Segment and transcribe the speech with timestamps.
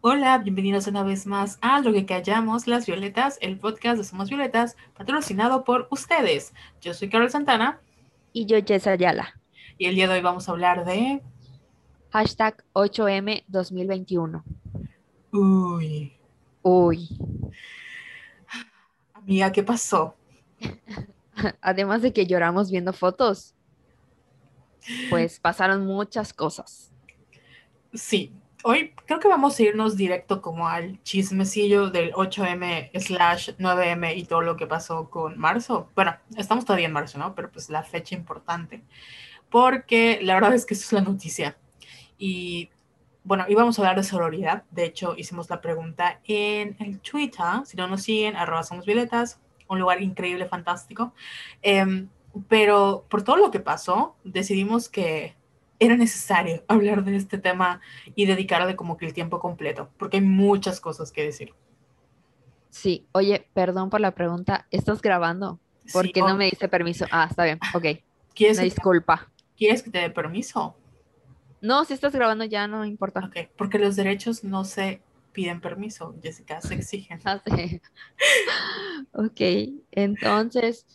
[0.00, 4.28] Hola, bienvenidos una vez más a Lo que callamos las violetas, el podcast de Somos
[4.28, 6.54] Violetas, patrocinado por ustedes.
[6.80, 7.80] Yo soy Carol Santana.
[8.32, 9.40] Y yo, Jess Ayala.
[9.76, 11.20] Y el día de hoy vamos a hablar de...
[12.10, 14.44] Hashtag 8M 2021.
[15.32, 16.12] Uy.
[16.62, 17.08] Uy.
[19.14, 20.14] Amiga, ¿qué pasó?
[21.60, 23.56] Además de que lloramos viendo fotos,
[25.10, 26.92] pues pasaron muchas cosas.
[27.92, 28.32] Sí,
[28.64, 34.24] hoy creo que vamos a irnos directo como al chismecillo del 8M slash 9M y
[34.24, 35.90] todo lo que pasó con marzo.
[35.94, 37.34] Bueno, estamos todavía en marzo, ¿no?
[37.34, 38.82] Pero pues la fecha importante.
[39.50, 41.56] Porque la verdad es que eso es la noticia.
[42.18, 42.70] Y
[43.24, 44.64] bueno, íbamos a hablar de sororidad.
[44.70, 47.64] De hecho, hicimos la pregunta en el Twitter.
[47.64, 49.40] Si no nos siguen, arroba somos violetas.
[49.68, 51.12] Un lugar increíble, fantástico.
[51.62, 52.08] Em,
[52.48, 55.37] pero por todo lo que pasó, decidimos que
[55.78, 57.80] era necesario hablar de este tema
[58.14, 61.54] y dedicarle como que el tiempo completo, porque hay muchas cosas que decir.
[62.70, 65.58] Sí, oye, perdón por la pregunta, ¿estás grabando?
[65.92, 67.06] ¿Por qué no me diste permiso?
[67.10, 67.84] Ah, está bien, ok.
[68.34, 69.30] ¿Quieres disculpa.
[69.56, 70.76] ¿Quieres que te dé permiso?
[71.60, 73.24] No, si estás grabando ya no importa.
[73.24, 77.20] Ok, porque los derechos no se piden permiso, Jessica, se exigen.
[77.24, 77.80] Ah, sí.
[79.12, 79.40] ok,
[79.90, 80.86] entonces,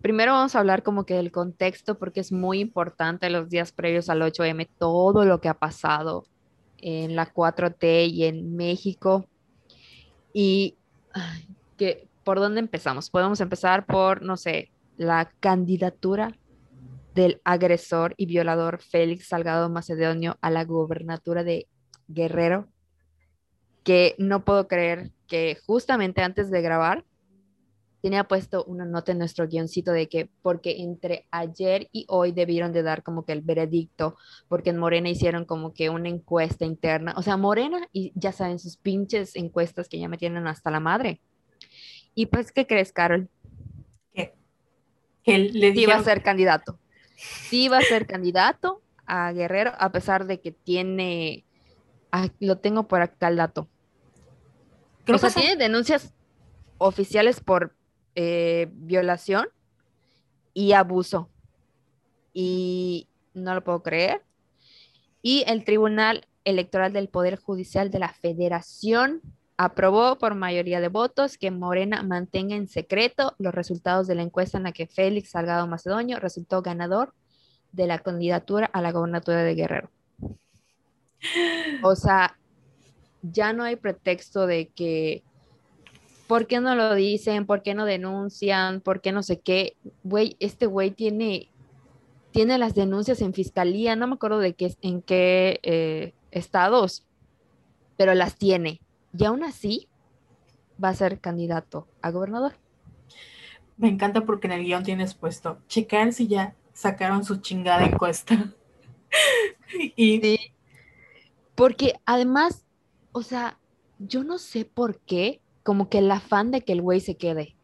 [0.00, 4.08] Primero vamos a hablar como que del contexto porque es muy importante los días previos
[4.08, 6.24] al 8M, todo lo que ha pasado
[6.78, 9.26] en la 4T y en México.
[10.32, 10.76] Y
[11.76, 13.10] que, ¿por dónde empezamos?
[13.10, 16.36] Podemos empezar por, no sé, la candidatura
[17.14, 21.66] del agresor y violador Félix Salgado Macedonio a la gubernatura de
[22.06, 22.68] Guerrero,
[23.82, 27.04] que no puedo creer que justamente antes de grabar
[28.08, 32.72] tenía puesto una nota en nuestro guioncito de que porque entre ayer y hoy debieron
[32.72, 34.16] de dar como que el veredicto,
[34.48, 38.58] porque en Morena hicieron como que una encuesta interna, o sea, Morena y ya saben
[38.60, 41.20] sus pinches encuestas que ya me tienen hasta la madre.
[42.14, 43.28] Y pues, ¿qué crees, Carol?
[44.14, 44.32] ¿Qué?
[45.22, 46.78] Que le iba a ser candidato.
[47.14, 51.44] Sí iba a ser candidato a Guerrero, a pesar de que tiene,
[52.40, 53.68] lo tengo por acá el dato.
[55.04, 56.14] Creo o sea, tiene denuncias
[56.78, 57.76] oficiales por
[58.20, 59.46] eh, violación
[60.52, 61.30] y abuso.
[62.32, 64.22] Y no lo puedo creer.
[65.22, 69.22] Y el Tribunal Electoral del Poder Judicial de la Federación
[69.56, 74.58] aprobó por mayoría de votos que Morena mantenga en secreto los resultados de la encuesta
[74.58, 77.14] en la que Félix Salgado Macedonio resultó ganador
[77.70, 79.90] de la candidatura a la gobernatura de Guerrero.
[81.84, 82.36] O sea,
[83.22, 85.22] ya no hay pretexto de que
[86.28, 87.46] ¿por qué no lo dicen?
[87.46, 88.80] ¿Por qué no denuncian?
[88.80, 89.76] ¿Por qué no sé qué?
[90.04, 91.50] Güey, este güey tiene,
[92.30, 97.06] tiene las denuncias en fiscalía, no me acuerdo de qué, en qué eh, estados,
[97.96, 98.80] pero las tiene.
[99.18, 99.88] Y aún así
[100.82, 102.52] va a ser candidato a gobernador.
[103.78, 108.54] Me encanta porque en el guion tienes puesto, checar si ya sacaron su chingada encuesta.
[109.96, 110.20] y...
[110.20, 110.38] Sí,
[111.54, 112.66] porque además,
[113.12, 113.58] o sea,
[113.98, 117.54] yo no sé por qué, como que el afán de que el güey se quede.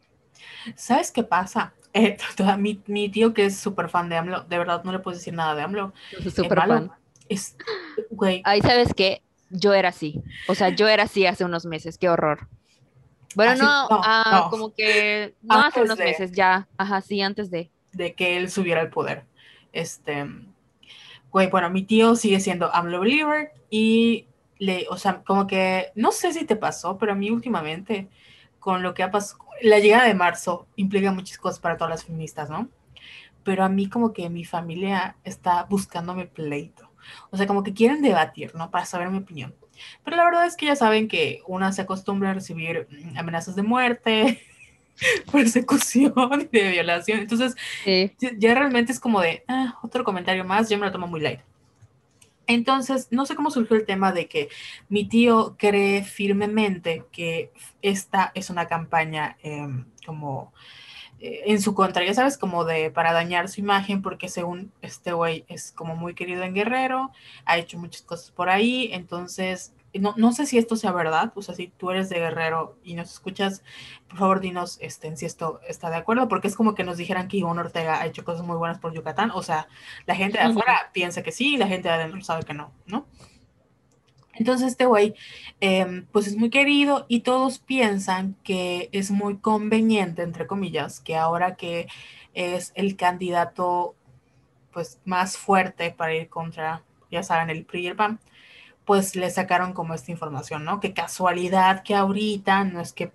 [0.75, 1.73] ¿Sabes qué pasa?
[1.91, 2.17] Eh,
[2.59, 5.55] mi, tío que es súper fan de AMLO, de verdad no le puedo decir nada
[5.55, 5.91] de AMLO.
[6.31, 6.91] Súper fan.
[7.29, 7.57] Es,
[8.11, 8.43] güey.
[8.45, 10.21] Ahí sabes que yo era así.
[10.47, 11.97] O sea, yo era así hace unos meses.
[11.97, 12.47] Qué horror.
[13.33, 16.67] Bueno, no, ah, como que no hace unos meses, ya.
[16.77, 17.71] Ajá, sí, antes de.
[17.91, 19.23] De que él subiera al poder.
[19.73, 20.29] Este.
[21.31, 24.27] Güey, bueno, mi tío sigue siendo AMLO believer y
[24.57, 28.09] le, o sea, como que, no sé si te pasó, pero a mí últimamente,
[28.59, 32.03] con lo que ha pasado, la llegada de marzo implica muchas cosas para todas las
[32.05, 32.69] feministas, ¿no?
[33.43, 36.89] Pero a mí como que mi familia está buscándome pleito.
[37.29, 38.71] O sea, como que quieren debatir, ¿no?
[38.71, 39.53] Para saber mi opinión.
[40.03, 43.55] Pero la verdad es que ya saben que una se acostumbra a recibir mm, amenazas
[43.55, 44.41] de muerte,
[45.31, 47.19] persecución y de violación.
[47.19, 47.55] Entonces,
[48.37, 51.41] ya realmente es como de, ah, otro comentario más, yo me lo tomo muy light.
[52.47, 54.49] Entonces, no sé cómo surgió el tema de que
[54.89, 57.51] mi tío cree firmemente que
[57.81, 60.53] esta es una campaña em, como
[61.19, 65.13] eh, en su contra, ya sabes, como de para dañar su imagen, porque según este
[65.13, 67.11] güey es como muy querido en Guerrero,
[67.45, 71.55] ha hecho muchas cosas por ahí, entonces no, sé si esto sea verdad, o sea,
[71.55, 73.63] si tú eres de Guerrero y nos escuchas,
[74.07, 77.27] por favor dinos este, si esto está de acuerdo, porque es como que nos dijeran
[77.27, 79.67] que Ivonne Ortega ha hecho cosas muy buenas por Yucatán, o sea,
[80.05, 82.71] la gente de afuera piensa que sí y la gente de adentro sabe que no,
[82.85, 83.05] ¿no?
[84.35, 85.15] Entonces este güey,
[85.61, 91.15] em, pues es muy querido y todos piensan que es muy conveniente, entre comillas, que
[91.15, 91.87] ahora que
[92.33, 93.95] es el candidato
[94.73, 98.19] pues más fuerte para ir contra, ya saben, el PRI y el PAN,
[98.85, 100.79] pues le sacaron como esta información, ¿no?
[100.79, 103.11] Que casualidad que ahorita no es que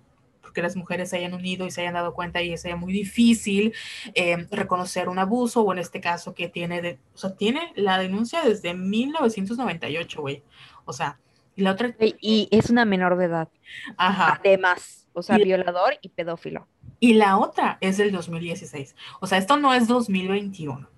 [0.51, 3.73] porque las mujeres se hayan unido y se hayan dado cuenta y sea muy difícil
[4.15, 7.97] eh, reconocer un abuso o en este caso que tiene, de, o sea, tiene la
[7.97, 10.43] denuncia desde 1998, güey.
[10.83, 11.19] O sea,
[11.55, 11.95] y la otra...
[11.99, 13.47] Y es una menor de edad.
[13.95, 14.41] Ajá.
[14.43, 16.67] Además, o sea, violador y pedófilo.
[16.99, 18.93] Y la otra es del 2016.
[19.21, 20.89] O sea, esto no es 2021.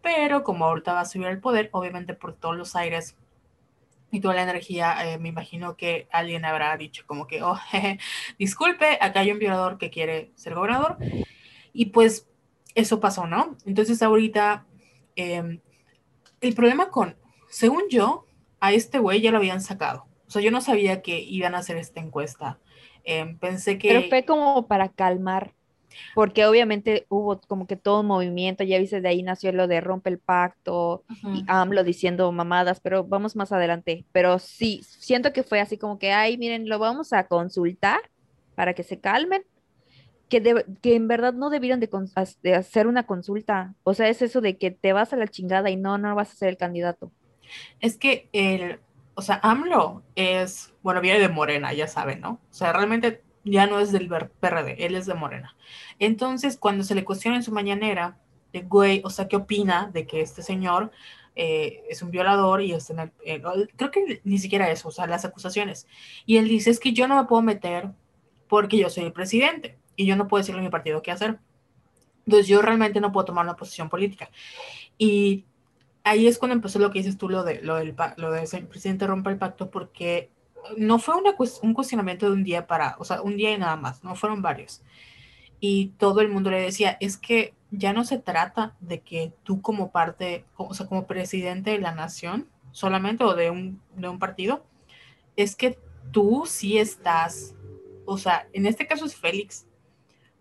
[0.00, 3.16] Pero como ahorita va a subir el poder, obviamente por todos los aires
[4.10, 7.58] y toda la energía, eh, me imagino que alguien habrá dicho como que, oh,
[8.38, 10.96] disculpe, acá hay un violador que quiere ser gobernador.
[11.72, 12.28] Y pues
[12.74, 13.56] eso pasó, ¿no?
[13.66, 14.66] Entonces ahorita,
[15.16, 15.60] em,
[16.40, 17.16] el problema con,
[17.50, 18.26] según yo,
[18.60, 20.06] a este güey ya lo habían sacado.
[20.26, 22.58] O sea, yo no sabía que iban a hacer esta encuesta.
[23.04, 23.88] Em, pensé que...
[23.88, 25.54] Pero fue como para calmar
[26.14, 29.80] porque obviamente hubo como que todo un movimiento, ya viste, de ahí nació lo de
[29.80, 31.04] rompe el pacto
[31.34, 34.04] y AMLO diciendo mamadas, pero vamos más adelante.
[34.12, 38.00] Pero sí, siento que fue así como que, ay, miren, lo vamos a consultar
[38.54, 39.42] para que se calmen,
[40.28, 41.88] que, que en verdad no debieron de,
[42.42, 43.74] de, hacer una consulta.
[43.82, 46.32] O sea, es eso de que te vas a la chingada y no, no vas
[46.32, 47.10] a ser el candidato.
[47.80, 48.80] Es que el,
[49.14, 52.40] o sea, AMLO es, bueno, viene de Morena, ya saben, ¿no?
[52.50, 55.56] O sea, realmente ya no es del PRD, él es de Morena.
[55.98, 58.18] Entonces, cuando se le cuestiona en su mañanera,
[58.52, 60.90] de güey, o sea, ¿qué opina de que este señor
[61.40, 65.06] eh, es un violador y está en el, creo que ni siquiera eso, o sea,
[65.06, 65.86] las acusaciones.
[66.26, 67.92] Y él dice, es que yo no me puedo meter
[68.48, 71.38] porque yo soy el presidente y yo no puedo decirle a mi partido qué hacer.
[72.26, 74.30] Entonces yo realmente no puedo tomar una posición política.
[74.98, 75.44] Y
[76.02, 77.94] ahí es cuando empezó lo que dices tú, lo de lo del
[78.66, 80.30] presidente rompe el pacto, porque
[80.76, 81.14] no fue
[81.62, 84.42] un cuestionamiento de un día para, o sea, un día y nada más, no fueron
[84.42, 84.82] varios.
[85.60, 89.60] Y todo el mundo le decía, es que ya no se trata de que tú
[89.60, 94.18] como parte, o sea, como presidente de la nación solamente o de un, de un
[94.18, 94.64] partido,
[95.36, 95.78] es que
[96.10, 97.54] tú sí estás,
[98.06, 99.66] o sea, en este caso es Félix,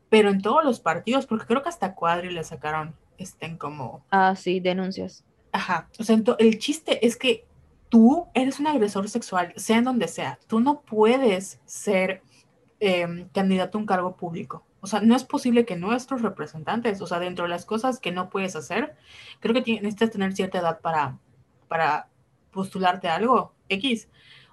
[0.09, 4.03] pero en todos los partidos, porque creo que hasta Cuadri le sacaron, estén como...
[4.11, 5.23] Ah, sí, denuncias.
[5.51, 7.45] Ajá, o sea, el chiste es que
[7.89, 10.39] tú eres un agresor sexual, sea en donde sea.
[10.47, 12.21] Tú no puedes ser
[12.79, 14.65] em, candidato a un cargo público.
[14.79, 18.11] O sea, no es posible que nuestros representantes, o sea, dentro de las cosas que
[18.11, 18.95] no puedes hacer,
[19.39, 21.17] creo que necesitas tener cierta edad para,
[21.67, 22.09] para
[22.51, 24.07] postularte a algo X.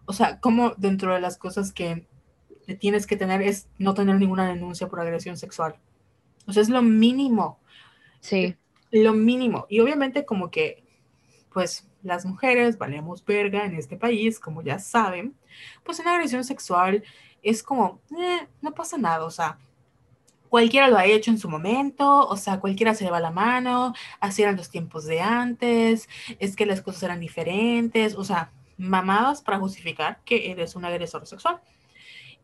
[0.07, 2.07] O sea, como dentro de las cosas que
[2.81, 5.77] tienes que tener es no tener ninguna denuncia por agresión sexual.
[6.47, 7.59] O sea, es lo mínimo.
[8.21, 8.57] Sí.
[8.91, 9.67] Lo mínimo.
[9.69, 10.85] Y obviamente como que,
[11.53, 15.35] pues, las mujeres valemos verga en este país, como ya saben,
[15.83, 17.03] pues una agresión sexual
[17.43, 19.59] es como, eh, no pasa nada, o sea,
[20.49, 23.93] cualquiera lo ha hecho en su momento, o sea, cualquiera se le va la mano,
[24.21, 26.09] así eran los tiempos de antes,
[26.39, 31.27] es que las cosas eran diferentes, o sea, mamadas para justificar que eres un agresor
[31.27, 31.61] sexual.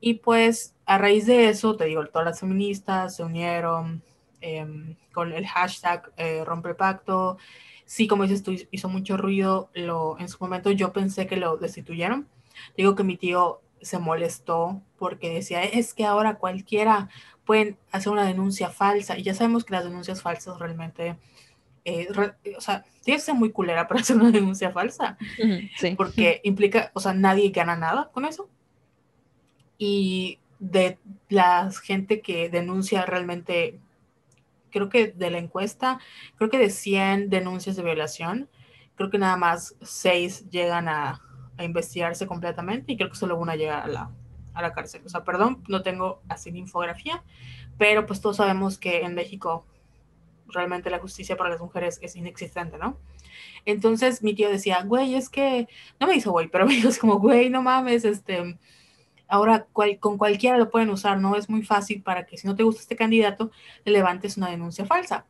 [0.00, 4.02] Y pues a raíz de eso, te digo, todas las feministas se unieron
[4.40, 7.36] em, con el hashtag eh, rompe pacto,
[7.90, 9.68] sí, como dices tú, hizo mucho ruido.
[9.74, 12.28] Lo, en su momento yo pensé que lo destituyeron.
[12.76, 17.08] Digo que mi tío se molestó porque decía, es que ahora cualquiera
[17.44, 19.18] puede hacer una denuncia falsa.
[19.18, 21.16] Y ya sabemos que las denuncias falsas realmente,
[21.84, 22.06] eh,
[22.56, 25.18] o sea, tienes que ser muy culera para hacer una denuncia falsa.
[25.76, 25.96] Sí.
[25.96, 28.48] Porque implica, o sea, nadie gana nada con eso.
[29.78, 30.96] Y de
[31.28, 33.80] la gente que denuncia realmente
[34.70, 36.00] creo que de la encuesta,
[36.36, 38.48] creo que de 100 denuncias de violación,
[38.96, 41.22] creo que nada más 6 llegan a,
[41.56, 44.10] a investigarse completamente y creo que solo una llega a la,
[44.54, 45.02] a la cárcel.
[45.04, 47.22] O sea, perdón, no tengo así infografía,
[47.78, 49.66] pero pues todos sabemos que en México
[50.48, 52.98] realmente la justicia para las mujeres es inexistente, ¿no?
[53.64, 56.98] Entonces mi tío decía, güey, es que, no me hizo güey, pero me dijo, es
[56.98, 58.58] como, güey, no mames, este,
[59.30, 59.66] Ahora
[60.00, 61.36] con cualquiera lo pueden usar, ¿no?
[61.36, 63.50] Es muy fácil para que si no te gusta este candidato,
[63.84, 65.24] le levantes una denuncia falsa.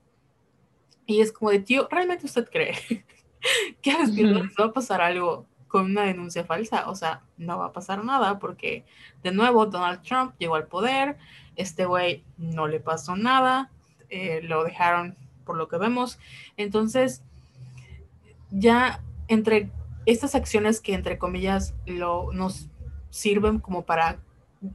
[1.07, 2.75] Y es como de, tío, ¿realmente usted cree
[3.83, 4.11] que a los
[4.59, 6.89] va a pasar algo con una denuncia falsa?
[6.89, 8.85] O sea, no va a pasar nada porque,
[9.23, 11.19] de nuevo, Donald Trump llegó al poder,
[11.57, 13.71] este güey no le pasó nada,
[14.09, 16.19] eh, lo dejaron por lo que vemos.
[16.57, 17.23] Entonces,
[18.51, 19.71] ya entre
[20.07, 22.69] estas acciones que, entre comillas, lo, nos
[23.11, 24.21] sirven como para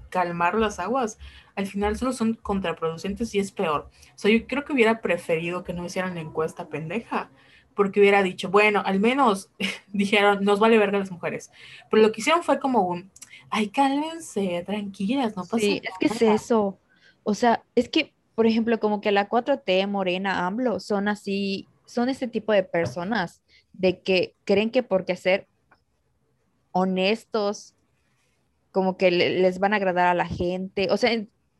[0.09, 1.17] calmar las aguas,
[1.55, 3.89] al final solo son contraproducentes y es peor.
[4.09, 7.29] O sea, yo creo que hubiera preferido que no hicieran la encuesta pendeja,
[7.75, 9.49] porque hubiera dicho, bueno, al menos
[9.93, 11.51] dijeron, nos vale verga las mujeres.
[11.89, 13.11] Pero lo que hicieron fue como un,
[13.49, 16.79] ay, cálmense, tranquilas, no pasa sí, es que es eso.
[17.23, 22.09] O sea, es que, por ejemplo, como que la 4T, Morena, AMLO, son así, son
[22.09, 23.41] ese tipo de personas
[23.73, 25.47] de que creen que porque hacer
[26.71, 27.74] honestos,
[28.75, 30.89] como que les van a agradar a la gente.
[30.91, 31.09] O sea,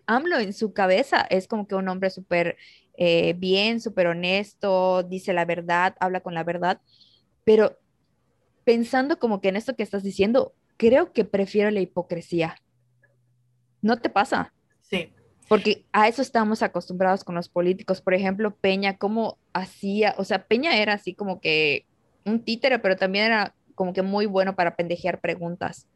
[0.06, 2.58] AMLO en su cabeza es como que un hombre súper
[2.98, 6.82] eh, bien, súper honesto, dice la verdad, habla con la verdad,
[7.46, 7.80] pero
[8.66, 12.58] pensando como que en esto que estás diciendo, creo que prefiero la hipocresía.
[13.82, 14.52] ¿No te pasa?
[14.82, 15.14] Sí.
[15.48, 18.02] Porque a eso estamos acostumbrados con los políticos.
[18.02, 20.16] Por ejemplo, Peña, ¿cómo hacía?
[20.18, 21.86] O sea, Peña era así como que
[22.26, 25.88] un títere, pero también era como que muy bueno para pendejear preguntas.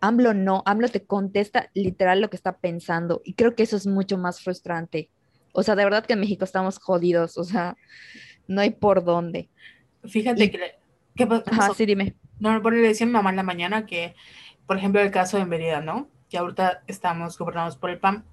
[0.00, 3.86] AMLO no, AMLO te contesta literal lo que está pensando y creo que eso es
[3.86, 5.10] mucho más frustrante.
[5.52, 7.76] O sea, de verdad que en México estamos jodidos, o sea,
[8.46, 9.48] no hay por dónde.
[10.04, 10.76] Fíjate que...
[11.14, 12.14] ¿Qué Ajá, sí, dime.
[12.38, 14.14] No, por le decía a mi mamá en la mañana que,
[14.66, 16.10] por ejemplo, el caso de Mérida, ¿no?
[16.28, 18.24] Que ahorita estamos gobernados por el PAN.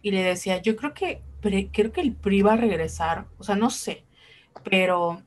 [0.00, 3.54] Y le decía, yo creo que, creo que el PRI va a regresar, o sea,
[3.54, 4.04] no sé,
[4.64, 5.22] pero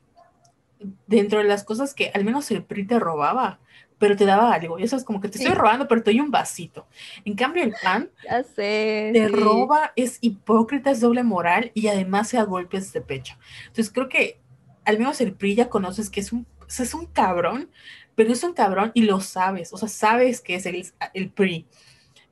[1.08, 3.60] dentro de las cosas que al menos el PRI te robaba,
[4.06, 4.78] pero te daba algo.
[4.78, 6.86] Y eso es como que te estoy robando, pero te doy un vasito.
[7.26, 12.30] En cambio, el PAN ya sé, te roba, es hipócrita, es doble moral y además
[12.30, 13.36] se da golpes de pecho.
[13.66, 14.40] Entonces creo que
[14.84, 17.72] al menos el PRI ya conoces que es un, es un cabrón,
[18.14, 20.86] pero es un cabrón y lo sabes, o sea, sabes que es el,
[21.16, 21.66] el PRI.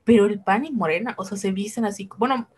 [0.04, 2.48] Pero el PAN y Morena, o sea, se visten así, bueno,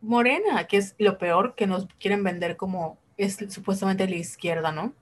[0.00, 4.94] Morena, que es lo peor que nos quieren vender como es supuestamente la izquierda, ¿no?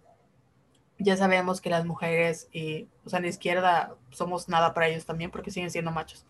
[0.98, 5.04] Ya sabemos que las mujeres, y, o sea, en la izquierda somos nada para ellos
[5.04, 6.24] también porque siguen siendo machos.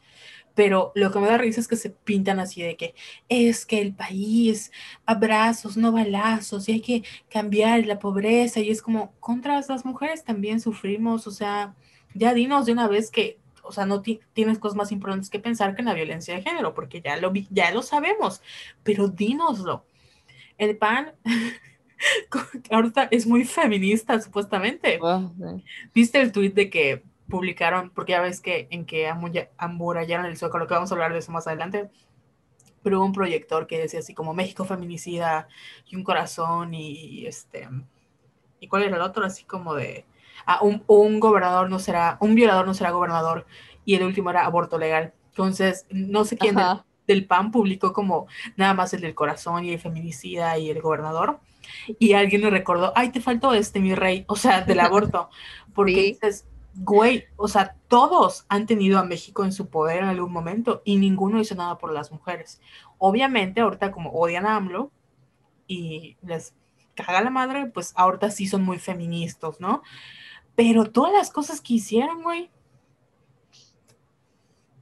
[0.55, 2.95] Pero lo que me da risa es que se pintan así de que
[3.29, 4.73] es que el país,
[5.05, 8.61] abrazos, no balazos, y hay que cambiar la pobreza.
[8.61, 11.75] Y es como, contra las mujeres también sufrimos, o sea,
[12.15, 15.75] ya dinos de una vez que o sea, no tienes cosas más importantes que pensar
[15.75, 18.43] que en la violencia de género, porque ya lo, ya lo sabemos,
[18.83, 19.87] pero dínoslo.
[20.59, 21.15] El PAN
[22.71, 24.99] ahorita es muy feminista, supuestamente.
[25.03, 25.31] Ah,
[25.95, 29.09] ¿Viste el tweet de que publicaron, porque ya ves que en que
[29.57, 31.91] amburallaron el Zócalo, que vamos a hablar de eso más adelante,
[32.83, 35.49] pero hubo un proyector que decía así como México feminicida
[35.89, 37.69] y un corazón y, este,
[38.61, 39.25] ¿y cuál era el otro?
[39.25, 40.05] Así como de
[40.47, 43.47] ah, un, gobernador no será, un violador no será gobernador,
[43.85, 45.15] y el último era aborto legal.
[45.31, 46.57] Entonces, no sé quién
[47.07, 51.41] del, PAN publicó como nada más el del corazón y el feminicida y el gobernador.
[51.99, 55.31] Y alguien le recordó, ay, te faltó este, mi rey, o sea, del aborto.
[55.75, 60.33] Porque dices, güey, o sea, todos han tenido a México en su poder en algún
[60.33, 62.61] momento y ninguno hizo nada por las mujeres.
[62.99, 64.91] Obviamente, ahorita como odian a AMLO
[65.67, 66.55] y les
[66.95, 69.83] caga la madre, pues ahorita sí son muy feministas, ¿no?
[70.55, 72.51] Pero todas las cosas que hicieron, güey.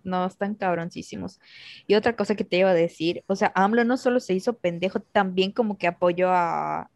[0.04, 1.40] No, están cabroncísimos.
[1.86, 4.54] Y otra cosa que te iba a decir, o sea, AMLO no solo se hizo
[4.54, 6.88] pendejo, también como que apoyó a,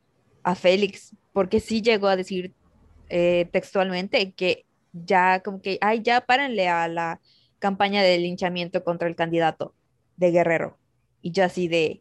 [0.55, 2.55] Félix, porque sí llegó a decir
[3.09, 7.21] eh, textualmente que ya como que, ay, ya párenle a la
[7.59, 9.75] campaña de linchamiento contra el candidato
[10.17, 10.79] de Guerrero.
[11.23, 12.01] Y yo así de,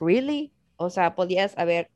[0.00, 0.52] ¿really?
[0.76, 1.90] O sea, podías haber,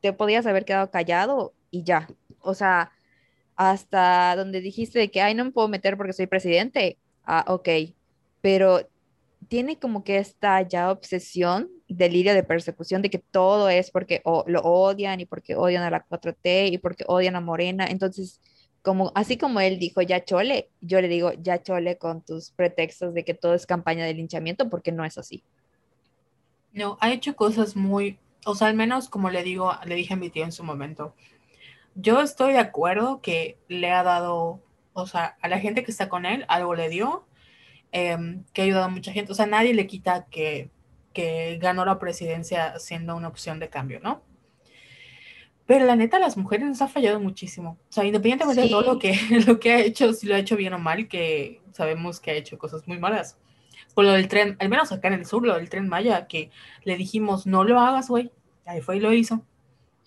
[0.00, 2.08] te podías haber quedado callado y ya.
[2.40, 2.90] O sea,
[3.56, 6.98] hasta donde dijiste que, ay, no me puedo meter porque soy presidente.
[7.24, 7.68] Ah, ok.
[8.40, 8.88] Pero
[9.48, 14.60] tiene como que esta ya obsesión, delirio de persecución de que todo es porque lo
[14.62, 17.86] odian y porque odian a la 4T y porque odian a Morena.
[17.86, 18.40] Entonces,
[18.82, 23.14] como así como él dijo ya chole, yo le digo ya chole con tus pretextos
[23.14, 25.44] de que todo es campaña de linchamiento porque no es así.
[26.72, 30.16] No, ha hecho cosas muy, o sea, al menos como le digo, le dije a
[30.16, 31.14] mi tío en su momento,
[31.94, 34.60] yo estoy de acuerdo que le ha dado,
[34.94, 37.26] o sea, a la gente que está con él, algo le dio,
[37.92, 39.32] em, que ha ayudado a mucha gente.
[39.32, 40.70] O sea, nadie le quita que,
[41.12, 44.22] que ganó la presidencia siendo una opción de cambio, ¿no?
[45.66, 47.78] Pero la neta, las mujeres nos ha fallado muchísimo.
[47.88, 49.14] O sea, independientemente de todo lo que,
[49.46, 52.34] lo que ha hecho, si lo ha hecho bien o mal, que sabemos que ha
[52.34, 53.38] hecho cosas muy malas.
[53.94, 56.50] Por lo del tren, al menos acá en el sur, lo del tren Maya, que
[56.84, 58.32] le dijimos, no lo hagas, güey.
[58.64, 59.42] Ahí fue y lo hizo.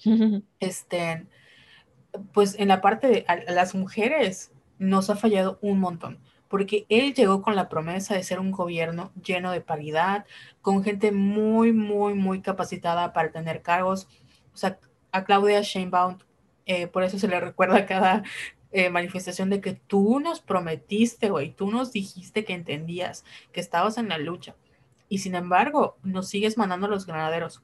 [0.60, 1.26] este,
[2.34, 7.42] pues en la parte de las mujeres nos ha fallado un montón, porque él llegó
[7.42, 10.26] con la promesa de ser un gobierno lleno de paridad,
[10.62, 14.08] con gente muy, muy, muy capacitada para tener cargos.
[14.54, 14.80] O sea,
[15.12, 16.18] a Claudia Sheinbaum,
[16.66, 18.24] eh, por eso se le recuerda cada
[18.72, 23.98] eh, manifestación de que tú nos prometiste, güey, tú nos dijiste que entendías, que estabas
[23.98, 24.56] en la lucha.
[25.08, 27.62] Y sin embargo, nos sigues mandando los granaderos.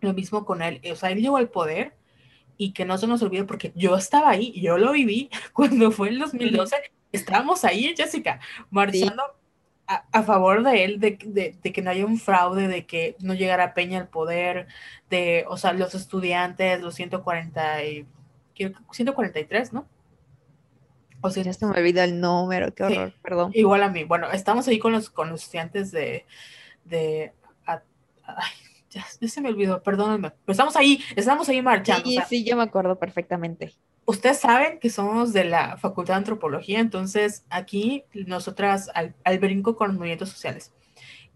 [0.00, 0.80] Lo mismo con él.
[0.90, 1.97] O sea, él llegó al poder
[2.58, 6.10] y que no se nos olvide porque yo estaba ahí, yo lo viví cuando fue
[6.10, 6.76] el 2012,
[7.12, 9.22] estábamos ahí, Jessica, marchando
[9.86, 13.98] a, favor de él, de, que no haya un fraude, de que no llegara Peña
[13.98, 14.66] al poder,
[15.08, 18.06] de, o sea, los estudiantes, los 140 y,
[18.90, 19.88] 143, ¿no?
[21.22, 23.50] Pues ya se me olvidó el número, qué horror, perdón.
[23.54, 24.04] Igual a mí.
[24.04, 26.26] Bueno, estamos ahí con los, con los estudiantes de,
[26.84, 27.32] de
[28.24, 28.52] ay,
[28.90, 30.30] ya, se me olvidó, perdónenme.
[30.30, 32.08] Pero estamos ahí, estamos ahí marchando.
[32.08, 33.74] Sí, sí, yo me acuerdo perfectamente.
[34.04, 39.76] Ustedes saben que somos de la Facultad de Antropología, entonces aquí nosotras al, al brinco
[39.76, 40.72] con los movimientos sociales.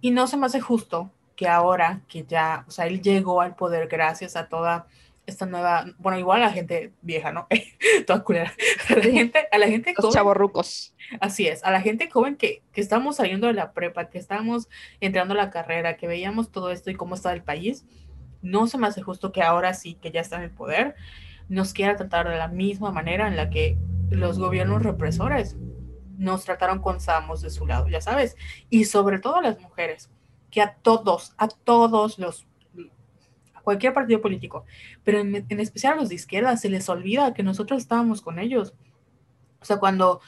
[0.00, 3.56] Y no se me hace justo que ahora que ya, o sea, él llegó al
[3.56, 4.86] poder gracias a toda
[5.26, 7.46] esta nueva, bueno, igual a la gente vieja, ¿no?
[8.06, 8.52] Toda culera.
[8.88, 10.94] A la gente, a la gente Los chavorrucos.
[11.20, 14.68] Así es, a la gente joven que, que estamos saliendo de la prepa, que estamos
[15.00, 17.84] entrando a la carrera, que veíamos todo esto y cómo está el país,
[18.40, 20.96] no se me hace justo que ahora sí, que ya está en el poder,
[21.48, 23.78] nos quiera tratar de la misma manera en la que
[24.10, 25.56] los gobiernos represores
[26.18, 28.36] nos trataron cuando estábamos de su lado, ya sabes,
[28.68, 30.10] y sobre todo a las mujeres,
[30.50, 32.46] que a todos, a todos los
[33.62, 34.64] cualquier partido político,
[35.04, 38.74] pero en, especial a los de izquierda se les olvida que nosotros estábamos con ellos.
[39.60, 40.20] O sea, cuando,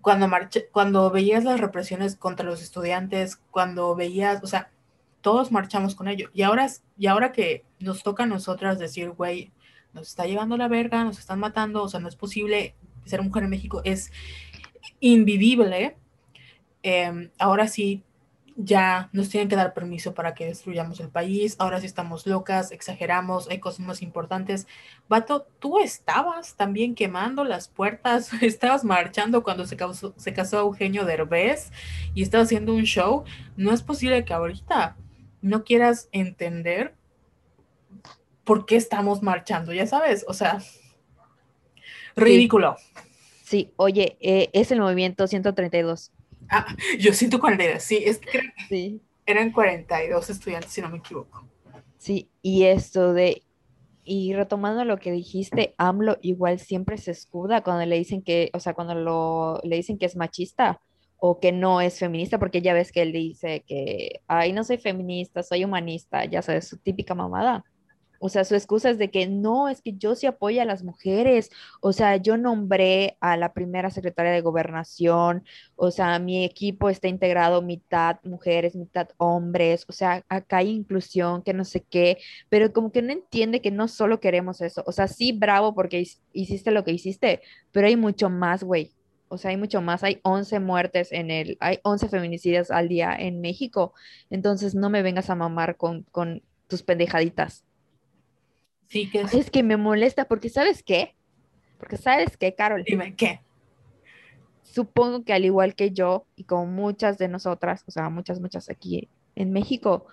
[0.00, 0.28] cuando,
[0.70, 4.70] cuando veías las represiones contra los estudiantes, cuando veías, o sea,
[5.20, 6.30] todos marchamos con ellos.
[6.34, 9.52] Y ahora, y ahora que nos toca a nosotras decir, güey,
[9.92, 13.44] nos está llevando la verga, nos están matando, o sea, no es posible ser mujer
[13.44, 14.10] en México, es
[15.00, 15.96] invivible.
[16.82, 18.02] Em, ahora sí
[18.56, 22.70] ya nos tienen que dar permiso para que destruyamos el país, ahora sí estamos locas,
[22.70, 24.66] exageramos, hay cosas más importantes.
[25.08, 29.76] Vato, tú estabas también quemando las puertas, estabas marchando cuando se,
[30.16, 31.70] se casó Eugenio Derbez
[32.14, 33.24] y estabas haciendo un show.
[33.56, 34.96] No es posible que ahorita
[35.40, 36.94] no quieras entender
[38.44, 40.58] por qué estamos marchando, ya sabes, o sea,
[42.16, 42.76] ridículo.
[43.44, 46.12] Sí, oye, eh, es el movimiento 132.
[46.52, 46.66] Ah,
[46.98, 49.00] yo siento 42, sí, es que sí.
[49.26, 51.48] eran 42 estudiantes, si no me equivoco.
[51.98, 53.42] Sí, y esto de,
[54.04, 58.60] y retomando lo que dijiste, AMLO igual siempre se escuda cuando le dicen que, o
[58.60, 60.80] sea, cuando lo, le dicen que es machista
[61.16, 64.78] o que no es feminista, porque ya ves que él dice que, ay, no soy
[64.78, 67.64] feminista, soy humanista, ya sabes, su típica mamada.
[68.24, 70.84] O sea, su excusa es de que no, es que yo sí apoyo a las
[70.84, 71.50] mujeres.
[71.80, 75.44] O sea, yo nombré a la primera secretaria de gobernación.
[75.74, 79.84] O sea, mi equipo está integrado mitad mujeres, mitad hombres.
[79.88, 82.18] O sea, acá hay inclusión, que no sé qué.
[82.48, 84.84] Pero como que no entiende que no solo queremos eso.
[84.86, 88.92] O sea, sí, bravo porque hiciste lo que hiciste, pero hay mucho más, güey.
[89.28, 90.04] O sea, hay mucho más.
[90.04, 93.94] Hay 11 muertes en el, hay 11 feminicidios al día en México.
[94.30, 97.64] Entonces, no me vengas a mamar con, con tus pendejaditas.
[98.92, 99.50] Sí, que es...
[99.50, 101.14] que me molesta porque ¿sabes qué?
[101.78, 102.84] Porque ¿sabes qué, Carol?
[102.84, 103.40] Dime, ¿qué?
[104.64, 108.68] Supongo que al igual que yo y como muchas de nosotras, o sea, muchas, muchas
[108.68, 110.08] aquí en México,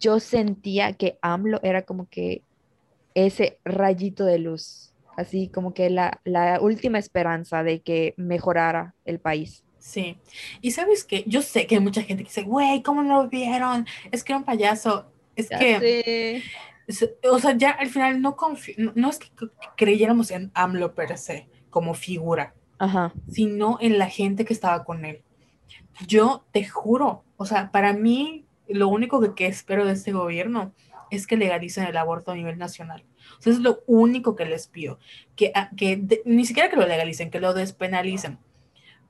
[0.00, 2.42] yo sentía que AMLO era como que
[3.14, 9.20] ese rayito de luz, así como que la, la última esperanza de que mejorara el
[9.20, 9.62] país.
[9.78, 10.18] Sí,
[10.60, 13.28] y sabes que yo sé que hay mucha gente que dice, güey, ¿cómo no lo
[13.28, 13.86] vieron?
[14.10, 15.12] Es que era un payaso.
[15.36, 16.42] Es que
[17.30, 18.36] o sea, ya al final no
[18.94, 19.30] no, es que
[19.76, 22.54] creyéramos en AMLO per se como figura,
[23.28, 25.22] sino en la gente que estaba con él.
[26.06, 30.72] Yo te juro, o sea, para mí lo único que, espero de este gobierno
[31.10, 33.04] es que legalicen el aborto a nivel nacional.
[33.38, 34.98] O sea, es lo único que les pido,
[35.34, 38.38] que, ah, que ni siquiera que lo legalicen, que lo despenalicen.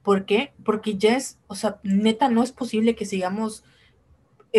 [0.02, 0.52] ¿Por qué?
[0.64, 3.64] Porque ya es, o sea, neta, no es posible que sigamos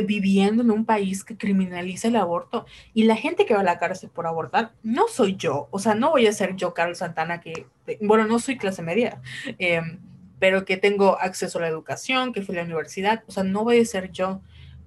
[0.05, 3.79] viviendo en un país que criminaliza el aborto y la gente que va a la
[3.79, 7.41] cárcel por abortar no soy yo, o sea, no voy a ser yo, Carlos Santana,
[7.41, 7.65] que,
[8.01, 9.21] bueno, no soy clase media,
[9.57, 9.99] em,
[10.39, 13.63] pero que tengo acceso a la educación, que fui a la universidad, o sea, no
[13.63, 14.41] voy a ser yo.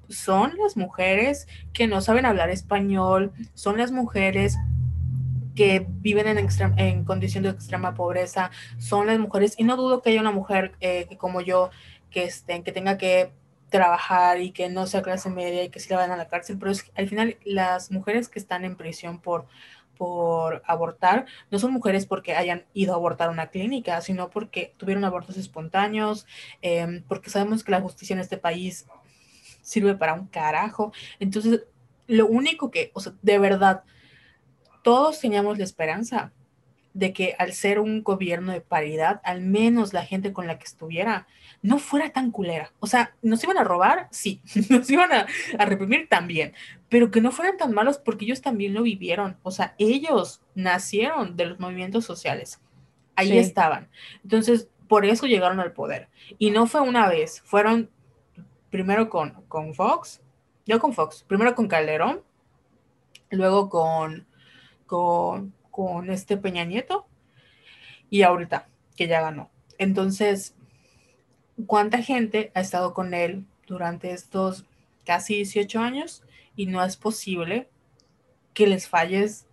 [0.09, 4.57] Son las mujeres que no saben hablar español, son las mujeres
[5.55, 10.11] que viven en, en condición de extrema pobreza, son las mujeres, y no dudo que
[10.11, 11.71] haya una mujer eh, como yo
[12.11, 13.33] que, estén, que tenga que
[13.71, 16.59] trabajar y que no sea clase media y que sí la van a la cárcel,
[16.59, 19.47] pero es, al final las mujeres que están en prisión por,
[19.97, 24.75] por abortar no son mujeres porque hayan ido a abortar a una clínica, sino porque
[24.77, 26.27] tuvieron abortos espontáneos,
[26.63, 28.87] em, porque sabemos que la justicia en este país
[29.63, 30.93] sirve para un carajo.
[31.21, 31.65] Entonces,
[32.07, 33.85] lo único que, o sea, de verdad,
[34.83, 36.33] todos teníamos la esperanza
[36.93, 40.65] de que al ser un gobierno de paridad, al menos la gente con la que
[40.65, 41.27] estuviera
[41.63, 42.73] no fuera tan culera.
[42.81, 45.27] O sea, nos iban a robar, sí, nos iban a,
[45.65, 46.55] reprimir también,
[46.89, 49.37] pero que no fueran tan malos porque ellos también lo vivieron.
[49.43, 52.61] O sea, ellos nacieron de los movimientos sociales.
[53.17, 53.89] Ahí estaban.
[54.23, 56.09] Entonces, por eso llegaron al poder.
[56.39, 57.91] Y no fue una vez, fueron
[58.71, 60.23] primero con, con Fox,
[60.67, 62.23] yo con Fox, primero con Calderón,
[63.31, 64.27] luego con,
[64.87, 67.07] con, con este Peña Nieto
[68.11, 69.51] y ahorita que ya ganó.
[69.79, 70.55] Entonces,
[71.67, 74.67] ¿cuánta gente ha estado con él durante estos
[75.05, 76.23] casi 18 años?
[76.57, 77.69] Y no es posible
[78.53, 79.47] que les falles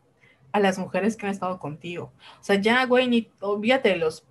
[0.51, 2.11] a las mujeres que han estado contigo.
[2.39, 4.25] O sea, ya, güey, ni olvídate de los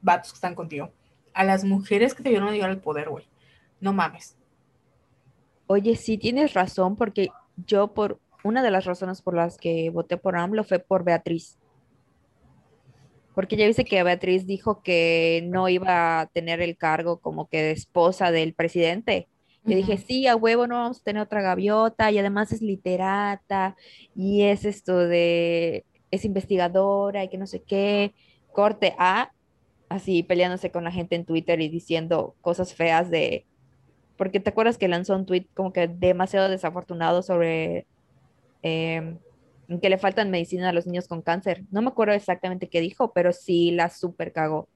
[0.00, 0.92] vatos que están contigo.
[1.34, 3.28] A las mujeres que te vieron llegar al poder, güey.
[3.80, 4.36] No mames.
[5.66, 7.28] Oye, sí tienes razón, porque
[7.66, 11.58] yo por una de las razones por las que voté por AMLO fue por Beatriz.
[13.34, 17.60] Porque ya dice que Beatriz dijo que no iba a tener el cargo como que
[17.60, 19.28] de esposa del presidente.
[19.64, 23.76] Yo dije, sí, a huevo no vamos a tener otra gaviota y además es literata
[24.14, 28.14] y es esto de, es investigadora y que no sé qué.
[28.52, 29.32] Corte A,
[29.88, 33.44] así peleándose con la gente en Twitter y diciendo cosas feas de,
[34.16, 37.86] porque te acuerdas que lanzó un tweet como que demasiado desafortunado sobre
[38.66, 39.18] em,
[39.80, 41.64] que le faltan medicina a los niños con cáncer.
[41.70, 44.68] No me acuerdo exactamente qué dijo, pero sí la super cagó.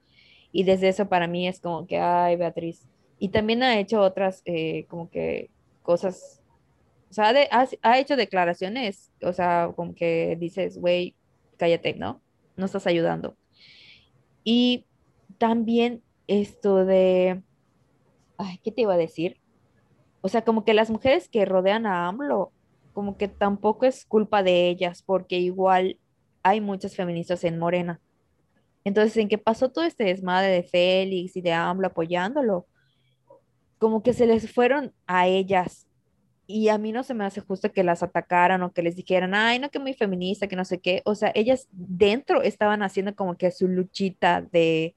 [0.51, 2.87] Y desde eso para mí es como que, ay, Beatriz.
[3.19, 5.49] Y también ha hecho otras eh, como que
[5.83, 6.41] cosas,
[7.09, 11.15] o sea, ha, ha, hecho declaraciones, o sea, como que dices, güey,
[11.57, 12.21] cállate, ¿no?
[12.57, 13.35] No estás ayudando.
[14.43, 14.85] Y
[15.37, 17.41] también esto de,
[18.37, 19.39] ay, ¿qué te iba a decir?
[20.21, 22.51] O sea, como que las mujeres que rodean a AMLO,
[22.93, 25.97] como que tampoco es culpa de ellas, porque igual
[26.43, 27.99] hay muchas feministas en Morena.
[28.83, 32.65] Entonces, en qué pasó todo este desmadre de Félix y de AMLO apoyándolo,
[33.77, 35.87] como que se les fueron a ellas.
[36.47, 39.33] Y a mí no se me hace justo que las atacaran o que les dijeran,
[39.33, 41.01] ay, no, que muy feminista, que no sé qué.
[41.05, 44.95] O sea, ellas dentro estaban haciendo como que su luchita de,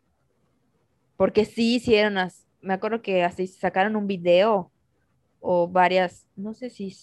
[1.16, 2.16] porque sí hicieron,
[2.60, 4.72] me acuerdo que así sacaron un video
[5.40, 6.96] o varias, no sé si,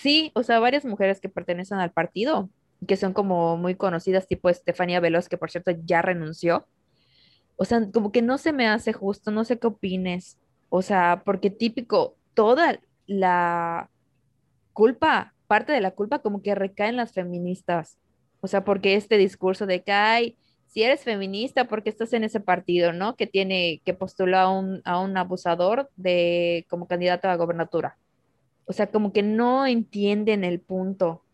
[0.00, 2.48] sí, o sea, varias mujeres que pertenecen al partido,
[2.86, 6.66] que son como muy conocidas, tipo Estefanía Veloz, que por cierto ya renunció.
[7.56, 10.38] O sea, como que no se me hace justo, no sé qué opines.
[10.70, 13.90] O sea, porque típico, toda la
[14.72, 17.98] culpa, parte de la culpa como que recae en las feministas.
[18.40, 20.36] O sea, porque este discurso de que, hay
[20.68, 23.16] si eres feminista, porque estás en ese partido, ¿no?
[23.16, 27.96] Que tiene, que postula a un, a un abusador de, como candidato a gobernatura.
[28.68, 31.24] O sea, como que no entienden el punto.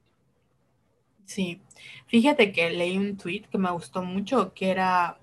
[1.25, 1.61] Sí,
[2.07, 5.19] fíjate que leí un tweet que me gustó mucho, que era,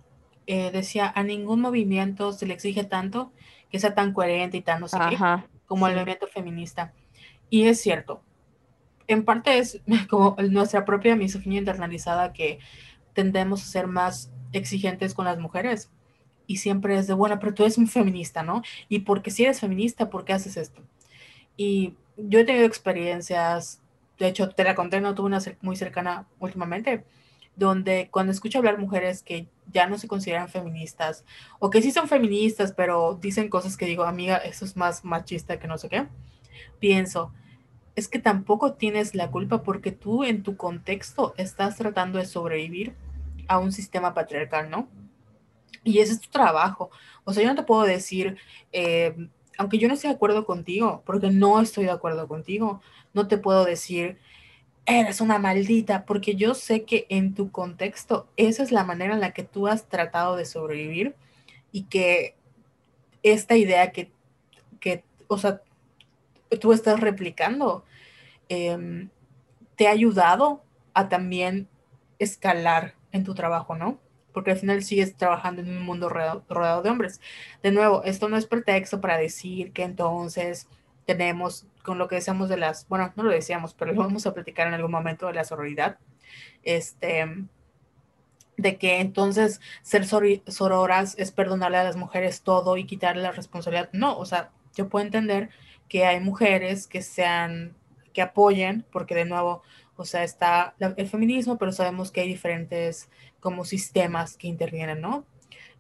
[0.46, 3.32] eh, decía, a ningún movimiento se le exige tanto
[3.70, 5.18] que sea tan coherente y tan no sé qué,
[5.66, 6.94] como el movimiento feminista.
[7.50, 8.22] Y es cierto,
[9.08, 12.60] en parte es como nuestra propia misoginia internalizada que
[13.14, 15.90] tendemos a ser más exigentes con las mujeres.
[16.46, 18.62] Y siempre es de, bueno, pero tú eres un feminista, ¿no?
[18.90, 20.82] Y porque si eres feminista, ¿por qué haces esto?
[21.58, 23.82] Y yo he tenido experiencias,
[24.20, 27.06] de hecho, te la conté, no tuve una muy cercana últimamente,
[27.56, 31.26] donde cuando escucho hablar mujeres que ya no se consideran feministas,
[31.60, 35.60] o que sí son feministas, pero dicen cosas que digo, amiga, eso es más machista
[35.60, 36.08] que no sé qué,
[36.80, 37.34] pienso,
[37.96, 42.96] es que tampoco tienes la culpa porque tú en tu contexto estás tratando de sobrevivir
[43.48, 44.88] a un sistema patriarcal, ¿no?
[45.84, 46.90] Y ese es tu trabajo.
[47.24, 48.38] O sea, yo no te puedo decir,
[48.72, 49.16] eh,
[49.58, 52.82] aunque yo no esté de acuerdo contigo, porque no estoy de acuerdo contigo,
[53.14, 54.18] no te puedo decir,
[54.86, 59.20] eres una maldita, porque yo sé que en tu contexto esa es la manera en
[59.20, 61.16] la que tú has tratado de sobrevivir
[61.72, 62.36] y que
[63.24, 64.12] esta idea que,
[64.80, 65.62] que o sea,
[66.60, 67.86] tú estás replicando,
[68.50, 69.10] em,
[69.76, 71.70] te ha ayudado a también
[72.20, 74.00] escalar en tu trabajo, ¿no?
[74.34, 77.22] Porque al final sigues trabajando en un mundo rodeado, de hombres.
[77.64, 80.68] De nuevo, esto no es pretexto para decir que entonces
[81.06, 84.34] tenemos, con lo que decíamos de las, bueno, no lo decíamos, pero lo vamos a
[84.34, 85.98] platicar en algún momento de la sororidad,
[86.64, 87.26] este,
[88.58, 93.90] de que entonces ser sororas es perdonarle a las mujeres todo y quitarle la responsabilidad.
[93.94, 95.50] No, o sea, yo puedo entender
[95.90, 97.76] que hay mujeres que sean,
[98.14, 99.64] que apoyen, porque de nuevo,
[99.96, 103.10] o sea, está el feminismo, pero sabemos que hay diferentes
[103.42, 105.26] como sistemas que intervienen, ¿no?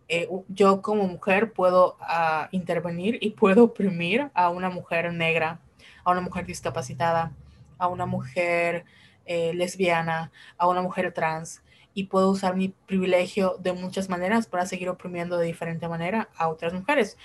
[0.09, 5.61] Eh, yo como mujer puedo uh, intervenir y puedo oprimir a una mujer negra,
[6.03, 7.31] a una mujer discapacitada,
[7.77, 8.83] a una mujer
[9.25, 14.65] eh, lesbiana, a una mujer trans, y puedo usar mi privilegio de muchas maneras para
[14.65, 17.17] seguir oprimiendo de diferente manera a otras mujeres.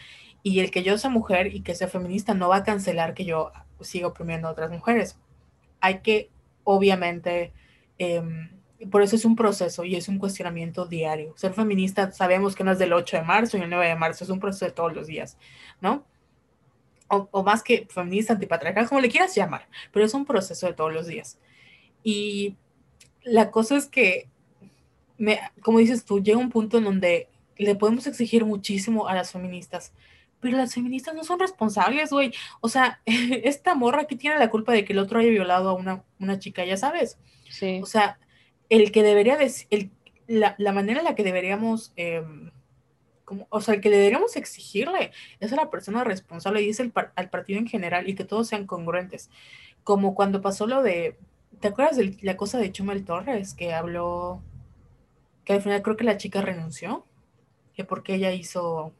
[0.43, 3.25] Y el que yo sea mujer y que sea feminista no va a cancelar que
[3.25, 5.19] yo siga oprimiendo a otras mujeres.
[5.81, 6.31] Hay que,
[6.65, 7.53] obviamente,
[7.99, 8.51] em,
[8.91, 11.33] por eso es un proceso y es un cuestionamiento diario.
[11.37, 14.25] Ser feminista sabemos que no es del 8 de marzo y el 9 de marzo,
[14.25, 15.39] es un proceso de todos los días,
[15.81, 16.05] ¿no?
[17.09, 20.93] O, más que feminista, antipatriarcal, como le quieras llamar, pero es un proceso de todos
[20.93, 21.39] los días.
[22.03, 22.57] Y
[23.23, 24.29] la cosa es que,
[25.17, 29.33] me, como dices tú, llega un punto en donde le podemos exigir muchísimo a las
[29.33, 29.93] feministas,
[30.41, 32.33] pero las feministas no son responsables, güey.
[32.61, 35.75] O sea, esta morra que tiene la culpa de que el otro haya violado a
[35.75, 37.19] una, una chica, ya sabes.
[37.49, 37.81] Sí.
[37.83, 38.19] O sea,
[38.69, 39.91] el que debería decir,
[40.27, 42.51] la, la, manera en la que deberíamos, em,
[43.25, 46.81] como, o sea, el que le deberíamos exigirle es a la persona responsable y es
[46.81, 49.31] el, al partido en general y que todos sean congruentes.
[49.85, 51.19] Como cuando pasó lo de,
[51.61, 54.43] ¿te acuerdas de la cosa de Chumel Torres que habló,
[55.45, 57.07] que al final creo que la chica renunció?
[57.75, 58.93] Que porque ella hizo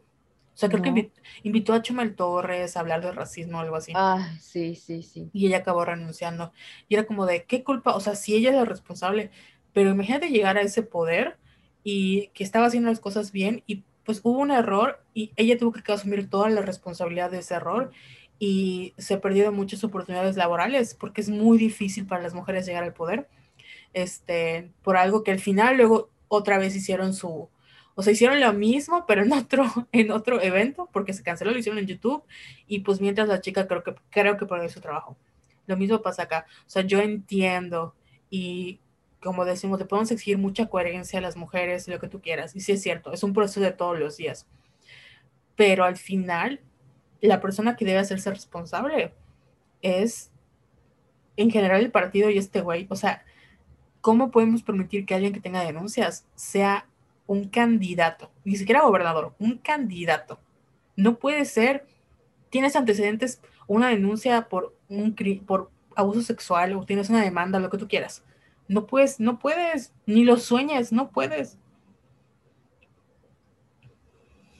[0.57, 1.11] o sea, creo que
[1.43, 3.93] invitó, a Chumel Torres a hablar de racismo o algo así.
[3.95, 5.29] Ah, sí, sí, sí.
[5.35, 6.51] Y ella acabó renunciando.
[6.89, 7.95] Y era como de, ¿qué culpa?
[7.95, 9.31] O sea, si ella es la responsable,
[9.77, 11.37] pero imagínate llegar a ese poder
[11.85, 15.71] y que estaba haciendo las cosas bien y pues hubo un error y ella tuvo
[15.73, 17.91] que asumir toda la responsabilidad de ese error
[18.39, 22.95] y se perdieron muchas oportunidades laborales porque es muy difícil para las mujeres llegar al
[22.95, 23.29] poder.
[23.93, 27.51] Este, por algo que al final luego otra vez hicieron su,
[27.95, 31.59] o sea, hicieron lo mismo, pero en otro, en otro evento, porque se canceló, lo
[31.59, 32.25] hicieron en YouTube,
[32.67, 35.19] y pues mientras la chica creo que, creo que perdió su trabajo.
[35.67, 36.47] Lo mismo pasa acá.
[36.67, 37.95] O sea, yo entiendo,
[38.31, 38.81] y
[39.27, 42.61] como decimos, te podemos exigir mucha coherencia a las mujeres, lo que tú quieras, y
[42.61, 44.47] sí es cierto, es un proceso de todos los días.
[45.57, 46.61] Pero al final,
[47.21, 49.13] la persona que debe hacerse responsable
[49.83, 50.31] es,
[51.37, 52.87] en general, el partido y este güey.
[52.91, 53.25] O sea,
[54.01, 56.87] ¿cómo podemos permitir que alguien que tenga denuncias sea
[57.27, 60.39] un candidato, ni siquiera gobernador, un candidato.
[60.95, 61.87] No puede ser,
[62.51, 67.79] tienes antecedentes, una denuncia por, un, por abuso sexual o tienes una demanda, lo que
[67.79, 68.23] tú quieras.
[68.69, 71.59] No puedes, no puedes, ni lo sueñes, no puedes.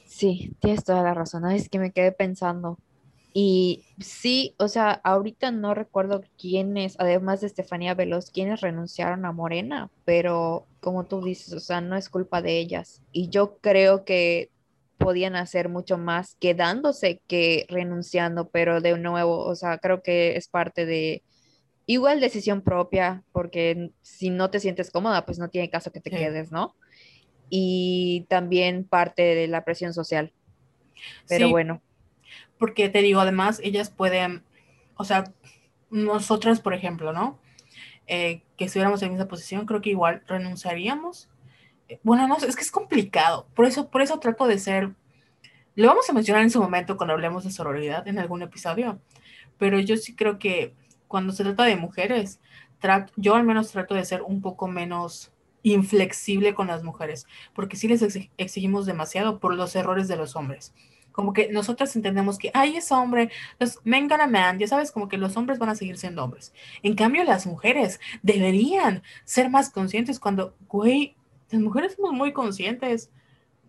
[0.05, 1.51] Sí, tienes toda la razón.
[1.51, 2.79] Es que me quedé pensando.
[3.35, 9.33] Y sí, o sea, ahorita no recuerdo quiénes, además de Estefanía Veloz, quiénes renunciaron a
[9.33, 13.03] Morena, pero como tú dices, o sea, no es culpa de ellas.
[13.13, 14.51] Y yo creo que
[14.97, 20.49] podían hacer mucho más quedándose que renunciando, pero de nuevo, o sea, creo que es
[20.49, 21.23] parte de
[21.87, 26.11] igual decisión propia, porque si no te sientes cómoda, pues no tiene caso que te
[26.11, 26.75] quedes, ¿no?
[27.49, 30.33] Y también parte de la presión social.
[31.29, 31.81] Pero bueno
[32.59, 34.43] porque te digo, además, ellas pueden,
[34.97, 35.33] o sea,
[35.91, 37.39] nosotras, por ejemplo, ¿no?
[38.07, 41.29] Eh, que estuviéramos en esa posición, creo que igual renunciaríamos.
[42.03, 44.91] Bueno, no, es que es complicado, por eso, por eso trato de ser,
[45.75, 48.99] lo vamos a mencionar en su momento cuando hablemos de sororidad en algún episodio,
[49.59, 50.75] pero yo sí creo que
[51.09, 52.41] cuando se trata de mujeres,
[52.79, 57.77] trato, yo al menos trato de ser un poco menos inflexible con las mujeres, porque
[57.77, 58.03] sí les
[58.37, 60.73] exigimos demasiado por los errores de los hombres
[61.17, 65.09] como que nosotras entendemos que, ay, es hombre, los men gonna man, ya sabes, como
[65.09, 66.53] que los hombres van a seguir siendo hombres.
[66.83, 71.17] En cambio, las mujeres deberían ser más conscientes cuando, güey,
[71.51, 73.11] las mujeres somos muy conscientes,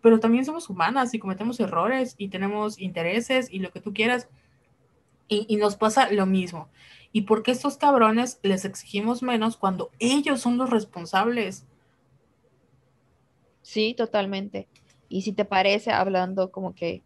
[0.02, 4.28] pero también somos humanas y cometemos errores y tenemos intereses y lo que tú quieras.
[5.30, 6.67] Y, y nos pasa lo mismo.
[7.17, 11.65] ¿Y por qué estos cabrones les exigimos menos cuando ellos son los responsables?
[13.63, 14.67] Sí, totalmente.
[15.10, 17.01] Y si te parece, hablando como que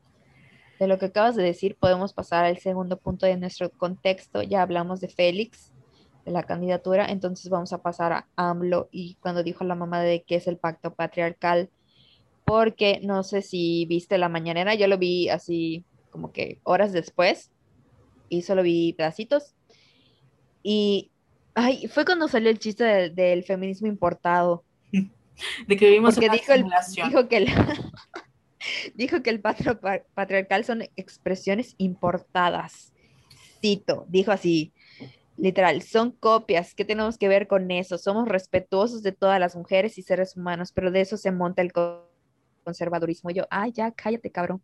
[0.82, 4.41] de lo que acabas de decir, podemos pasar al segundo punto de nuestro contexto.
[4.41, 5.71] Ya hablamos de Félix,
[6.26, 10.24] de la candidatura, entonces vamos a pasar a AMLO y cuando dijo la mamá de
[10.28, 11.69] qué es el pacto patriarcal,
[12.43, 17.50] porque no sé si viste la mañanera, yo lo vi así como que horas después
[18.28, 19.56] y solo vi pedacitos.
[20.63, 21.12] Y
[21.54, 24.63] ay, fue cuando salió el chiste del, feminismo importado.
[25.67, 27.47] De que vivimos Porque dijo, el, dijo que
[28.95, 29.41] dijo que el
[30.13, 32.93] patriarcal son expresiones importadas.
[33.62, 34.74] Cito, dijo así,
[35.38, 36.74] literal, son copias.
[36.76, 37.97] ¿Qué tenemos que ver con eso?
[37.97, 41.71] Somos respetuosos de todas las mujeres y seres humanos, pero de eso se monta el
[42.63, 43.32] conservadurismo.
[43.32, 44.62] yo, ay, ya, cállate, cabrón.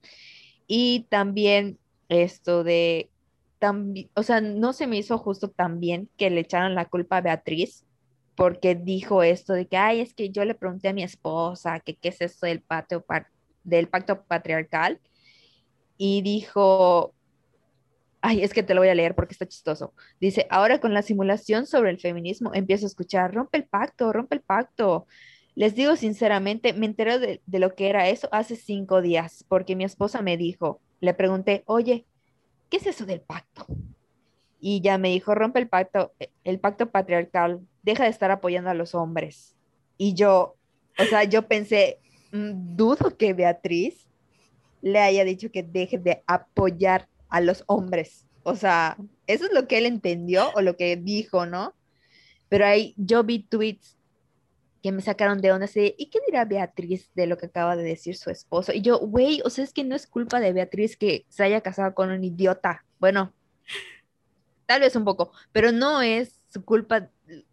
[0.68, 1.80] Y también
[2.10, 3.10] esto de,
[4.14, 7.86] o sea, no se me hizo justo también que le echaran la culpa a Beatriz
[8.36, 11.96] porque dijo esto de que, ay, es que yo le pregunté a mi esposa que
[11.96, 13.04] qué es esto del patio,
[13.64, 15.02] del pacto patriarcal
[15.98, 17.16] y dijo,
[18.22, 19.94] ay, es que te lo voy a leer porque está chistoso.
[20.22, 24.36] Dice, ahora con la simulación sobre el feminismo empiezo a escuchar, rompe el pacto, rompe
[24.36, 25.08] el pacto.
[25.56, 29.76] Les digo sinceramente, me enteré de, de lo que era eso hace cinco días, porque
[29.76, 32.06] mi esposa me dijo, le pregunté, oye,
[32.70, 33.66] ¿qué es eso del pacto?
[34.60, 38.74] Y ya me dijo, rompe el pacto, el pacto patriarcal, deja de estar apoyando a
[38.74, 39.56] los hombres.
[39.98, 40.56] Y yo,
[41.00, 42.00] o sea, yo pensé,
[42.32, 44.08] Mm, dudo que Beatriz
[44.82, 48.26] le haya dicho que deje de apoyar a los hombres.
[48.44, 51.74] O sea, eso es lo que él entendió o lo que dijo, ¿no?
[52.50, 53.97] Pero ahí yo vi tweets
[54.92, 58.30] me sacaron de onda ¿y qué dirá Beatriz de lo que acaba de decir su
[58.30, 58.74] esposo?
[58.74, 61.62] Y yo, güey, o sea, es que no es culpa de Beatriz que se haya
[61.62, 62.86] casado con un idiota.
[63.00, 63.34] Bueno,
[64.66, 67.10] tal vez un poco, pero no es culpa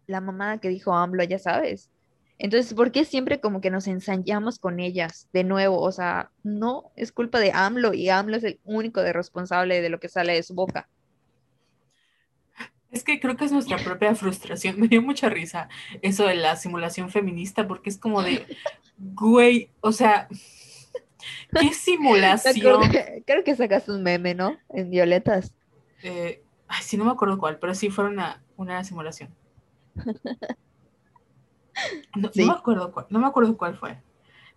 [0.07, 1.89] la mamada que dijo AMLO, ya sabes.
[2.37, 5.79] Entonces, ¿por qué siempre como que nos ensayamos con ellas de nuevo?
[5.79, 9.89] O sea, no, es culpa de AMLO y AMLO es el único de responsable de
[9.89, 10.89] lo que sale de su boca.
[12.95, 14.79] Es que creo que es nuestra propia frustración.
[14.79, 15.67] Me dio mucha risa
[16.01, 18.45] eso de la simulación feminista, porque es como de,
[18.97, 20.29] güey, o sea,
[21.59, 22.81] ¿qué simulación?
[23.25, 24.57] Creo que sacaste un meme, ¿no?
[24.69, 25.53] En Violetas.
[26.03, 29.29] Eh, ay, sí, no me acuerdo cuál, pero sí fue una, una simulación.
[32.15, 34.01] No, me acuerdo cuál, no me acuerdo cuál fue.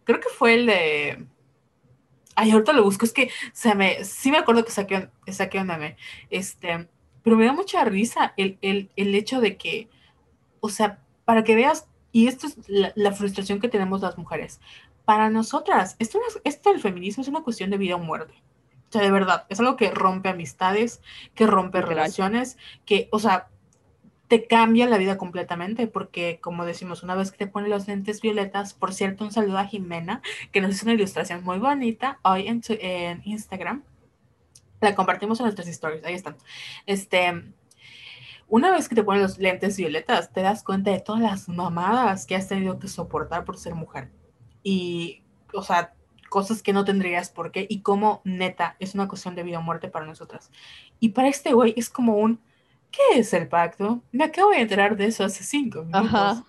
[0.05, 1.27] Creo que fue el de.
[2.37, 5.66] Ay, ahorita lo busco, es que se me, sí me acuerdo que saqué, saqué un
[5.66, 5.96] meme.
[6.31, 6.88] Este,
[7.29, 8.59] pero me da mucha risa el,
[8.97, 9.91] hecho de que,
[10.61, 14.62] o sea, para que veas, y esto es la, frustración que tenemos las mujeres,
[15.05, 18.33] para nosotras, esto, esto del feminismo es una cuestión de vida o muerte.
[18.88, 21.03] O sea, de verdad, es algo que rompe amistades,
[21.35, 23.49] que rompe relaciones, que, o sea,
[24.29, 28.23] te cambia la vida completamente, porque como decimos, una vez que te pones los lentes
[28.23, 32.49] violetas, por cierto, un saludo a Jimena, que nos hizo una ilustración muy bonita hoy
[32.49, 33.85] en, en Instagram.
[34.81, 36.37] La compartimos en nuestras stories, ahí están.
[36.87, 37.53] Este,
[38.49, 42.27] una vez que te pones los lentes violetas, te das cuenta de todas las mamadas
[42.27, 44.11] que has tenido que soportar por ser mujer.
[44.62, 45.95] Y, o sea,
[46.29, 49.62] cosas que no tendrías por qué y cómo neta es una cuestión de vida o
[49.62, 50.51] muerte para nosotras.
[51.01, 52.41] Y para este güey es como un
[52.91, 54.03] ¿Qué es el pacto?
[54.12, 56.43] Me acabo de enterar de eso hace cinco minutos.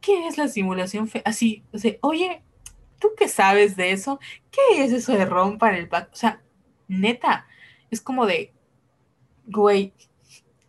[0.00, 1.10] ¿Qué es la simulación?
[1.24, 2.42] Así, o sea, oye,
[2.98, 4.20] ¿tú qué sabes de eso?
[4.50, 6.12] ¿Qué es eso de romper el pacto?
[6.12, 6.40] O sea,
[6.88, 7.46] neta,
[7.96, 8.52] es como de,
[9.46, 9.92] güey,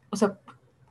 [0.10, 0.40] o sea,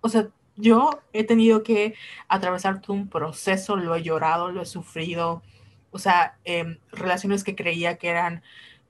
[0.00, 1.94] o sea, yo he tenido que
[2.28, 5.42] atravesar todo un proceso, lo he llorado, lo he sufrido,
[5.90, 8.42] o sea, em, relaciones que creía que eran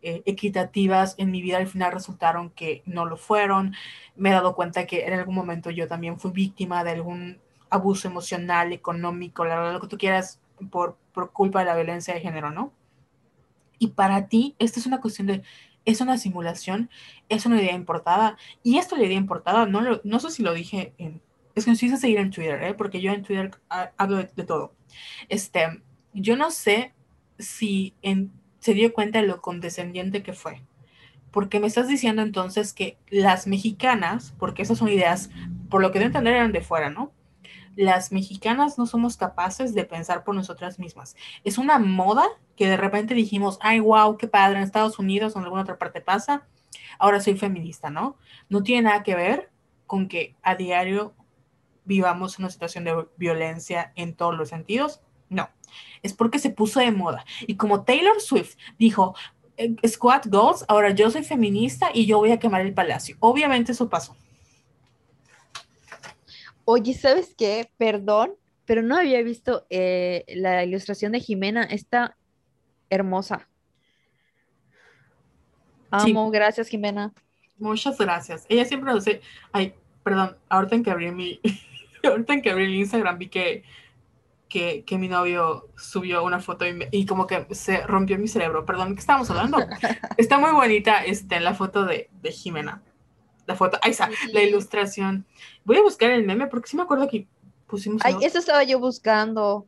[0.02, 3.74] eh, equitativas en mi vida al final resultaron que no lo fueron.
[4.16, 8.08] Me he dado cuenta que en algún momento yo también fui víctima de algún abuso
[8.08, 12.72] emocional, económico, lo que tú quieras, por, por culpa de la violencia de género, ¿no?
[13.78, 15.42] Y para ti, esta es una cuestión de,
[15.86, 16.90] es una simulación,
[17.30, 18.36] es una idea importada.
[18.62, 21.22] Y esto, la idea importada, no, lo, no sé si lo dije en...
[21.54, 22.74] Es que nos seguir en Twitter, ¿eh?
[22.74, 23.50] porque yo en Twitter
[23.96, 24.74] hablo de, todo.
[25.30, 25.80] Este,
[26.12, 26.92] yo no sé
[27.38, 27.94] si
[28.60, 30.60] se dio cuenta de lo condescendiente que fue.
[31.30, 35.30] Porque me estás diciendo entonces que las mexicanas, porque esas son ideas,
[35.70, 37.10] por lo que debo entender, eran de fuera, ¿no?
[37.76, 41.14] Las mexicanas no somos capaces de pensar por nosotras mismas.
[41.44, 45.38] Es una moda que de repente dijimos, ay, wow, qué padre, en Estados Unidos o
[45.38, 46.46] en alguna otra parte pasa,
[46.98, 48.16] ahora soy feminista, ¿no?
[48.48, 49.50] No tiene nada que ver
[49.86, 51.14] con que a diario
[51.84, 55.00] vivamos una situación de violencia en todos los sentidos.
[55.28, 55.48] No,
[56.02, 57.24] es porque se puso de moda.
[57.46, 59.14] Y como Taylor Swift dijo,
[59.56, 63.16] eh, Squad Goals, ahora yo soy feminista y yo voy a quemar el palacio.
[63.20, 64.16] Obviamente eso pasó.
[66.66, 67.70] Oye, ¿sabes qué?
[67.78, 68.34] Perdón,
[68.66, 71.64] pero no había visto eh, la ilustración de Jimena.
[71.64, 72.16] Está
[72.90, 73.48] hermosa.
[75.90, 77.14] Amo, gracias Jimena.
[77.58, 78.44] Muchas gracias.
[78.50, 79.22] Ella siempre lo sé.
[79.52, 81.40] Ay, perdón, ahorita en que abrí mi,
[82.04, 83.64] ahorita en que abrí el Instagram vi que
[84.48, 88.64] que, mi novio subió una foto y, como que se rompió mi cerebro.
[88.64, 89.58] Perdón, ¿qué estábamos hablando?
[90.16, 92.82] Está muy bonita este, la foto de, Jimena.
[93.46, 95.26] La foto, ahí está, la ilustración.
[95.64, 97.26] Voy a buscar el meme porque sí me acuerdo que
[97.66, 98.02] pusimos.
[98.04, 99.66] Ay, eso estaba yo buscando.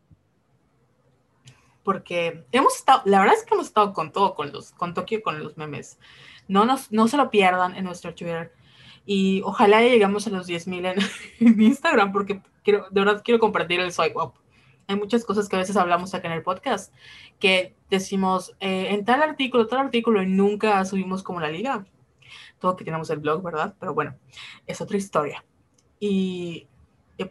[1.85, 5.23] Porque hemos estado, la verdad es que hemos estado con todo, con los, con Tokio,
[5.23, 5.99] con los memes.
[6.49, 8.53] No, nos, no se lo pierdan en nuestro Twitter.
[9.07, 10.93] Y ojalá lleguemos a los 10.000
[11.41, 14.35] en, en Instagram porque quiero, de verdad quiero compartir el swipe up
[14.89, 16.95] hay muchas cosas que a veces hablamos acá en el podcast,
[17.39, 21.87] que decimos eh, en tal artículo, tal artículo, y nunca subimos como la liga.
[22.59, 23.75] Todo que tenemos el blog, ¿verdad?
[23.79, 24.17] Pero bueno,
[24.67, 25.45] es otra historia.
[26.01, 26.69] Y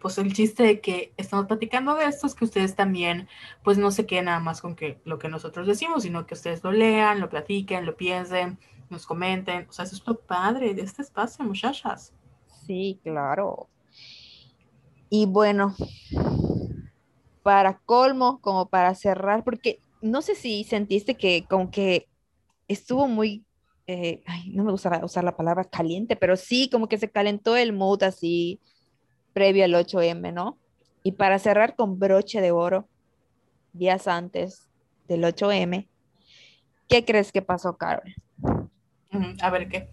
[0.01, 3.29] pues el chiste de que estamos platicando de esto es que ustedes también,
[3.63, 6.63] pues no se queden nada más con que lo que nosotros decimos, sino que ustedes
[6.63, 9.65] lo lean, lo platiquen, lo piensen, nos comenten.
[9.69, 12.13] O sea, eso es lo padre de este espacio, muchachas.
[12.65, 13.69] Sí, claro.
[15.09, 15.73] Y bueno,
[17.43, 22.09] para colmo, como para cerrar, porque no sé si sentiste que como que
[22.67, 23.45] estuvo muy,
[23.87, 27.55] eh, ay, no me gusta usar la palabra caliente, pero sí, como que se calentó
[27.55, 28.59] el mood así
[29.33, 30.57] previo al 8M, ¿no?
[31.03, 32.87] Y para cerrar con broche de oro,
[33.71, 34.69] días antes
[35.07, 35.87] del 8M,
[36.89, 38.13] ¿qué crees que pasó, Carol?
[39.41, 39.89] A ver qué.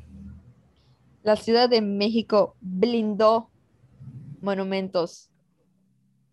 [1.23, 3.49] La Ciudad de México blindó
[4.41, 5.31] monumentos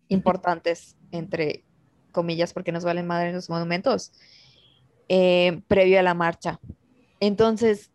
[0.08, 1.64] importantes entre
[2.10, 4.12] comillas, porque nos valen madre los monumentos,
[5.08, 6.58] eh, previo a la marcha.
[7.22, 7.92] Entonces,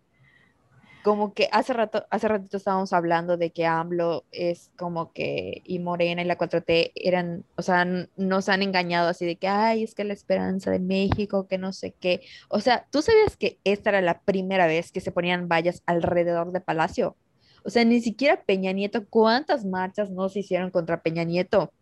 [1.04, 5.80] como que hace rato, hace ratito estábamos hablando de que AMLO es como que, y
[5.80, 9.96] Morena y la 4T eran, o sea, nos han engañado así de que, ay, es
[9.96, 12.22] que la esperanza de México, que no sé qué.
[12.48, 16.54] O sea, ¿tú sabías que esta era la primera vez que se ponían vallas alrededor
[16.54, 17.18] de Palacio?
[17.66, 21.74] O sea, ni siquiera Peña Nieto, ¿cuántas marchas no se hicieron contra Peña Nieto?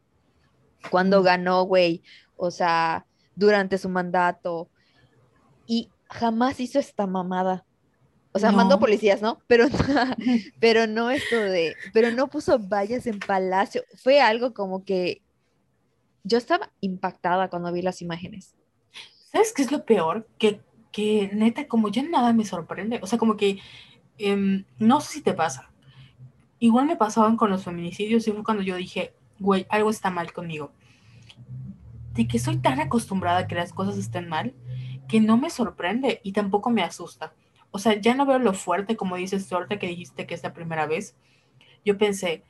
[0.89, 2.01] Cuando ganó, güey,
[2.37, 4.67] o sea, durante su mandato.
[5.67, 7.65] Y jamás hizo esta mamada.
[8.31, 9.39] O sea, mandó policías, ¿no?
[9.47, 9.67] Pero,
[10.59, 13.83] pero no esto de, pero no puso vallas en palacio.
[13.95, 15.21] Fue algo como que
[16.25, 18.53] yo estaba impactada cuando vi las imágenes.
[19.31, 20.27] ¿Sabes qué es lo peor?
[20.37, 20.59] Que,
[20.91, 22.99] que neta, como ya nada me sorprende.
[23.01, 23.59] O sea, como que,
[24.17, 25.71] em, no sé si te pasa.
[26.59, 30.33] Igual me pasaban con los feminicidios y fue cuando yo dije, güey, algo está mal
[30.33, 30.73] conmigo.
[32.13, 34.53] De que soy tan acostumbrada a que las cosas estén mal,
[35.07, 37.33] que no me sorprende y tampoco me asusta
[37.75, 40.53] o sea, ya no veo lo fuerte, como dices tú que dijiste que es la
[40.53, 41.13] primera vez.
[41.83, 42.45] Yo pensé,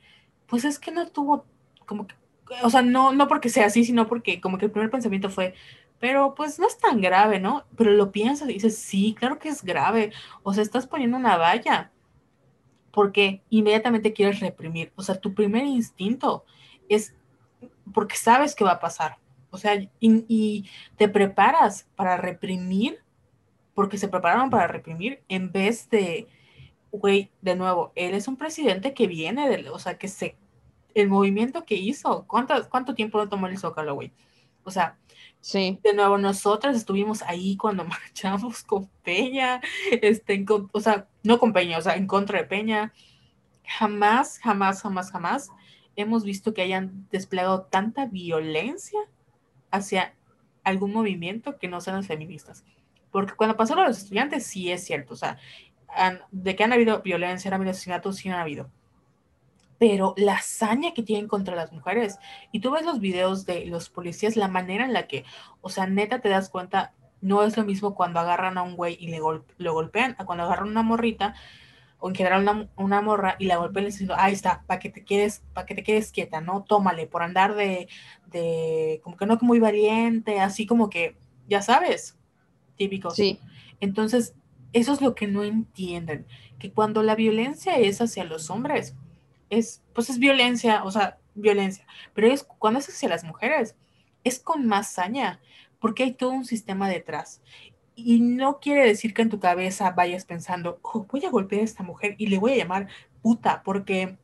[0.46, 1.44] pues es que no tuvo,
[1.84, 2.14] como que,
[2.62, 5.54] o sea, no, no porque sea así, sino porque como que el primer pensamiento fue,
[5.98, 7.64] pero pues no es tan grave, ¿no?
[7.76, 10.12] Pero lo piensas y dices, sí, claro que es grave.
[10.44, 11.90] O sea, estás poniendo una valla
[12.92, 14.92] porque inmediatamente quieres reprimir.
[14.94, 16.44] O sea, tu primer instinto
[16.88, 17.16] es
[17.92, 19.18] porque sabes que va a pasar.
[19.56, 23.00] O sea, y, y te preparas para reprimir
[23.76, 26.28] porque se prepararon para reprimir en vez de,
[26.90, 30.36] güey, de nuevo, él es un presidente que viene del, o sea, que se,
[30.94, 34.12] el movimiento que hizo, ¿cuánto, cuánto tiempo lo tomó el Zócalo, güey?
[34.64, 34.98] O sea,
[35.42, 35.78] sí.
[35.84, 41.76] de nuevo, nosotras estuvimos ahí cuando marchamos con Peña, este, o sea, no con Peña,
[41.76, 42.94] o sea, en contra de Peña.
[43.62, 45.50] Jamás, jamás, jamás, jamás
[45.96, 49.00] hemos visto que hayan desplegado tanta violencia
[49.76, 50.14] hacia
[50.64, 52.64] algún movimiento que no sean los feministas.
[53.10, 55.38] Porque cuando pasó a los estudiantes, sí es cierto, o sea,
[56.30, 58.70] de que han habido violencia, han habido asesinatos, sí han habido.
[59.78, 62.18] Pero la hazaña que tienen contra las mujeres,
[62.50, 65.24] y tú ves los videos de los policías, la manera en la que,
[65.60, 68.96] o sea, neta te das cuenta, no es lo mismo cuando agarran a un güey
[69.00, 69.20] y le
[69.58, 71.34] lo golpean, a cuando agarran una morrita,
[71.98, 75.04] o en general una, una morra y la golpean diciendo, ahí está, para que te
[75.04, 76.64] quedes, para que te quedes quieta, ¿no?
[76.64, 77.88] Tómale, por andar de,
[78.26, 81.16] de, como que no muy valiente, así como que,
[81.48, 82.16] ya sabes,
[82.76, 83.16] típicos.
[83.16, 83.38] Sí.
[83.80, 84.34] Entonces,
[84.72, 86.26] eso es lo que no entienden,
[86.58, 88.94] que cuando la violencia es hacia los hombres,
[89.50, 93.74] es, pues es violencia, o sea, violencia, pero es cuando es hacia las mujeres,
[94.24, 95.40] es con más saña,
[95.78, 97.40] porque hay todo un sistema detrás.
[97.96, 101.64] Y no quiere decir que en tu cabeza vayas pensando, oh, voy a golpear a
[101.64, 102.88] esta mujer y le voy a llamar
[103.22, 104.18] puta, porque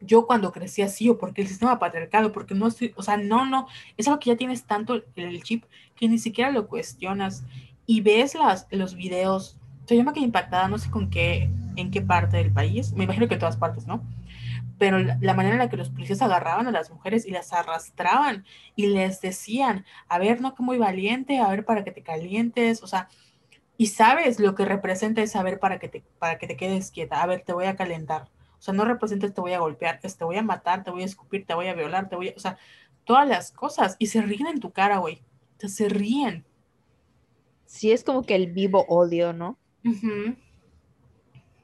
[0.00, 3.46] yo cuando crecí así o porque el sistema patriarcado, porque no estoy, o sea, no,
[3.46, 5.64] no, es algo que ya tienes tanto el chip
[5.94, 7.44] que ni siquiera lo cuestionas
[7.86, 9.56] y ves las, los videos.
[9.90, 13.04] O yo me quedé impactada, no sé con qué, en qué parte del país, me
[13.04, 14.02] imagino que todas partes, ¿no?
[14.82, 18.44] Pero la, manera en la que los policías agarraban a las mujeres y las arrastraban
[18.74, 22.82] y les decían, a ver, no que muy valiente, a ver para que te calientes,
[22.82, 23.08] o sea,
[23.76, 27.22] y sabes lo que representa es saber para que te, para que te quedes quieta,
[27.22, 28.28] a ver, te voy a calentar
[28.62, 31.02] o sea, no representa te voy a golpear, es te voy a matar, te voy
[31.02, 32.58] a escupir, te voy a violar, te voy a, o sea,
[33.04, 33.96] todas las cosas.
[33.98, 35.16] Y se ríen en tu cara, güey.
[35.56, 36.44] O sea, se ríen.
[37.66, 39.58] Sí, es como que el vivo odio, ¿no?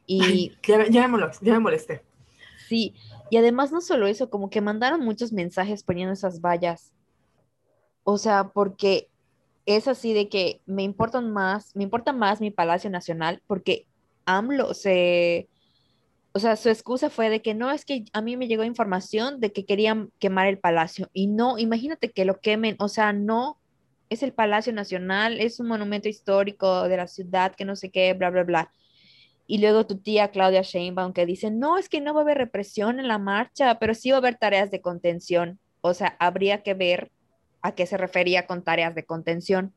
[0.07, 2.03] Y ya, ya, me molesté.
[2.67, 2.95] Sí,
[3.31, 6.93] y además no solo eso, como que mandaron muchos mensajes poniendo esas vallas.
[8.05, 9.09] O sea, porque
[9.67, 13.87] es así de que me importan más, me importa más mi Palacio Nacional, porque
[14.25, 15.49] AMLO se,
[16.33, 19.41] o sea, su excusa fue de que no, es que a mí me llegó información
[19.41, 21.11] de que querían quemar el palacio.
[21.13, 23.59] Y no, imagínate que lo quemen, o sea, no,
[24.09, 28.15] es el Palacio Nacional, es un monumento histórico de la ciudad, que no sé qué,
[28.15, 28.73] bla, bla, bla.
[29.49, 32.39] Y luego tu tía Claudia Sheinbaum que dice, no, es que no va a haber
[32.39, 35.59] represión en la marcha, pero sí va a haber tareas de contención.
[35.81, 37.11] O sea, habría que ver
[37.63, 39.73] a qué se refería con tareas de contención.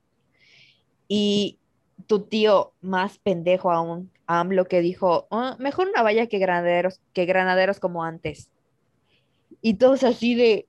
[1.07, 1.57] Y
[2.05, 7.25] tu tío más pendejo aún, AMLO, que dijo, ah, mejor una valla que granaderos, que
[7.25, 8.51] granaderos como antes.
[9.61, 10.67] Y todos así de,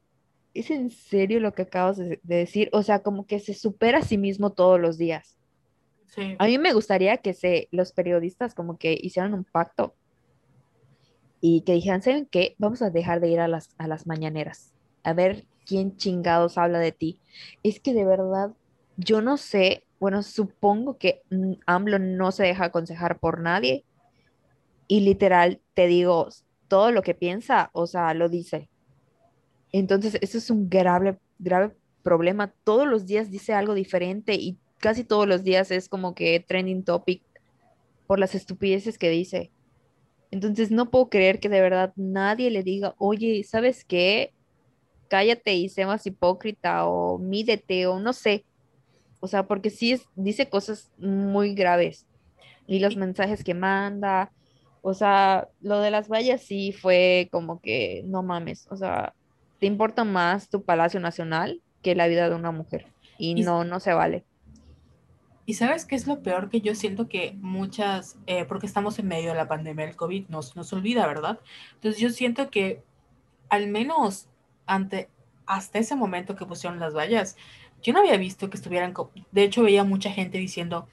[0.54, 2.68] ¿es en serio lo que acabas de, decir?
[2.72, 5.36] O sea, como que se supera a sí mismo todos los días.
[6.38, 9.94] A mí me gustaría que se, los periodistas como que hicieran un pacto
[11.40, 12.54] y que dijeran, ¿saben qué?
[12.58, 16.78] Vamos a dejar de ir a las, a las mañaneras, a ver quién chingados habla
[16.78, 17.18] de ti.
[17.62, 18.52] Es que de verdad,
[18.96, 23.84] yo no sé bueno, supongo que mm, AMLO no se deja aconsejar por nadie
[24.88, 26.28] y literal te digo,
[26.66, 28.68] todo lo que piensa, o sea, lo dice.
[29.70, 32.52] Entonces, eso es un grave, grave problema.
[32.64, 36.82] Todos los días dice algo diferente y casi todos los días es como que trending
[36.82, 37.22] topic
[38.08, 39.52] por las estupideces que dice.
[40.32, 44.34] Entonces no puedo creer que de verdad nadie le diga, oye, ¿sabes qué?
[45.08, 48.44] Cállate y sé más hipócrita o mídete o no sé.
[49.20, 52.06] O sea, porque sí es, dice cosas muy graves.
[52.66, 54.32] Y los mensajes que manda,
[54.82, 58.66] o sea, lo de las vallas sí fue como que no mames.
[58.68, 59.14] O sea,
[59.60, 62.86] te importa más tu Palacio Nacional que la vida de una mujer.
[63.16, 64.24] Y, no, no se vale.
[65.52, 69.06] Y sabes qué es lo peor que yo siento que muchas, eh, porque estamos en
[69.06, 71.40] medio de la pandemia del COVID, nos, nos olvida, ¿verdad?
[71.74, 72.82] Entonces yo siento que
[73.50, 74.28] al menos
[74.64, 75.10] ante,
[75.44, 77.36] hasta ese momento que pusieron las vallas,
[77.82, 78.94] yo no había visto que estuvieran,
[79.30, 80.88] de hecho veía mucha gente diciendo,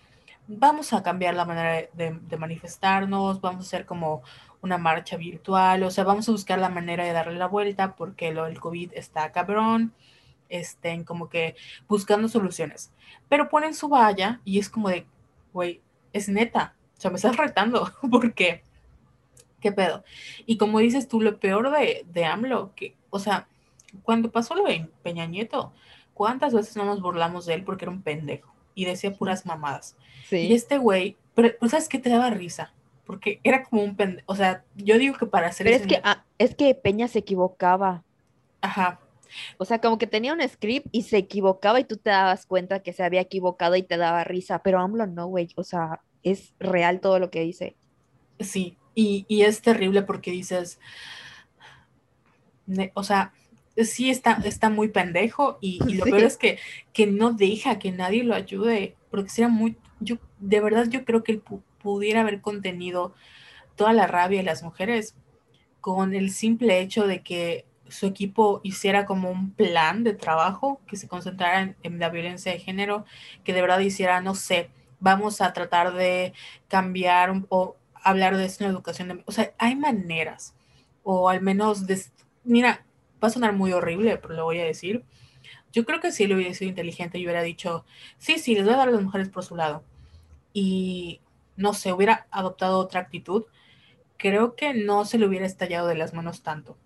[0.46, 4.24] vamos a cambiar la manera de, de, manifestarnos, vamos a hacer como
[4.62, 8.34] una marcha virtual, o sea, vamos a buscar la manera de darle la vuelta porque
[8.34, 9.94] lo del COVID está cabrón,
[10.50, 11.56] estén como que
[11.88, 12.92] buscando soluciones.
[13.30, 15.06] Pero ponen su valla y es como de,
[15.54, 15.82] güey,
[16.12, 18.64] es neta, o sea, me estás retando, porque,
[19.62, 20.04] ¿qué pedo?
[20.46, 23.48] Y como dices tú, lo peor de, de AMLO, que, o sea,
[24.04, 25.72] cuando pasó lo de Peña Nieto,
[26.14, 28.54] ¿cuántas veces no nos burlamos de él porque era un pendejo?
[28.76, 29.96] Y decía puras mamadas.
[30.32, 32.74] Y este güey, pero, ¿sabes qué te daba risa?
[33.06, 35.66] Porque era como un pendejo, o sea, yo digo que para hacer...
[35.66, 38.04] Pero es que, ah, es que Peña se equivocaba.
[38.62, 39.00] Ajá,
[39.58, 42.82] o sea, como que tenía un script y se equivocaba y tú te dabas cuenta
[42.82, 46.54] que se había equivocado y te daba risa, pero AMLO no, güey, o sea, es
[46.60, 47.76] real todo lo que dice.
[48.40, 50.80] Sí, y, es terrible porque dices,
[52.94, 53.34] o sea,
[53.78, 56.60] sí está, está muy pendejo y, lo peor es que,
[56.94, 61.24] que no deja que nadie lo ayude, porque sería muy, yo, de verdad yo creo
[61.24, 61.44] que él
[61.82, 63.14] pudiera haber contenido
[63.76, 65.16] toda la rabia de las mujeres
[65.82, 70.98] con el simple hecho de que su equipo hiciera como un plan de trabajo que
[70.98, 73.06] se concentrara en, la violencia de género,
[73.44, 74.70] que de verdad hiciera, no sé,
[75.00, 76.34] vamos a tratar de
[76.68, 79.24] cambiar o hablar de esto en educación.
[79.26, 80.56] o sea, hay maneras,
[81.04, 82.02] o al menos, de,
[82.44, 82.86] mira,
[83.24, 85.04] va a sonar muy horrible, pero lo voy a decir.
[85.72, 87.86] Yo creo que si él hubiera sido inteligente y hubiera dicho,
[88.18, 89.84] sí, sí, les voy a dar a las mujeres por su lado.
[90.54, 91.22] Y
[91.58, 93.46] no sé, hubiera adoptado otra actitud,
[94.18, 96.78] creo que no se le hubiera estallado de las manos tanto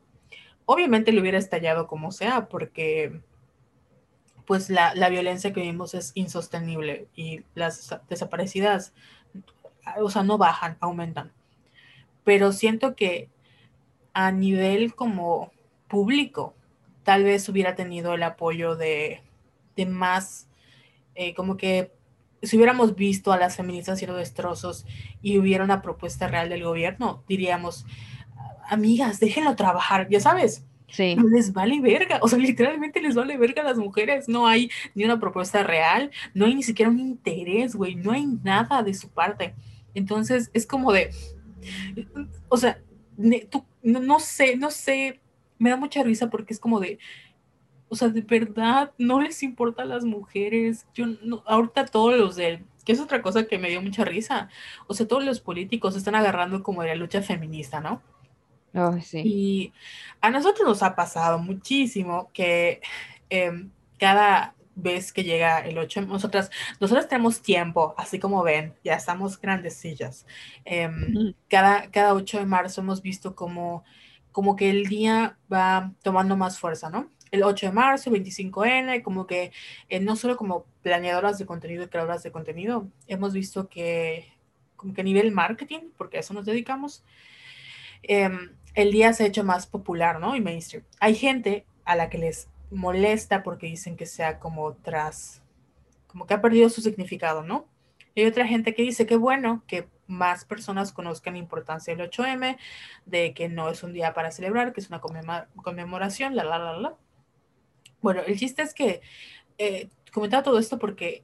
[0.65, 3.21] obviamente le hubiera estallado como sea, porque
[4.45, 8.93] pues la, violencia que vimos es insostenible y las desaparecidas,
[9.99, 11.31] o sea, no bajan, aumentan.
[12.23, 13.29] Pero siento que
[14.13, 15.51] a nivel como
[15.87, 16.53] público,
[17.03, 19.21] tal vez hubiera tenido el apoyo de,
[19.87, 20.47] más,
[21.15, 21.91] eh, como que
[22.41, 24.85] si hubiéramos visto a las feministas haciendo destrozos
[25.21, 27.85] y hubiera una propuesta real del gobierno, diríamos,
[28.67, 30.65] amigas, déjenlo trabajar, ya sabes.
[30.87, 31.15] Sí.
[31.31, 35.03] les vale verga, o sea, literalmente les vale verga a las mujeres, no hay ni
[35.03, 39.09] una propuesta real, no hay ni siquiera un interés, güey, no hay nada de su
[39.09, 39.55] parte.
[39.95, 41.09] Entonces, es como de,
[42.47, 42.79] o sea,
[43.49, 45.19] tú, no, sé, no sé,
[45.57, 46.99] me da mucha risa porque es como de,
[47.89, 50.85] o sea, de verdad, no les importa a las mujeres.
[50.93, 54.49] Yo, no, ahorita todos los del, que es otra cosa que me dio mucha risa,
[54.87, 58.01] o sea, todos los políticos están agarrando como de la lucha feminista, ¿no?
[59.23, 59.73] Y
[60.21, 62.81] a nosotros nos ha pasado muchísimo que
[63.29, 63.69] em,
[63.99, 66.49] cada vez que llega el 8, nosotras,
[66.79, 70.25] nosotros tenemos tiempo, así como ven, ya estamos grandecillas.
[70.65, 73.83] Em, cada, cada 8 de marzo hemos visto como,
[74.31, 77.11] como que el día va tomando más fuerza, ¿no?
[77.31, 79.51] El 8 de marzo, 25N, como que
[79.89, 84.33] eh, no solo como planeadoras de contenido y creadoras de contenido, hemos visto que
[84.75, 87.03] como que a nivel marketing, porque a eso nos dedicamos,
[88.03, 90.35] em, el día se ha hecho más popular, ¿no?
[90.35, 90.83] Y mainstream.
[90.99, 95.41] Hay gente a la que les molesta porque dicen que sea como tras,
[96.07, 97.67] como que ha perdido su significado, ¿no?
[98.15, 102.09] Y hay otra gente que dice que bueno, que más personas conozcan la importancia del
[102.09, 102.57] 8M,
[103.05, 106.77] de que no es un día para celebrar, que es una conmemoración, la, la, la,
[106.77, 106.95] la.
[108.01, 109.01] Bueno, el chiste es que
[109.57, 111.23] eh, comentaba todo esto porque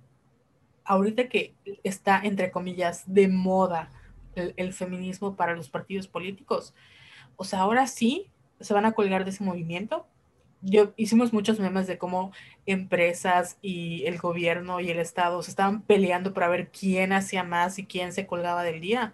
[0.86, 3.92] ahorita que está, entre comillas, de moda
[4.36, 6.74] el feminismo para los partidos políticos,
[7.40, 8.30] o sea, ahora sí
[8.60, 10.06] se van a colgar de ese movimiento.
[10.62, 12.34] Yo hicimos muchos memes de cómo
[12.66, 17.80] empresas y el gobierno y el Estado se estaban peleando para ver quién hacía más
[17.80, 19.14] y quién se colgaba del día.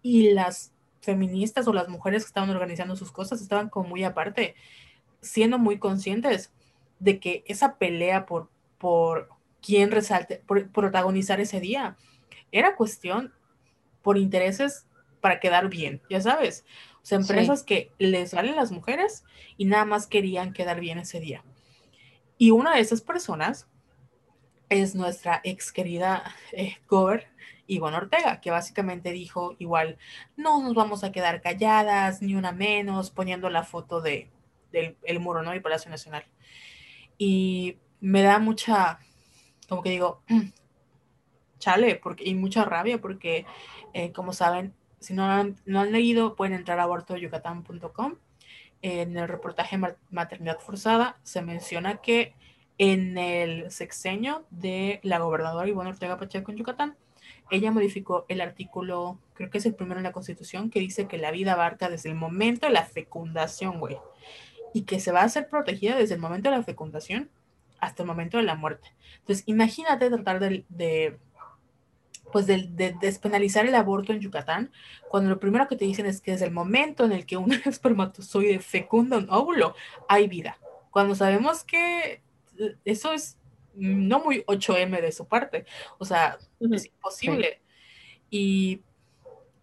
[0.00, 4.54] Y las feministas o las mujeres que estaban organizando sus cosas estaban como muy aparte,
[5.20, 6.54] siendo muy conscientes
[6.98, 8.48] de que esa pelea por,
[8.78, 9.28] por
[9.60, 10.42] quién resalte,
[10.72, 11.98] protagonizar ese día,
[12.52, 13.34] era cuestión
[14.00, 14.86] por intereses
[15.20, 16.64] para quedar bien, ya sabes.
[17.02, 19.24] O sea, empresas que les valen las mujeres
[19.56, 21.42] y nada más querían quedar bien ese día.
[22.36, 23.68] Y una de esas personas
[24.68, 27.28] es nuestra ex querida eh, Gober
[27.66, 29.98] Ivonne Ortega, que básicamente dijo igual,
[30.36, 34.30] no nos vamos a quedar calladas, ni una menos, poniendo la foto de,
[34.72, 35.54] del el muro, ¿no?
[35.54, 36.24] Y Palacio Nacional.
[37.16, 38.98] Y me da mucha,
[39.68, 40.22] como que digo,
[41.58, 43.46] chale, porque, y mucha rabia, porque,
[43.92, 48.16] eh, como saben, si no han, no han leído, pueden entrar a abortoyucatán.com.
[48.82, 49.78] En el reportaje
[50.10, 52.34] Maternidad Forzada se menciona que
[52.78, 56.96] en el sexenio de la gobernadora Ivonne Ortega Pacheco en Yucatán,
[57.50, 61.18] ella modificó el artículo, creo que es el primero en la Constitución, que dice que
[61.18, 63.98] la vida abarca desde el momento de la fecundación, güey,
[64.72, 67.28] y que se va a ser protegida desde el momento de la fecundación
[67.80, 68.92] hasta el momento de la muerte.
[69.20, 71.18] Entonces, imagínate tratar de,
[72.32, 74.70] pues de, despenalizar el aborto en Yucatán,
[75.08, 77.52] cuando lo primero que te dicen es que desde el momento en el que un
[77.64, 79.74] espermatozoide fecunda un óvulo,
[80.08, 80.58] hay vida.
[80.90, 82.22] Cuando sabemos que
[82.84, 83.36] eso es
[83.74, 85.64] no muy 8M de su parte,
[85.98, 87.60] o sea, es imposible.
[88.30, 88.82] Y,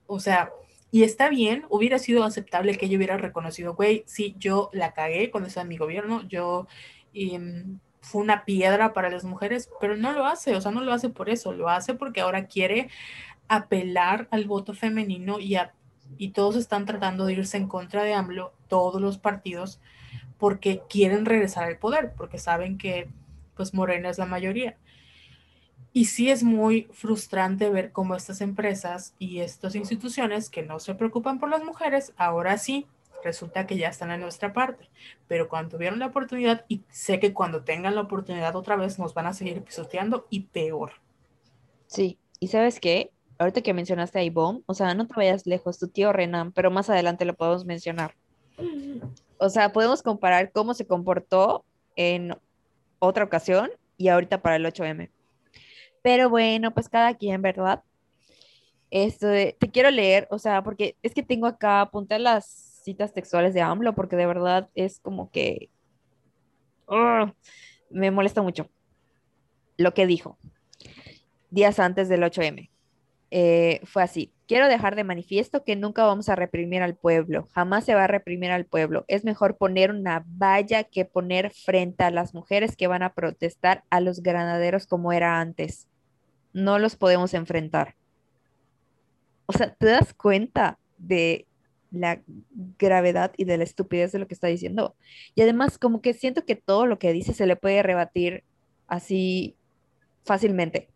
[0.07, 0.51] o sea,
[0.91, 5.30] y está bien, hubiera sido aceptable que ella hubiera reconocido, güey, sí, yo la cagué
[5.32, 6.68] cuando estaba en mi gobierno, yo
[7.13, 10.93] em, fue una piedra para las mujeres, pero no lo hace, o sea, no lo
[10.93, 12.89] hace por eso, lo hace porque ahora quiere
[13.47, 15.57] apelar al voto femenino y,
[16.17, 19.79] y todos están tratando de irse en contra de AMLO, todos los partidos,
[20.37, 23.09] porque quieren regresar al poder, porque saben que
[23.55, 24.77] pues Morena es la mayoría.
[25.93, 30.93] Y sí es muy frustrante ver cómo estas empresas y estas instituciones que no se
[30.93, 32.85] preocupan por las mujeres, ahora sí,
[33.24, 34.89] resulta que ya están en nuestra parte.
[35.28, 39.13] Pero cuando tuvieron la oportunidad, y sé que cuando tengan la oportunidad otra vez, nos
[39.13, 40.91] van a seguir pisoteando y peor.
[41.88, 45.80] Sí, y sabes qué, ahorita que mencionaste a Ivonne, o sea, no te vayas lejos,
[45.80, 48.15] tu tío Renan, pero más adelante lo podemos mencionar
[49.38, 51.65] o sea, podemos comparar cómo se comportó
[51.95, 52.36] en
[52.99, 55.09] otra ocasión y ahorita para el 8M.
[56.01, 57.84] Pero bueno, pues cada quien, ¿verdad?
[58.89, 63.53] Esto te quiero leer, o sea, porque es que tengo acá apuntar las citas textuales
[63.53, 65.69] de AMLO, porque de verdad es como que
[67.89, 68.69] me molesta mucho
[69.75, 70.38] lo que dijo
[71.49, 72.69] días antes del 8M.
[73.29, 74.31] Eh, fue así.
[74.47, 78.07] Quiero dejar de manifiesto que nunca vamos a reprimir al pueblo, jamás se va a
[78.07, 79.03] reprimir al pueblo.
[79.09, 83.83] Es mejor poner una valla que poner frente a las mujeres que van a protestar
[83.89, 85.89] a los granaderos como era antes.
[86.53, 87.95] No los podemos enfrentar.
[89.45, 91.47] O sea, ¿te das cuenta de
[92.01, 92.21] la
[92.79, 94.95] gravedad y de la estupidez de lo que está diciendo?
[95.35, 98.43] Y además, como que siento que todo lo que dice se le puede rebatir
[98.87, 99.55] así
[100.23, 100.89] fácilmente.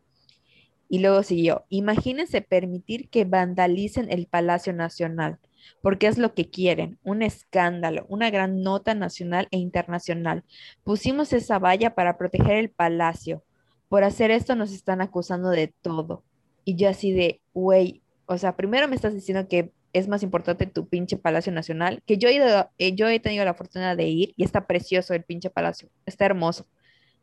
[0.89, 5.39] Y luego siguió, imagínense permitir que vandalicen el Palacio Nacional,
[5.81, 10.43] porque es lo que quieren, un escándalo, una gran nota nacional e internacional.
[10.83, 13.41] Pusimos esa valla para proteger el palacio.
[13.87, 16.25] Por hacer esto nos están acusando de todo.
[16.65, 20.65] Y yo así de, güey, o sea, primero me estás diciendo que es más importante
[20.65, 24.07] tu pinche Palacio Nacional, que yo he, ido, eh, yo he tenido la fortuna de
[24.07, 26.65] ir y está precioso el pinche palacio, está hermoso,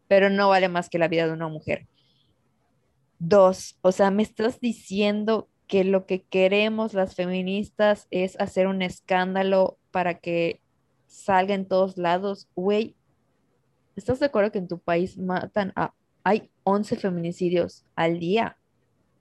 [0.07, 1.87] pero no vale más que la vida de una mujer.
[3.19, 8.83] Dos, o sea, me estás diciendo que lo que queremos las feministas es hacer un
[8.83, 10.61] escándalo para que
[11.07, 12.49] salga en todos lados.
[12.55, 12.97] Güey,
[13.97, 15.93] ¿estás de acuerdo que en tu país matan a...
[16.25, 18.57] Hay 11 feminicidios al día.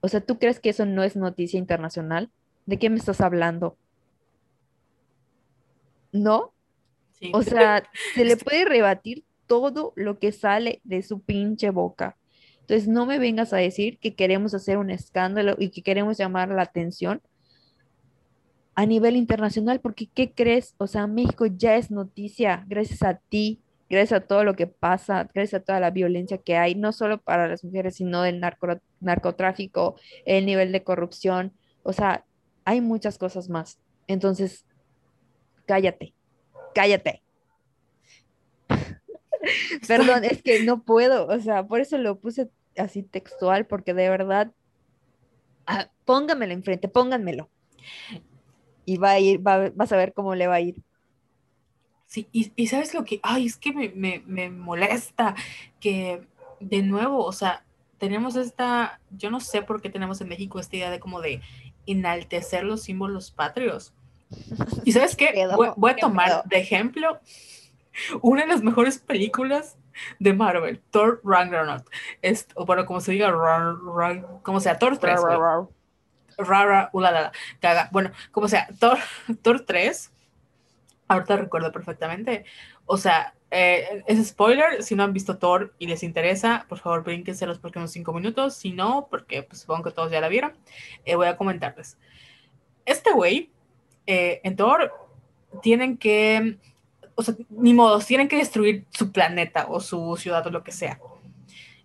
[0.02, 2.30] O sea, ¿tú crees que eso no es noticia internacional?
[2.68, 3.76] ¿De qué me estás hablando?
[6.12, 6.54] ¿No?
[7.34, 12.16] O sea, se le puede rebatir todo lo que sale de su pinche boca.
[12.60, 16.50] Entonces, no me vengas a decir que queremos hacer un escándalo y que queremos llamar
[16.50, 17.22] la atención
[18.76, 20.76] a nivel internacional, porque ¿qué crees?
[20.78, 25.28] O sea, México ya es noticia gracias a ti, gracias a todo lo que pasa,
[25.34, 28.40] gracias a toda la violencia que hay, no solo para las mujeres, sino del
[29.00, 29.96] narcotráfico,
[30.26, 32.26] el nivel de corrupción, o sea,
[32.68, 33.80] hay muchas cosas más.
[34.08, 34.66] Entonces,
[35.66, 36.14] cállate,
[36.76, 37.24] cállate.
[39.88, 44.10] Perdón, es que no puedo, o sea, por eso lo puse así textual, porque de
[44.10, 44.52] verdad,
[45.66, 47.50] ah, póngamelo enfrente, pónganmelo.
[48.84, 50.84] Y va a ir, va, vas a ver cómo le va a ir.
[52.06, 55.36] Sí, y, sabes lo que, ay, es que me, me molesta
[55.80, 56.28] que
[56.60, 57.64] de nuevo, o sea,
[57.98, 61.42] tenemos esta, yo no sé por qué tenemos en México esta idea de como de
[61.88, 63.94] enaltecer los símbolos patrios.
[64.84, 67.20] Y sabes qué, voy, a tomar de ejemplo
[68.22, 69.78] una de las mejores películas
[70.20, 71.90] de Marvel, Thor Ragnarok.
[72.22, 73.34] Es, o bueno, como se diga,
[74.44, 75.20] como sea, Thor 3.
[76.38, 77.90] Rara, ulala, caga.
[77.92, 79.00] Bueno, como sea, Thor,
[79.42, 80.12] Thor 3,
[81.08, 82.46] ahorita recuerdo perfectamente.
[82.86, 87.04] O sea, eh, es spoiler, si no han visto Thor y les interesa, por favor
[87.04, 90.54] brínquense los próximos cinco minutos, si no, porque pues, supongo que todos ya la vieron,
[91.06, 91.98] eh, voy a comentarles.
[92.86, 93.50] Este güey,
[94.06, 94.92] eh, en Thor,
[95.62, 96.58] tienen que,
[97.16, 100.74] o sea, ni modo, tienen que destruir su planeta o su ciudad o lo que
[100.74, 101.00] sea.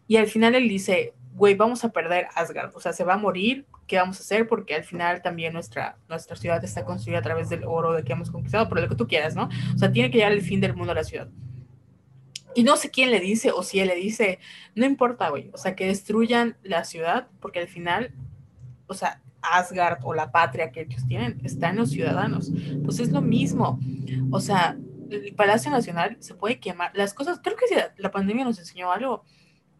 [0.08, 3.18] Y al final él dice, güey, vamos a perder Asgard, o sea, se va a
[3.18, 4.48] morir, ¿qué vamos a hacer?
[4.48, 8.12] Porque al final también nuestra, nuestra ciudad está construida a través del oro de que
[8.12, 9.48] hemos conquistado, por lo que tú quieras, ¿no?
[9.74, 11.28] O sea, tiene que llegar el fin del mundo a la ciudad.
[12.54, 14.38] Y no sé quién le dice o si él le dice,
[14.74, 18.12] no importa, güey, o sea, que destruyan la ciudad, porque al final,
[18.86, 22.50] o sea, Asgard o la patria que ellos tienen está en los ciudadanos.
[22.84, 23.80] Pues es lo mismo.
[24.30, 24.78] O sea,
[25.10, 26.92] el Palacio Nacional se puede quemar.
[26.94, 29.24] Las cosas, creo que si la pandemia nos enseñó algo,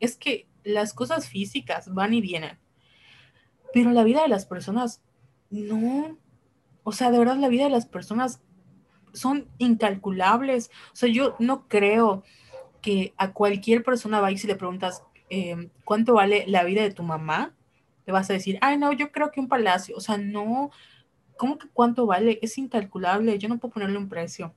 [0.01, 2.59] es que las cosas físicas van y vienen,
[3.73, 5.03] pero la vida de las personas
[5.51, 6.19] no.
[6.85, 8.41] O sea, de verdad la vida de las personas
[9.13, 10.71] son incalculables.
[10.93, 12.25] O sea, yo no creo
[12.83, 16.93] que a cualquier persona va y si le preguntas em, cuánto vale la vida de
[16.93, 17.55] tu mamá,
[18.05, 19.97] le vas a decir, ay, no, yo creo que un palacio.
[19.97, 20.71] O sea, no,
[21.37, 22.39] ¿cómo que cuánto vale?
[22.43, 24.55] Es incalculable, yo no puedo ponerle un precio.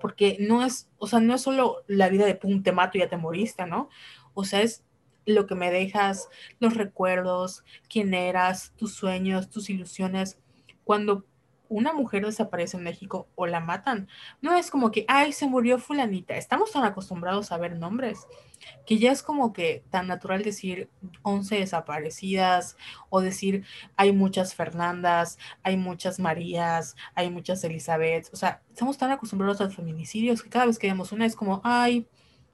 [0.00, 3.00] Porque no es, o sea, no es solo la vida de pum, te mato y
[3.00, 3.88] ya te moriste, ¿no?
[4.34, 4.84] O sea, es
[5.24, 6.28] lo que me dejas,
[6.60, 10.38] los recuerdos, quién eras, tus sueños, tus ilusiones.
[10.84, 11.24] Cuando
[11.76, 14.08] una mujer desaparece en México o la matan,
[14.40, 16.36] no es como que, ay, se murió fulanita.
[16.36, 18.26] Estamos tan acostumbrados a ver nombres
[18.86, 20.88] que ya es como que tan natural decir
[21.22, 22.76] 11 desaparecidas
[23.10, 23.64] o decir
[23.96, 28.28] hay muchas Fernandas, hay muchas Marías, hay muchas Elizabeth.
[28.32, 31.36] O sea, estamos tan acostumbrados a los feminicidios que cada vez que vemos una es
[31.36, 32.06] como, ay,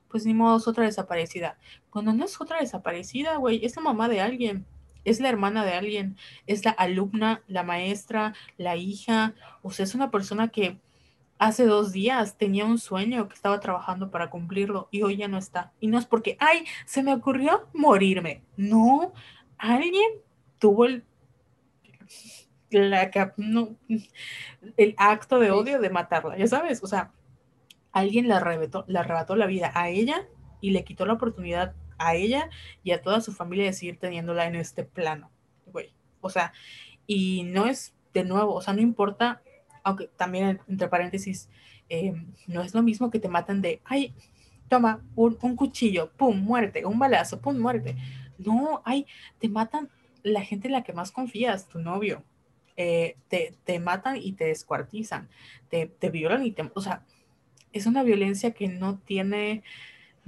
[0.09, 1.59] pues ni modo, es otra desaparecida.
[1.91, 4.67] Cuando no es otra desaparecida, güey, es la mamá de alguien,
[5.05, 9.95] es la hermana de alguien, es la alumna, la maestra, la hija, o sea, es
[9.95, 10.79] una persona que
[11.39, 15.39] hace dos días tenía un sueño que estaba trabajando para cumplirlo y hoy ya no
[15.39, 15.73] está.
[15.81, 18.43] Y no es porque, ay, se me ocurrió morirme.
[18.57, 19.15] No,
[19.57, 20.11] alguien
[20.59, 21.05] tuvo el,
[22.71, 23.77] la, no,
[24.77, 27.13] el acto de odio de matarla, ya sabes, o sea,
[27.93, 30.29] alguien le arrebató, le arrebató la vida a ella
[30.61, 32.49] y le quitó la oportunidad a ella
[32.83, 35.31] y a toda su familia de seguir teniéndola en este plano,
[35.67, 35.93] güey.
[36.21, 36.53] O sea,
[37.07, 39.43] y no es de nuevo, o sea, no importa,
[39.85, 41.49] aunque también entre paréntesis,
[41.89, 42.15] eh,
[42.47, 44.15] no es lo mismo que te matan de, ay,
[44.69, 47.97] toma un, cuchillo, pum, muerte, un balazo, pum, muerte.
[48.39, 49.07] No, ay,
[49.39, 49.91] te matan
[50.23, 52.25] la gente en la que más confías, tu novio.
[52.77, 55.29] Eh, te, te, matan y te descuartizan,
[55.69, 57.05] te, te violan y te, o sea,
[57.73, 59.63] es una violencia que no tiene,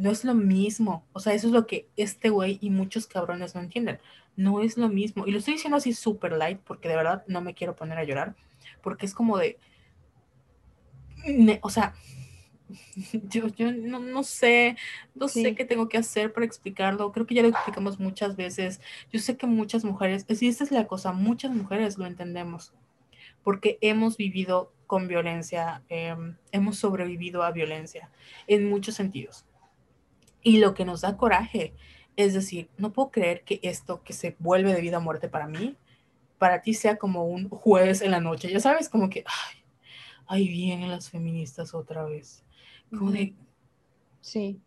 [0.03, 1.07] no es lo mismo.
[1.13, 4.01] O sea, eso es lo que este güey y muchos cabrones no entienden.
[4.35, 5.29] No es lo mismo.
[5.29, 8.05] Y lo estoy diciendo así súper light porque de verdad no me quiero poner a
[8.05, 8.35] llorar.
[8.83, 9.61] Porque es como de...
[11.61, 11.95] o sea,
[13.29, 14.77] yo, yo no, no, sé,
[15.15, 17.13] no sé qué tengo que hacer para explicarlo.
[17.13, 18.81] Creo que ya lo explicamos muchas veces.
[19.13, 22.73] Yo sé que muchas mujeres, si esta es la cosa, muchas mujeres lo entendemos.
[23.45, 28.11] Porque hemos vivido con violencia, em, hemos sobrevivido a violencia
[28.49, 29.47] en muchos sentidos.
[30.43, 31.75] Y lo que nos da coraje
[32.17, 35.47] es decir, no puedo creer que esto que se vuelve de vida a muerte para
[35.47, 35.77] mí,
[36.39, 39.65] para ti sea como un jueves en la noche, ya sabes, como que, ay,
[40.27, 42.45] ahí vienen las feministas otra vez.
[42.91, 43.35] Como de...
[44.21, 44.61] Sí.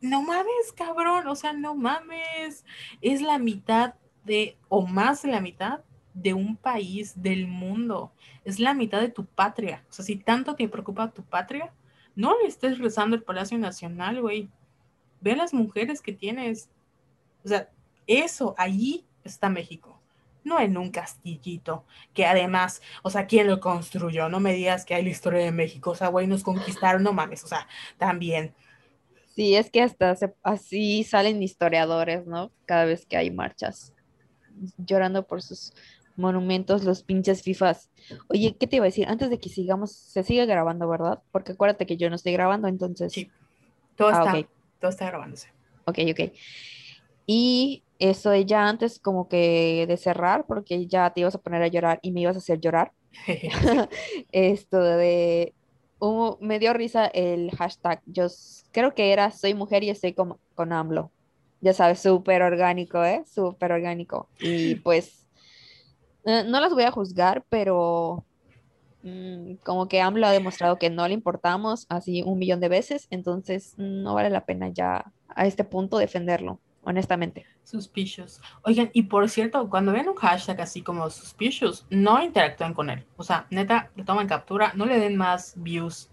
[0.00, 2.64] No mames, cabrón, o sea, no mames.
[3.00, 5.80] Es la mitad de, o más de la mitad
[6.12, 8.12] de un país, del mundo.
[8.44, 9.84] Es la mitad de tu patria.
[9.88, 11.72] O sea, si tanto te preocupa tu patria,
[12.14, 14.50] no le estés rezando el Palacio Nacional, güey.
[15.20, 16.68] Ve a las mujeres que tienes.
[17.44, 17.68] O sea,
[18.06, 20.00] eso, allí está México.
[20.42, 24.28] No en un castillito, que además, o sea, ¿quién lo construyó?
[24.30, 27.12] No me digas que hay la historia de México, o sea, güey, nos conquistaron, no
[27.12, 27.68] mames, o sea,
[27.98, 28.54] también.
[29.34, 32.50] Sí, es que hasta así salen historiadores, ¿no?
[32.64, 33.92] Cada vez que hay marchas,
[34.78, 35.74] llorando por sus
[36.16, 37.90] monumentos, los pinches FIFAs.
[38.28, 39.08] Oye, ¿qué te iba a decir?
[39.08, 41.22] Antes de que sigamos, se sigue grabando, ¿verdad?
[41.32, 43.12] Porque acuérdate que yo no estoy grabando, entonces.
[43.12, 43.30] Sí,
[43.96, 44.48] todo, ah, está,
[44.80, 45.48] todo está grabándose.
[45.84, 46.32] Ok, ok.
[47.26, 51.68] Y eso ya antes como que de cerrar, porque ya te ibas a poner a
[51.68, 52.92] llorar y me ibas a hacer llorar.
[54.32, 55.54] Esto de...
[56.40, 58.00] me dio risa el hashtag.
[58.06, 58.26] Yo
[58.72, 61.12] creo que era soy mujer y estoy con, con AMLO.
[61.60, 63.22] Ya sabes, súper orgánico, ¿eh?
[63.26, 64.28] Súper orgánico.
[64.40, 65.26] Y pues
[66.24, 68.24] eh, no las voy a juzgar, pero
[69.02, 73.06] mm, como que AMLO ha demostrado que no le importamos así un millón de veces,
[73.10, 77.46] entonces no vale la pena ya a este punto defenderlo, honestamente.
[77.64, 78.40] Suspicious.
[78.64, 83.04] Oigan, y por cierto, cuando ven un hashtag así como suspicious, no interactúen con él.
[83.16, 86.10] O sea, neta, le toman captura, no le den más views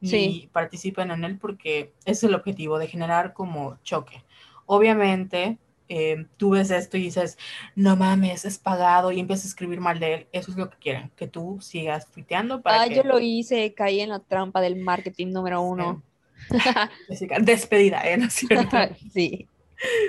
[0.00, 4.24] ni participen en él porque es el objetivo de generar como choque.
[4.66, 5.58] Obviamente,
[5.88, 7.38] eh, tú ves esto y dices,
[7.74, 10.26] no mames, es pagado y empiezas a escribir mal de él.
[10.32, 12.82] Eso es lo que quieren, que tú sigas tuiteando para.
[12.82, 16.02] Ah, yo lo hice, caí en la trampa del marketing número uno.
[17.40, 18.16] Despedida, ¿eh?
[18.16, 18.76] ¿No es cierto?
[19.12, 19.48] sí,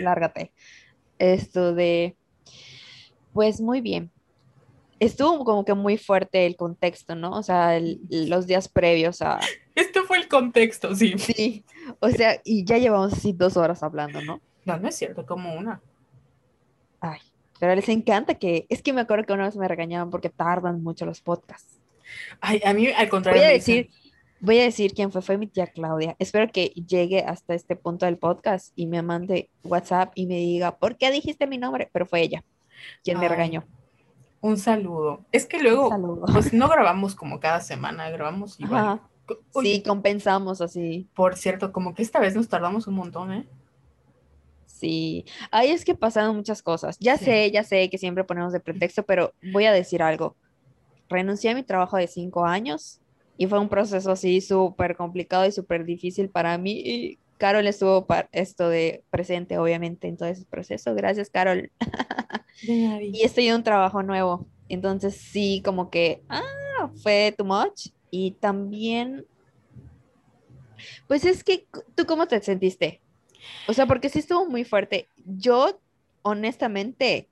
[0.01, 0.51] lárgate.
[1.17, 2.15] Esto de,
[3.33, 4.11] pues muy bien.
[4.99, 7.31] Estuvo como que muy fuerte el contexto, ¿no?
[7.31, 9.39] O sea, los días previos a...
[9.75, 11.17] Esto fue el contexto, sí.
[11.17, 11.63] Sí,
[11.99, 14.41] o sea, y ya llevamos así dos horas hablando, ¿no?
[14.73, 15.81] No, no es cierto, como una.
[17.01, 17.19] Ay,
[17.59, 20.81] pero les encanta que, es que me acuerdo que una vez me regañaban porque tardan
[20.81, 21.79] mucho los podcasts.
[22.41, 23.41] Ay, a mí al contrario.
[23.41, 23.89] Voy a decir,
[24.39, 26.15] voy a decir quién fue, fue mi tía Claudia.
[26.19, 30.77] Espero que llegue hasta este punto del podcast y me mande WhatsApp y me diga,
[30.77, 31.89] ¿por qué dijiste mi nombre?
[31.91, 32.43] Pero fue ella
[33.03, 33.65] quien me regañó.
[34.41, 35.25] Un saludo.
[35.33, 35.89] Es que luego,
[36.31, 39.01] pues no grabamos como cada semana, grabamos igual.
[39.61, 41.09] sí, compensamos así.
[41.13, 43.47] Por cierto, como que esta vez nos tardamos un montón, ¿eh?
[44.79, 46.97] Sí, ahí es que pasaron muchas cosas.
[46.99, 50.37] Ya sé, ya sé que siempre ponemos de pretexto, pero voy a decir algo.
[51.09, 53.01] Renuncié a mi trabajo de cinco años
[53.37, 56.79] y fue un proceso así súper complicado y súper difícil para mí.
[56.79, 60.95] Y Carol estuvo para esto de presente, obviamente, en todo ese proceso.
[60.95, 61.69] Gracias, Carol.
[62.61, 64.47] y estoy en un trabajo nuevo.
[64.69, 67.89] Entonces, sí, como que, ah, fue too much.
[68.11, 69.25] Y también,
[71.09, 73.01] pues es que, ¿tú cómo te sentiste?
[73.67, 75.07] O sea, porque sí estuvo muy fuerte.
[75.25, 75.79] Yo,
[76.21, 77.27] honestamente,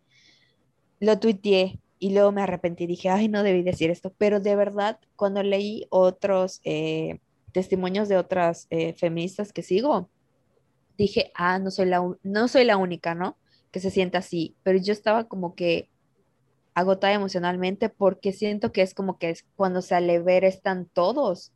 [0.99, 2.87] lo tuiteé y luego me arrepentí.
[2.87, 4.13] Dije, ay, no debí decir esto.
[4.17, 7.19] Pero de verdad, cuando leí otros eh,
[7.51, 10.09] testimonios de otras eh, feministas que sigo,
[10.97, 13.37] dije, ah, no soy, la, no soy la única, ¿no?
[13.71, 14.55] Que se sienta así.
[14.63, 15.89] Pero yo estaba como que
[16.73, 21.51] agotada emocionalmente porque siento que es como que es cuando se alevera están todos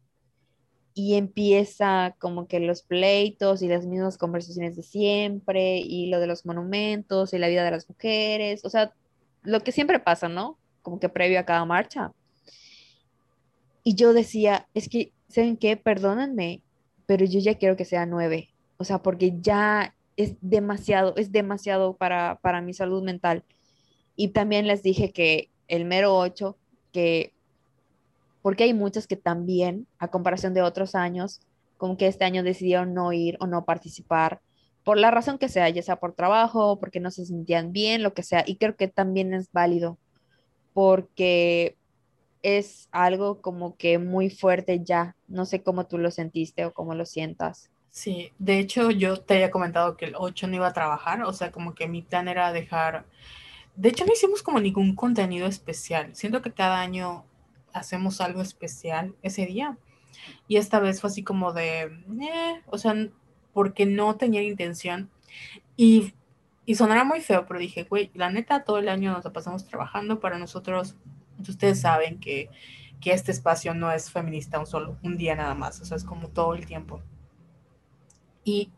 [0.94, 6.28] y empieza como que los pleitos y las mismas conversaciones de siempre y lo de
[6.28, 8.94] los monumentos y la vida de las mujeres, o sea,
[9.44, 10.58] lo que siempre pasa, ¿no?
[10.82, 12.12] Como que previo a cada marcha.
[13.84, 15.78] Y yo decía, es que, ¿saben qué?
[15.78, 16.62] Perdónenme,
[17.06, 21.96] pero yo ya quiero que sea nueve, o sea, porque ya es demasiado, es demasiado
[21.96, 23.44] para, para mi salud mental.
[24.16, 26.58] Y también les dije que el mero ocho,
[26.92, 27.34] que
[28.42, 31.42] porque hay muchas que también, a comparación de otros años,
[31.78, 34.42] como que este año decidieron no ir o no participar,
[34.84, 38.14] por la razón que sea, ya sea por trabajo, porque no se sentían bien, lo
[38.14, 39.98] que sea, y creo que también es válido,
[40.74, 41.76] porque
[42.42, 46.96] es algo como que muy fuerte ya, no sé cómo tú lo sentiste o cómo
[46.96, 47.70] lo sientas.
[47.92, 51.34] Sí, de hecho yo te había comentado que el 8 no iba a trabajar, o
[51.34, 53.06] sea, como que mi plan era dejar...
[53.76, 56.14] De hecho, no hicimos como ningún contenido especial.
[56.14, 57.26] Siento que cada año
[57.74, 59.78] hacemos algo especial ese día.
[60.48, 62.96] Y esta vez fue así como de, eh, o sea,
[63.54, 65.10] porque no tenía intención.
[65.78, 66.14] Y,
[66.66, 70.20] y sonará muy feo, pero dije, güey, la neta, todo el año nos pasamos trabajando
[70.20, 70.96] para nosotros.
[71.48, 72.50] Ustedes saben que,
[73.00, 76.04] que este espacio no es feminista un solo, un día nada más, o sea, es
[76.04, 77.02] como todo el tiempo.
[78.44, 78.72] Y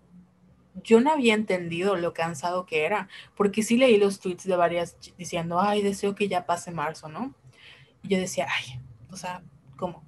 [0.84, 4.98] yo no había entendido lo cansado que era, porque sí leí los tweets de varias
[5.18, 7.34] diciendo, ay, deseo que ya pase marzo, ¿no?
[8.02, 8.80] Y yo decía, ay,
[9.14, 9.42] o sea,
[9.78, 10.04] ¿cómo?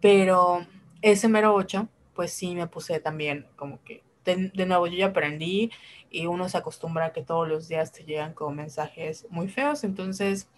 [0.00, 0.66] Pero
[1.00, 5.70] ese mero 8, pues sí me puse también como que, de, nuevo, yo ya aprendí
[6.10, 9.82] y uno se acostumbra a que todos los días te llegan como mensajes muy feos,
[9.82, 10.48] entonces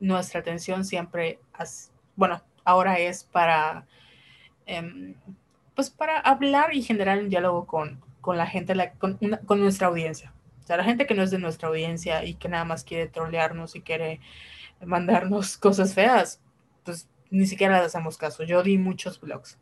[0.00, 1.38] nuestra atención siempre,
[2.16, 3.86] bueno, ahora es para,
[4.66, 5.14] em,
[5.74, 10.32] pues para hablar y generar un diálogo con, con la gente, con, con nuestra audiencia.
[10.62, 13.08] O sea, la gente que no es de nuestra audiencia y que nada más quiere
[13.08, 14.20] trolearnos y quiere
[14.84, 16.40] mandarnos cosas feas,
[17.30, 18.42] ni siquiera les hacemos caso.
[18.44, 19.58] Yo di muchos blogs.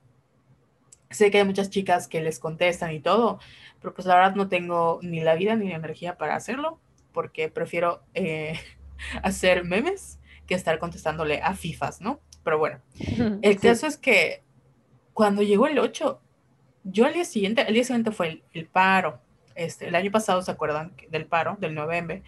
[1.10, 3.38] Sé que hay muchas chicas que les contestan y todo,
[3.80, 6.80] pero pues la verdad no tengo ni la vida ni la energía para hacerlo,
[7.12, 8.58] porque prefiero eh,
[9.22, 12.20] hacer memes que estar contestándole a FIFAs, ¿no?
[12.44, 12.80] Pero bueno,
[13.42, 14.42] el caso es que
[15.14, 16.20] cuando llegó el 8,
[16.84, 19.20] yo al día siguiente, el día siguiente fue el, el paro.
[19.54, 22.22] Este, el año pasado, ¿se acuerdan del paro del 9M?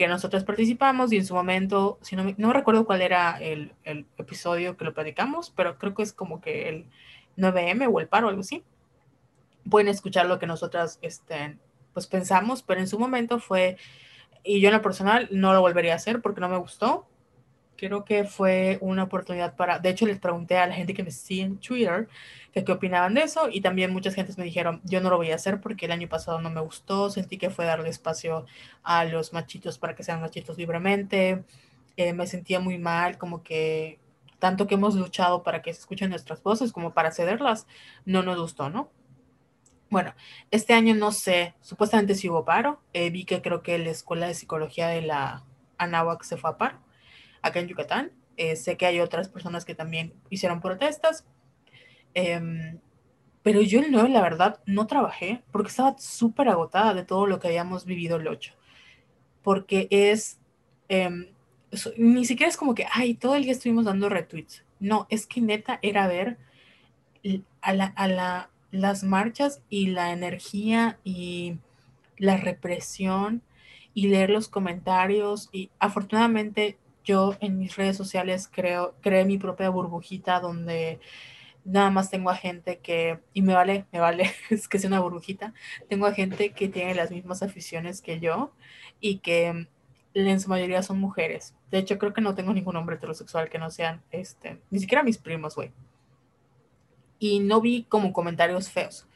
[0.00, 4.06] Que nosotros participamos y en su momento, si no, no recuerdo cuál era el, el,
[4.16, 6.86] episodio que lo platicamos, pero creo que es como que el
[7.36, 8.64] 9M o el paro, algo así.
[9.68, 11.58] Pueden escuchar lo que nosotras este,
[11.92, 13.76] pues pensamos, pero en su momento fue,
[14.42, 17.06] y yo en lo personal no lo volvería a hacer porque no me gustó,
[17.88, 21.10] creo que fue una oportunidad para, de hecho les pregunté a la gente que me
[21.10, 22.08] sigue en Twitter
[22.52, 25.36] qué opinaban de eso y también muchas gentes me dijeron, yo no lo voy a
[25.36, 28.46] hacer porque el año pasado no me gustó, sentí que fue darle espacio
[28.82, 31.44] a los machitos para que sean machitos libremente,
[31.96, 34.00] eh, me sentía muy mal, como que
[34.38, 37.66] tanto que hemos luchado para que se escuchen nuestras voces como para cederlas,
[38.04, 38.90] no nos gustó, ¿no?
[39.90, 40.14] Bueno,
[40.50, 42.80] este año no sé, supuestamente sí hubo paro.
[42.92, 45.44] Eh, vi que creo que la Escuela de Psicología de la
[45.78, 46.78] Anáhuac se fue a paro,
[47.42, 48.12] acá en Yucatán.
[48.36, 51.26] Eh, sé que hay otras personas que también hicieron protestas.
[52.14, 52.78] Em,
[53.42, 57.38] pero yo el 9, la verdad, no trabajé porque estaba súper agotada de todo lo
[57.40, 58.54] que habíamos vivido el 8.
[59.42, 60.40] Porque es,
[60.88, 61.28] em,
[61.96, 64.64] ni siquiera es como que, ay, todo el día estuvimos dando retweets.
[64.80, 66.38] No, es que neta era ver
[67.60, 71.58] a, la, a la, las marchas y la energía y
[72.16, 73.42] la represión
[73.94, 75.48] y leer los comentarios.
[75.52, 81.00] Y afortunadamente yo en mis redes sociales creo, creé mi propia burbujita donde
[81.64, 85.00] nada más tengo a gente que, y me vale, me vale, es que es una
[85.00, 85.54] burbujita,
[85.88, 88.52] tengo a gente que tiene las mismas aficiones que yo
[89.00, 89.68] y que
[90.14, 91.54] en su mayoría son mujeres.
[91.70, 95.02] De hecho, creo que no tengo ningún hombre heterosexual que no sean, este, ni siquiera
[95.02, 95.70] mis primos, güey.
[97.18, 99.06] Y no vi como comentarios feos.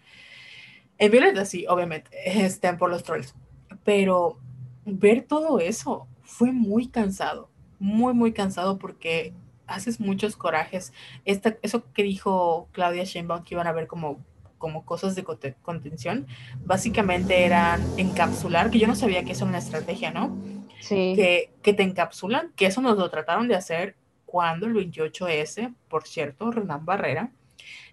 [0.99, 3.35] En Violeta sí, obviamente, estén por los trolls.
[3.83, 4.39] Pero
[4.85, 7.51] ver todo eso fue muy cansado,
[7.85, 9.35] muy, muy cansado porque
[9.67, 10.95] haces muchos corajes.
[11.27, 14.25] Esta, eso que dijo Claudia Sheinbaum que iban a ver como,
[14.57, 16.27] como cosas de contención,
[16.65, 20.35] básicamente eran encapsular, que yo no sabía que eso era una estrategia, ¿no?
[20.81, 21.13] Sí.
[21.15, 26.07] Que, que te encapsulan, que eso nos lo trataron de hacer cuando el 28S, por
[26.07, 27.33] cierto, Renan Barrera,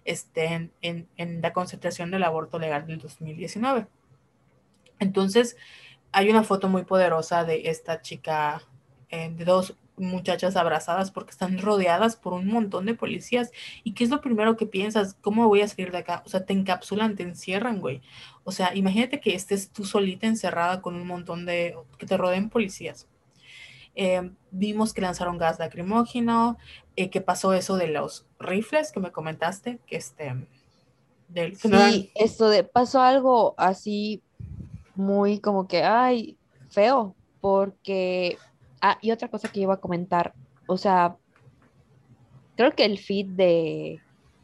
[0.06, 3.86] esté en, en la concentración del aborto legal del 2019.
[4.98, 5.56] Entonces,
[6.12, 8.62] hay una foto muy poderosa de esta chica,
[9.10, 13.50] eh, de dos muchachas abrazadas porque están rodeadas por un montón de policías.
[13.84, 15.14] ¿Y qué es lo primero que piensas?
[15.20, 16.22] ¿Cómo voy a salir de acá?
[16.26, 18.02] O sea, te encapsulan, te encierran, güey.
[18.44, 21.76] O sea, imagínate que estés tú solita encerrada con un montón de...
[21.98, 23.08] que te rodeen policías.
[23.94, 26.56] Eh, vimos que lanzaron gas lacrimógeno,
[26.96, 30.46] eh, que pasó eso de los rifles que me comentaste, que este...
[31.28, 34.22] Del, sí, esto de pasó algo así
[34.94, 36.36] muy como que, ay,
[36.68, 38.36] feo, porque
[38.84, 40.34] Ah, y otra cosa que iba a comentar,
[40.66, 41.16] o sea,
[42.56, 44.00] creo que el feed de,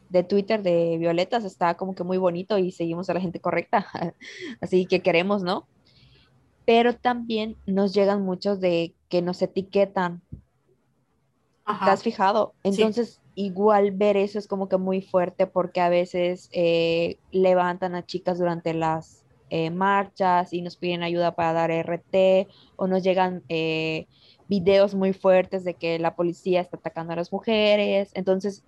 [0.09, 3.85] de Twitter de Violetas está como que muy bonito y seguimos a la gente correcta,
[4.61, 5.67] así que queremos, ¿no?
[6.65, 10.21] Pero también nos llegan muchos de que nos etiquetan.
[11.65, 12.53] ¿Te has fijado?
[12.63, 18.05] Entonces, igual ver eso es como que muy fuerte porque a veces eh, levantan a
[18.05, 23.43] chicas durante las eh, marchas y nos piden ayuda para dar RT o nos llegan
[23.49, 24.07] eh,
[24.49, 28.11] videos muy fuertes de que la policía está atacando a las mujeres.
[28.15, 28.65] Entonces,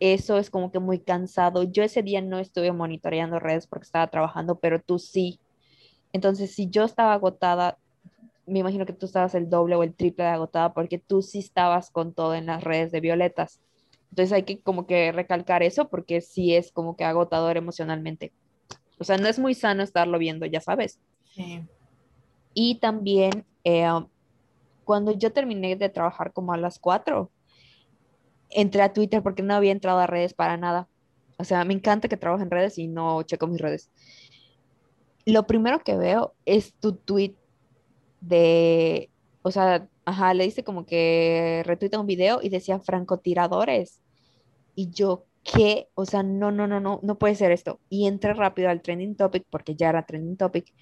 [0.00, 1.62] eso es como que muy cansado.
[1.62, 5.38] Yo ese día no estuve monitoreando redes porque estaba trabajando, pero tú sí.
[6.12, 7.78] Entonces, si yo estaba agotada,
[8.46, 11.38] me imagino que tú estabas el doble o el triple de agotada porque tú sí
[11.38, 13.60] estabas con todo en las redes de violetas.
[14.10, 18.32] Entonces hay que como que recalcar eso porque sí es como que agotador emocionalmente.
[18.98, 20.98] O sea, no es muy sano estarlo viendo, ya sabes.
[21.32, 21.62] Sí.
[22.54, 23.86] Y también eh,
[24.90, 27.30] cuando yo terminé de trabajar como a las 4,
[28.48, 30.88] entré a Twitter porque no había entrado a redes para nada.
[31.38, 33.88] O sea, me encanta que trabaje en redes y no checo mis redes.
[35.26, 37.36] Lo primero que veo es tu tweet
[38.20, 39.10] de,
[39.42, 44.00] o sea, ajá, le dice como que retuita un video y decía francotiradores.
[44.74, 45.88] Y yo, ¿qué?
[45.94, 47.78] O sea, no, no, no, no, no puede ser esto.
[47.88, 50.74] Y entré rápido al trending topic porque ya era trending topic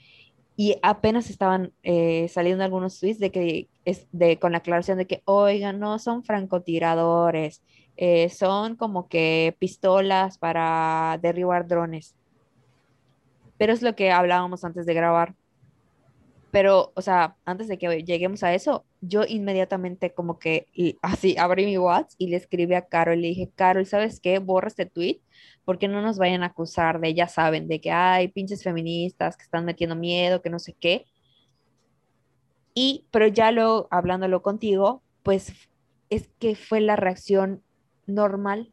[0.61, 5.07] y apenas estaban eh, saliendo algunos tweets de que es de, con la aclaración de
[5.07, 7.63] que, oigan, no son francotiradores,
[7.97, 12.17] eh, son como que pistolas para derribar drones.
[13.57, 15.37] Pero es lo que hablábamos antes de grabar.
[16.59, 20.67] Pero, o sea, antes de que lleguemos a eso, yo inmediatamente como que
[21.03, 24.41] así abrí mi WhatsApp y le escribí a Carol y le dije, Carol, ¿sabes qué?
[24.41, 25.21] Borra este tweet
[25.65, 29.45] porque no nos vayan a acusar de, ya saben, de que hay pinches feministas que
[29.45, 31.07] están metiendo miedo, que no sé qué.
[32.75, 35.53] Y, pero ya luego, hablándolo contigo, pues
[36.11, 37.63] es que fue la reacción
[38.07, 38.73] normal.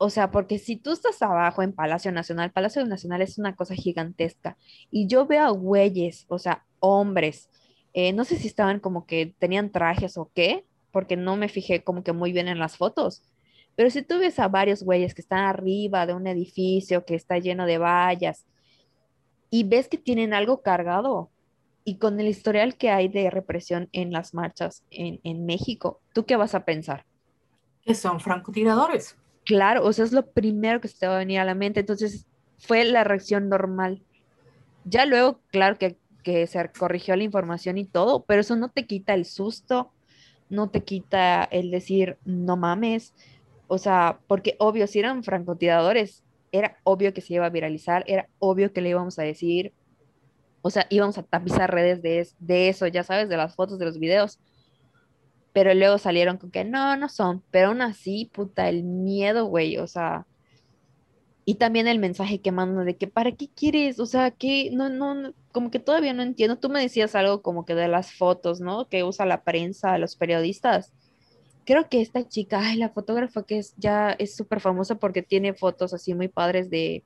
[0.00, 3.74] O sea, porque si tú estás abajo en Palacio Nacional, Palacio Nacional es una cosa
[3.74, 4.56] gigantesca.
[4.92, 7.50] Y yo veo a güeyes, o sea, hombres,
[7.94, 11.82] eh, no sé si estaban como que tenían trajes o qué, porque no me fijé
[11.82, 13.24] como que muy bien en las fotos.
[13.74, 17.38] Pero si tú ves a varios güeyes que están arriba de un edificio que está
[17.38, 18.46] lleno de vallas
[19.50, 21.30] y ves que tienen algo cargado
[21.84, 26.24] y con el historial que hay de represión en las marchas en, en México, ¿tú
[26.24, 27.04] qué vas a pensar?
[27.82, 29.16] Que son francotiradores.
[29.48, 31.80] Claro, o sea, es lo primero que se te va a venir a la mente.
[31.80, 32.26] Entonces,
[32.58, 34.04] fue la reacción normal.
[34.84, 38.86] Ya luego, claro que que se corrigió la información y todo, pero eso no te
[38.86, 39.92] quita el susto,
[40.50, 43.14] no te quita el decir, no mames,
[43.68, 48.28] o sea, porque obvio, si eran francotiradores, era obvio que se iba a viralizar, era
[48.40, 49.74] obvio que le íbamos a decir,
[50.62, 53.86] o sea, íbamos a tapizar redes de, de eso, ya sabes, de las fotos, de
[53.86, 54.40] los videos.
[55.52, 59.78] Pero luego salieron con que no, no son, pero aún así, puta, el miedo, güey,
[59.78, 60.26] o sea,
[61.48, 63.98] y también el mensaje que mandan de que, ¿para qué quieres?
[64.00, 66.58] O sea, que no, no, como que todavía no entiendo.
[66.58, 68.86] Tú me decías algo como que de las fotos, ¿no?
[68.86, 70.92] Que usa la prensa, los periodistas.
[71.64, 75.54] Creo que esta chica, ay, la fotógrafa que es ya es súper famosa porque tiene
[75.54, 77.02] fotos así muy padres de,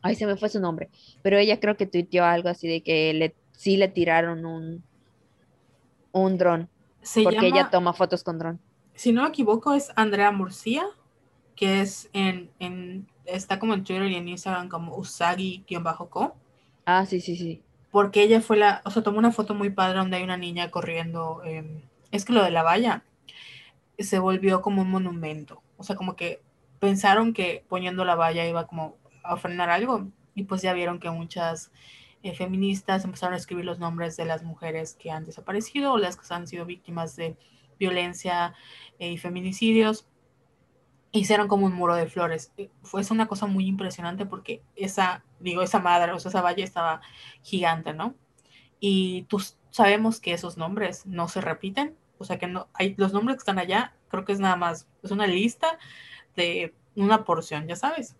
[0.00, 0.88] ay, se me fue su nombre,
[1.22, 4.82] pero ella creo que tuiteó algo así de que le, sí le tiraron un,
[6.12, 6.68] un dron,
[7.24, 8.60] porque ella toma fotos con dron.
[8.94, 10.84] Si no me equivoco, es Andrea Murcia,
[11.54, 12.50] que es en
[13.28, 16.36] está como en Twitter y en Instagram como Usagi-ko.
[16.86, 17.62] Ah, sí, sí, sí.
[17.90, 20.70] Porque ella fue la, o sea, tomó una foto muy padre donde hay una niña
[20.70, 21.42] corriendo.
[21.44, 23.04] Em, es que lo de la valla
[23.98, 25.62] se volvió como un monumento.
[25.76, 26.42] O sea, como que
[26.80, 30.08] pensaron que poniendo la valla iba como a frenar algo.
[30.34, 31.70] Y pues ya vieron que muchas
[32.22, 36.16] eh, feministas empezaron a escribir los nombres de las mujeres que han desaparecido o las
[36.16, 37.36] que han sido víctimas de
[37.78, 38.54] violencia
[38.98, 40.06] eh, y feminicidios
[41.12, 42.52] hicieron como un muro de flores.
[42.56, 46.62] Eh, fue una cosa muy impresionante porque esa, digo, esa madre, o sea, esa valle
[46.62, 47.00] estaba
[47.42, 48.14] gigante, ¿no?
[48.80, 53.12] Y tú sabemos que esos nombres no se repiten, o sea que no, hay los
[53.12, 55.78] nombres que están allá, creo que es nada más, es una lista
[56.36, 58.16] de una porción, ya sabes.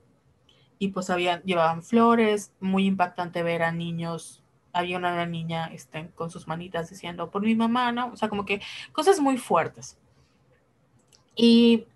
[0.79, 6.31] Y pues habían, llevaban flores, muy impactante ver a niños, había una, niña este, con
[6.31, 8.13] sus manitas diciendo por mi mamá, ¿no?
[8.13, 8.61] O sea, como que
[8.93, 9.99] cosas muy fuertes.
[11.35, 11.87] Y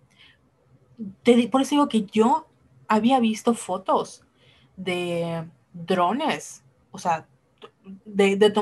[1.50, 2.48] por eso digo que yo
[2.88, 4.24] había visto fotos
[4.76, 7.26] de drones, o sea,
[8.04, 8.52] de, de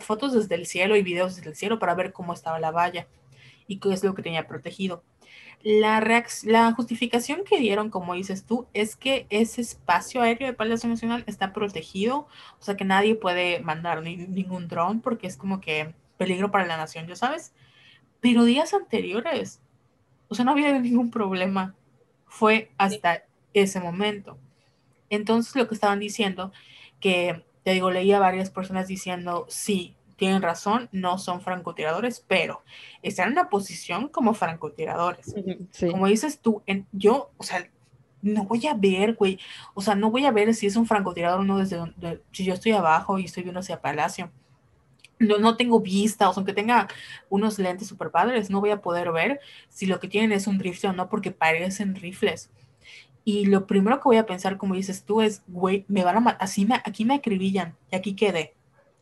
[0.00, 3.06] fotos desde el cielo y videos desde el cielo para ver cómo estaba la valla
[3.66, 5.02] y qué es lo que tenía protegido.
[5.62, 11.24] La, justificación que dieron, como dices tú, es que ese espacio aéreo de Palacio Nacional
[11.26, 12.28] está protegido,
[12.60, 16.76] o sea que nadie puede mandar ningún dron porque es como que peligro para la
[16.76, 17.54] nación, ya sabes.
[18.20, 19.60] Pero días anteriores,
[20.28, 21.74] o sea, no había ningún problema
[22.26, 23.24] fue hasta
[23.54, 24.36] ese momento.
[25.08, 26.52] Entonces lo que estaban diciendo,
[27.00, 32.62] que te digo, leía varias personas diciendo, sí, tienen razón, no son francotiradores, pero
[33.02, 35.34] están en una posición como francotiradores.
[35.90, 37.68] Como dices tú, en, yo, o sea,
[38.22, 39.38] no voy a ver, güey,
[39.74, 42.44] o sea, no voy a ver si es un francotirador o no desde donde, si
[42.44, 44.30] yo estoy abajo y estoy viendo hacia Palacio.
[45.18, 46.88] No, no tengo vista, o sea, aunque tenga
[47.28, 50.58] unos lentes super padres, no voy a poder ver si lo que tienen es un
[50.58, 52.50] rifle o no, porque parecen rifles.
[53.24, 56.20] Y lo primero que voy a pensar, como dices tú, es, güey, me van a
[56.20, 58.54] matar, así me, aquí me acribillan y aquí quedé.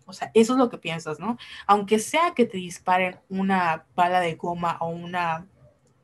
[0.06, 1.38] O sea, eso es lo que piensas, ¿no?
[1.66, 5.46] Aunque sea que te disparen una bala de goma o una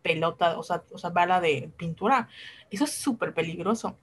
[0.03, 2.29] pelota, o sea, o sea bala de pintura,
[2.71, 3.99] eso es súper peligroso.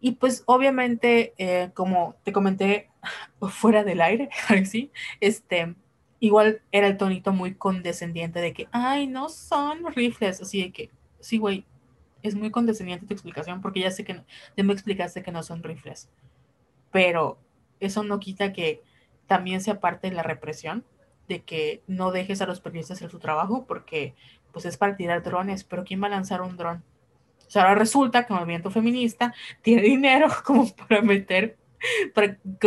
[0.00, 2.90] Y pues obviamente, eh, como te comenté
[3.50, 4.28] fuera del aire,
[4.64, 5.74] sí, este,
[6.20, 10.90] igual era el tonito muy condescendiente de que, ay, no son rifles, así de que,
[11.20, 11.66] sí, güey,
[12.22, 14.22] es muy condescendiente tu explicación porque ya sé que,
[14.56, 16.08] ya me explicaste que no son rifles,
[16.90, 17.38] pero
[17.80, 18.82] eso no quita que
[19.26, 20.84] también sea parte de la represión,
[21.28, 24.14] de que no dejes a los periodistas hacer su trabajo porque
[24.52, 26.82] pues es para tirar drones, pero ¿quién va a lanzar un dron?
[27.46, 31.58] O sea, ahora resulta que el movimiento feminista tiene dinero como para meter,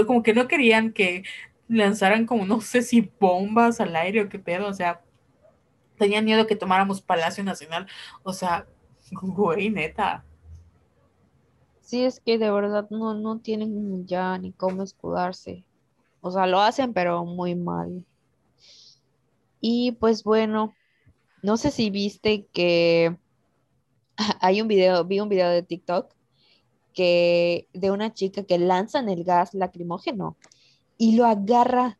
[0.05, 1.23] como que no querían que
[1.67, 5.01] lanzaran como, no sé si bombas al aire o qué pedo, o sea,
[5.97, 7.87] tenían miedo que tomáramos Palacio Nacional,
[8.23, 8.67] o sea,
[9.11, 10.25] güey, neta.
[11.91, 15.65] Sí, es que de verdad no, no tienen ya ni cómo escudarse.
[16.21, 18.05] O sea, lo hacen, pero muy mal.
[19.59, 20.73] Y pues bueno,
[21.43, 23.17] no sé si viste que
[24.39, 26.15] hay un video, vi un video de TikTok
[26.93, 30.37] que de una chica que lanzan el gas lacrimógeno
[30.97, 31.99] y lo agarra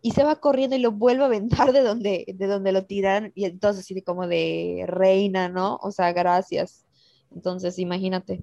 [0.00, 3.32] y se va corriendo y lo vuelve a aventar de donde, de donde lo tiran
[3.34, 5.78] y entonces así como de reina, ¿no?
[5.82, 6.86] O sea, gracias.
[7.30, 8.42] Entonces, imagínate.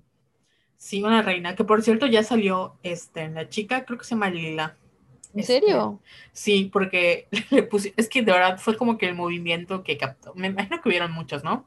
[0.78, 4.30] Sí, una reina, que por cierto ya salió este, la chica, creo que se llama
[4.30, 4.78] Lila.
[5.36, 6.00] ¿En serio?
[6.04, 9.98] Este, sí, porque le puse, es que de verdad fue como que el movimiento que
[9.98, 10.34] captó.
[10.36, 11.66] Me imagino que hubieron muchos, ¿no?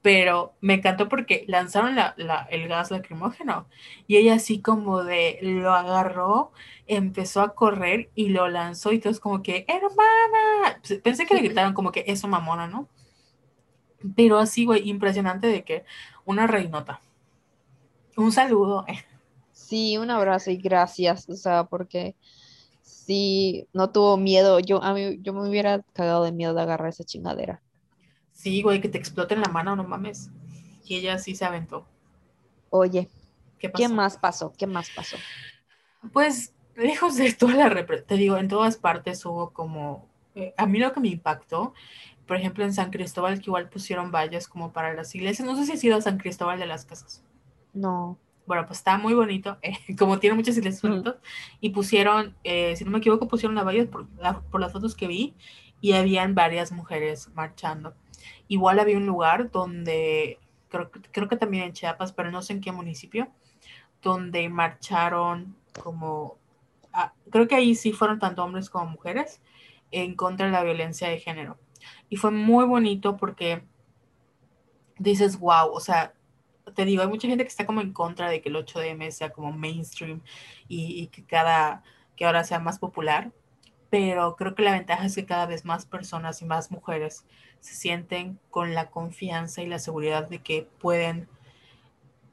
[0.00, 2.14] Pero me encantó porque lanzaron la,
[2.50, 3.66] el gas lacrimógeno
[4.06, 6.52] y ella así como de lo agarró,
[6.86, 11.74] empezó a correr y lo lanzó y todos como que, hermana, pensé que le gritaron
[11.74, 12.88] como que eso mamona, ¿no?
[14.16, 15.84] Pero así, güey, impresionante de que
[16.24, 17.00] una reinota.
[18.16, 18.84] Un saludo.
[19.52, 22.16] Sí, un abrazo y gracias, o sea, porque
[23.10, 24.60] Sí, no tuvo miedo.
[24.60, 27.60] Yo, a mí, yo me hubiera cagado de miedo de agarrar esa chingadera.
[28.32, 30.30] Sí, güey, que te explote en la mano, no mames.
[30.84, 31.86] Y ella sí se aventó.
[32.68, 33.08] Oye,
[33.58, 34.52] ¿qué, más pasó?
[34.56, 35.16] ¿Qué más pasó?
[36.12, 40.08] Pues, lejos de toda la te digo, en todas partes hubo como.
[40.36, 41.74] Eh, a mí lo que me impactó,
[42.28, 45.46] por ejemplo, en San Cristóbal, que igual pusieron vallas como para las iglesias.
[45.48, 47.24] No sé si ha sido San Cristóbal de las Casas.
[47.72, 48.18] No.
[48.46, 51.16] Bueno, pues está muy bonito, eh, como tiene muchas iglesias bonitas.
[51.60, 54.08] Y pusieron, eh, si no me equivoco, pusieron las vallas por,
[54.50, 55.34] por las fotos que vi
[55.80, 57.94] y habían varias mujeres marchando.
[58.48, 60.38] Igual había un lugar donde,
[60.68, 63.28] creo, creo que también en Chiapas, pero no sé en qué municipio,
[64.02, 66.38] donde marcharon como,
[66.92, 69.40] ah, creo que ahí sí fueron tanto hombres como mujeres
[69.90, 71.58] en contra de la violencia de género.
[72.08, 73.62] Y fue muy bonito porque
[74.98, 76.14] dices, wow, o sea,
[76.70, 79.30] te digo, hay mucha gente que está como en contra de que el 8DM sea
[79.30, 80.22] como mainstream
[80.68, 81.82] y, y que cada,
[82.16, 83.32] que ahora sea más popular,
[83.90, 87.26] pero creo que la ventaja es que cada vez más personas y más mujeres
[87.60, 91.28] se sienten con la confianza y la seguridad de que pueden,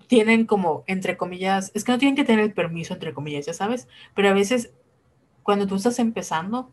[0.08, 3.54] tienen como, entre comillas, es que no tienen que tener el permiso, entre comillas, ya
[3.54, 4.72] sabes, pero a veces
[5.44, 6.72] cuando tú estás empezando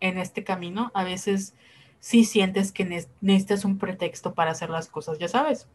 [0.00, 1.54] en este camino, a veces
[2.00, 2.84] sí sientes que
[3.20, 5.68] necesitas un pretexto para hacer las cosas, ya sabes.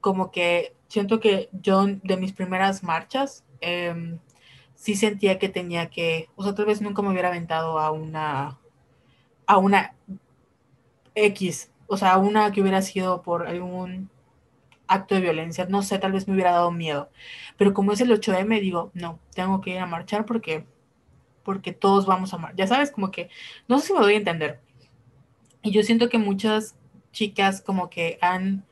[0.00, 4.18] Como que siento que yo de mis primeras marchas, eh,
[4.74, 8.58] sí sentía que tenía que, o sea, tal vez nunca me hubiera aventado a una,
[9.46, 9.94] a una
[11.14, 14.10] X, o sea, una que hubiera sido por algún
[14.88, 17.10] acto de violencia, no sé, tal vez me hubiera dado miedo,
[17.56, 20.66] pero como es el 8M, digo, no, tengo que ir a marchar porque,
[21.44, 23.30] porque todos vamos a marchar, ya sabes, como que,
[23.68, 24.60] no sé si me doy a entender,
[25.62, 26.74] y yo siento que muchas
[27.12, 28.64] chicas como que han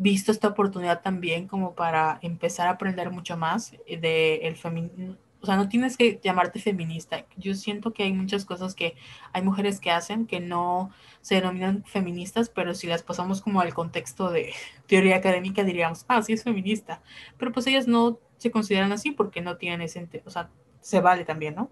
[0.00, 5.46] visto esta oportunidad también como para empezar a aprender mucho más de el feminismo o
[5.46, 7.24] sea, no tienes que llamarte feminista.
[7.36, 8.94] Yo siento que hay muchas cosas que
[9.32, 10.90] hay mujeres que hacen que no
[11.22, 14.52] se denominan feministas, pero si las pasamos como al contexto de
[14.86, 17.02] teoría académica diríamos, ah, sí es feminista.
[17.38, 20.50] Pero pues ellas no se consideran así porque no tienen ese, o sea,
[20.80, 21.70] se vale también, ¿no?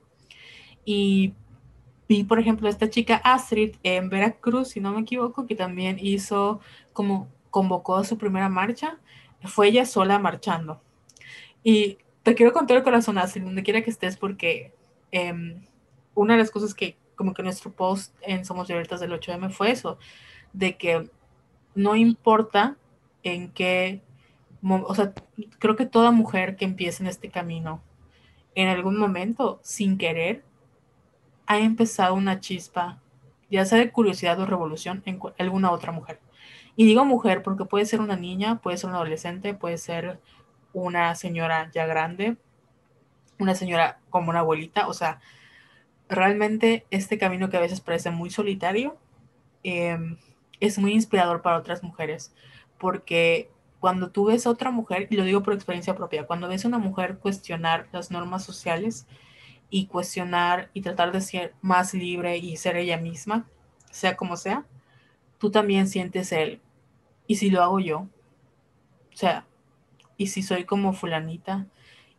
[0.85, 1.35] Y
[2.09, 6.61] vi, por ejemplo, esta chica Astrid en Veracruz, si no me equivoco, que también hizo
[6.95, 7.29] como
[7.59, 9.01] convocó a su primera marcha,
[9.43, 10.81] fue ella sola marchando.
[11.65, 14.73] Y te quiero contar el corazón así, donde quiera que estés, porque
[15.11, 15.67] em,
[16.15, 19.73] una de las cosas que como que nuestro post en Somos Violetas del 8M fue
[19.73, 19.99] eso,
[20.53, 21.11] de que
[21.75, 22.77] no importa
[23.25, 24.03] en qué,
[24.63, 25.13] o sea,
[25.59, 27.83] creo que toda mujer que empieza en este camino,
[28.55, 30.45] en algún momento, sin querer,
[31.47, 33.03] ha empezado una chispa,
[33.51, 36.21] ya sea de curiosidad o revolución en alguna otra mujer.
[36.79, 40.21] Y digo mujer porque puede ser una niña, puede ser un adolescente, puede ser
[40.73, 42.37] una señora ya grande,
[43.41, 45.19] una señora como una abuelita, o sea,
[46.09, 48.97] realmente este camino que a veces parece muy solitario
[49.65, 50.19] em,
[50.61, 52.33] es muy inspirador para otras mujeres,
[52.79, 53.51] porque
[53.81, 56.69] cuando tú ves a otra mujer, y lo digo por experiencia propia, cuando ves a
[56.69, 59.09] una mujer cuestionar las normas sociales
[59.69, 63.49] y cuestionar y tratar de ser más libre y ser ella misma,
[63.91, 64.65] sea como sea,
[65.39, 66.61] tú también sientes el,
[67.29, 67.99] ¿y si lo hago yo?
[67.99, 69.47] O sea,
[70.17, 71.67] y si soy como fulanita,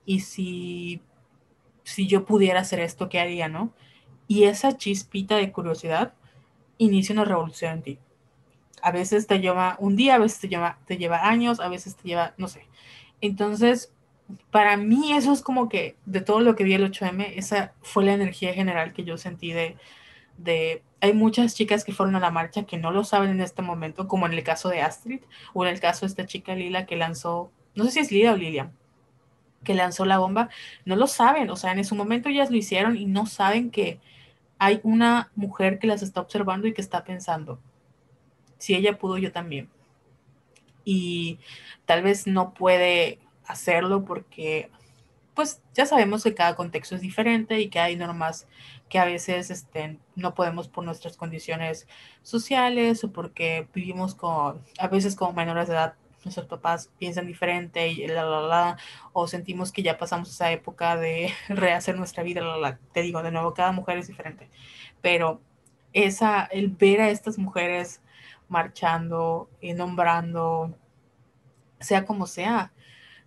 [0.06, 1.02] y si,
[1.84, 3.74] si yo pudiera hacer esto, ¿qué haría, no?
[4.28, 6.14] Y esa chispita de curiosidad
[6.78, 8.00] inicia una revolución en ti.
[8.82, 11.96] A veces te lleva un día, a veces te lleva, te lleva años, a veces
[11.98, 12.66] te lleva, no sé.
[13.20, 13.92] Entonces,
[14.52, 18.06] para mí eso es como que de todo lo que vi el 8M, esa fue
[18.06, 19.76] la energía general que yo sentí de,
[20.44, 23.62] de hay muchas chicas que fueron a la marcha que no lo saben en este
[23.62, 25.22] momento, como en el caso de Astrid,
[25.54, 28.34] o en el caso de esta chica Lila que lanzó no sé si es Lida
[28.34, 28.74] o Lilian,
[29.64, 30.50] que lanzó la bomba,
[30.86, 34.00] no lo saben, o sea, en su momento ellas lo hicieron y no saben que
[34.58, 37.60] hay una mujer que las está observando y que está pensando,
[38.58, 39.70] si ella pudo, yo también.
[40.84, 41.40] Y
[41.86, 44.70] tal vez no puede hacerlo porque,
[45.34, 48.48] pues ya sabemos que cada contexto es diferente y que hay normas
[48.90, 51.88] que a veces este, no podemos por nuestras condiciones
[52.24, 55.94] sociales o porque vivimos con, a veces como menores de edad
[56.26, 58.78] nuestros papás piensan diferente y la, la, la,
[59.14, 63.24] o sentimos que ya pasamos esa época de rehacer nuestra vida, la, la, te digo,
[63.24, 64.50] de nuevo, cada mujer es diferente,
[65.02, 65.42] pero
[65.94, 68.02] esa, el ver a estas mujeres
[68.48, 70.76] marchando y nombrando,
[71.80, 72.74] sea como sea,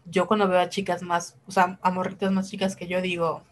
[0.05, 3.43] yo cuando veo a chicas más, o sea, a más chicas que yo digo,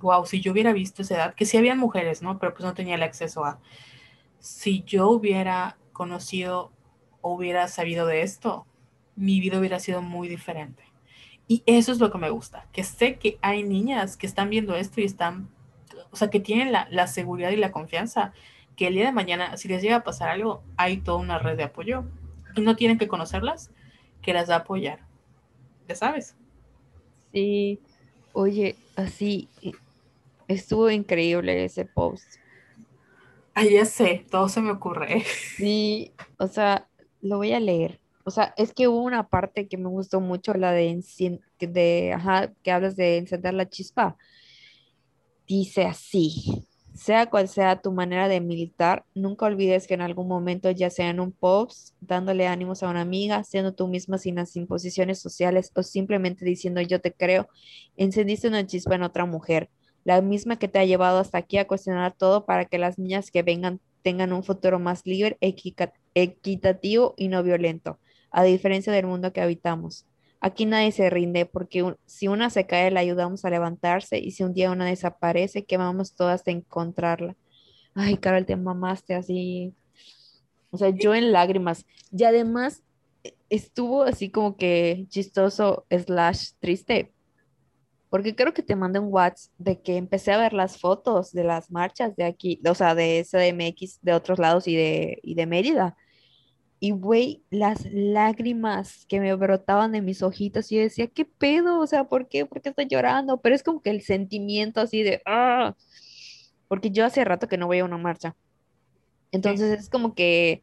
[0.00, 2.38] wow, si yo hubiera visto esa edad, que sí habían mujeres, ¿no?
[2.38, 3.60] Pero pues no tenía el acceso a,
[4.38, 6.72] si yo hubiera conocido
[7.20, 8.66] o hubiera sabido de esto,
[9.16, 10.82] mi vida hubiera sido muy diferente.
[11.46, 14.74] Y eso es lo que me gusta, que sé que hay niñas que están viendo
[14.74, 15.48] esto y están
[16.14, 18.32] o sea, que tienen la, la seguridad y la confianza
[18.76, 21.56] que el día de mañana, si les llega a pasar algo, hay toda una red
[21.56, 22.04] de apoyo
[22.54, 23.72] y no tienen que conocerlas,
[24.22, 25.00] que las va a apoyar.
[25.88, 26.36] Ya sabes.
[27.32, 27.80] Sí,
[28.32, 29.48] oye, así
[30.48, 32.24] estuvo increíble ese post.
[33.54, 35.24] Ay, ya sé, todo se me ocurre.
[35.56, 36.88] Sí, o sea,
[37.22, 38.00] lo voy a leer.
[38.24, 41.00] O sea, es que hubo una parte que me gustó mucho, la de,
[41.60, 44.16] de ajá, que hablas de encender la chispa.
[45.46, 46.66] Dice así.
[46.94, 51.10] Sea cual sea tu manera de militar, nunca olvides que en algún momento, ya sea
[51.10, 55.72] en un post, dándole ánimos a una amiga, siendo tú misma sin las imposiciones sociales
[55.74, 57.48] o simplemente diciendo yo te creo,
[57.96, 59.70] encendiste una chispa en otra mujer,
[60.04, 63.30] la misma que te ha llevado hasta aquí a cuestionar todo para que las niñas
[63.30, 67.98] que vengan tengan un futuro más libre, equitativo y no violento,
[68.30, 70.06] a diferencia del mundo que habitamos.
[70.40, 74.44] Aquí nadie se rinde porque si una se cae, la ayudamos a levantarse y si
[74.44, 77.34] un día una desaparece, que vamos todas a encontrarla.
[77.94, 79.72] Ay, Carol, te mamaste así.
[80.70, 81.86] O sea, yo en lágrimas.
[82.12, 82.82] Y además
[83.22, 87.13] e, estuvo así como que chistoso slash triste.
[88.14, 91.42] Porque creo que te mandé un WhatsApp de que empecé a ver las fotos de
[91.42, 95.46] las marchas de aquí, o sea, de CDMX, de otros lados y de, y de
[95.46, 95.96] Mérida.
[96.78, 101.80] Y, güey, las lágrimas que me brotaban de mis ojitos, y yo decía, ¿qué pedo?
[101.80, 102.46] O sea, ¿por qué?
[102.46, 103.40] ¿Por qué estoy llorando?
[103.40, 105.74] Pero es como que el sentimiento así de, ah,
[106.68, 108.36] porque yo hace rato que no voy a una marcha.
[109.32, 110.62] Entonces es como que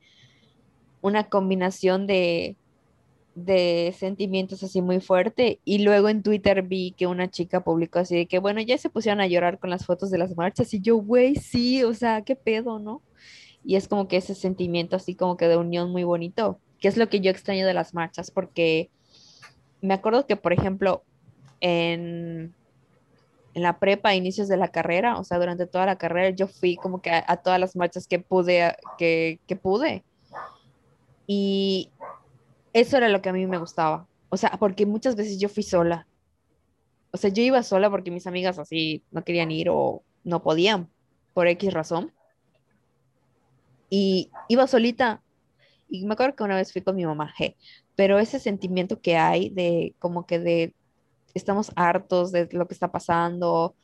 [1.01, 2.55] una combinación de,
[3.35, 5.59] de sentimientos así muy fuerte.
[5.65, 8.89] Y luego en Twitter vi que una chica publicó así de que, bueno, ya se
[8.89, 10.73] pusieron a llorar con las fotos de las marchas.
[10.73, 13.01] Y yo, güey, sí, o sea, ¿qué pedo, no?
[13.63, 16.97] y es como que ese sentimiento así como que de unión muy bonito, que es
[16.97, 18.89] lo que yo extraño de las marchas, porque
[19.81, 21.03] me acuerdo que, por ejemplo,
[21.59, 22.55] en,
[23.53, 26.75] en la prepa, inicios de la carrera, o sea, durante toda la carrera, yo fui
[26.75, 30.03] como que a, todas las marchas que pude, que, que pude.
[31.27, 31.89] Y
[32.73, 34.07] eso era lo que a mí me gustaba.
[34.29, 36.07] O sea, porque muchas veces yo fui sola.
[37.11, 40.89] O sea, yo iba sola porque mis amigas así no querían ir o no podían
[41.33, 42.13] por X razón
[43.91, 45.21] y iba solita.
[45.89, 47.33] Y me acuerdo que una vez fui con mi mamá,
[47.95, 50.73] pero ese sentimiento que hay de como que de
[51.33, 53.75] estamos hartos de lo que está pasando,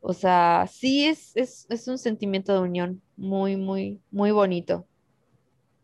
[0.00, 4.86] o sea, sí es, es, es un sentimiento de unión muy, muy, muy bonito.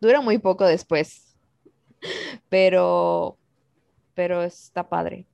[0.00, 1.29] Dura muy poco después,
[2.48, 3.36] pero,
[4.14, 5.26] pero está padre.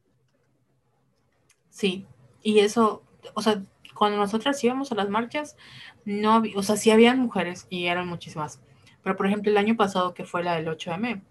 [1.70, 2.06] Sí,
[2.42, 3.02] y eso,
[3.34, 3.62] o sea,
[3.94, 5.56] cuando nosotras íbamos a las marchas,
[6.04, 8.60] no o sea, sí habían mujeres y eran muchísimas.
[9.02, 11.22] Pero, por ejemplo, el año pasado, que fue la del 8M,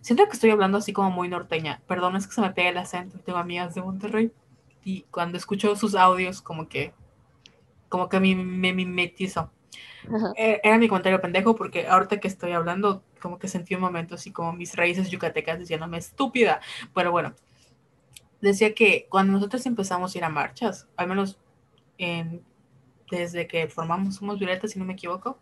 [0.00, 1.82] siento que estoy hablando así como muy norteña.
[1.86, 3.18] Perdón, es que se me pega el acento.
[3.18, 4.32] Tengo amigas de Monterrey
[4.84, 6.92] y cuando escucho sus audios, como que,
[7.88, 9.50] como que me, me mimetizo.
[10.36, 14.16] Eh, era mi comentario pendejo porque ahorita que estoy hablando, como que sentí un momento
[14.16, 16.60] así como mis raíces yucatecas diciéndome estúpida.
[16.94, 17.32] Pero bueno,
[18.42, 21.38] decía que cuando nosotros empezamos a ir a marchas, al menos
[21.96, 22.42] en
[23.10, 25.38] desde que formamos Somos Violeta, si no me equivoco,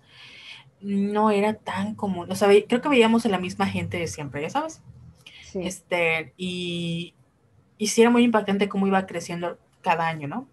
[0.80, 2.30] no era tan común.
[2.30, 4.80] O sea, creo que veíamos a la misma gente de siempre, ya sabes.
[5.54, 7.14] Este, y,
[7.78, 10.46] y sí era muy impactante cómo iba creciendo cada año, ¿no?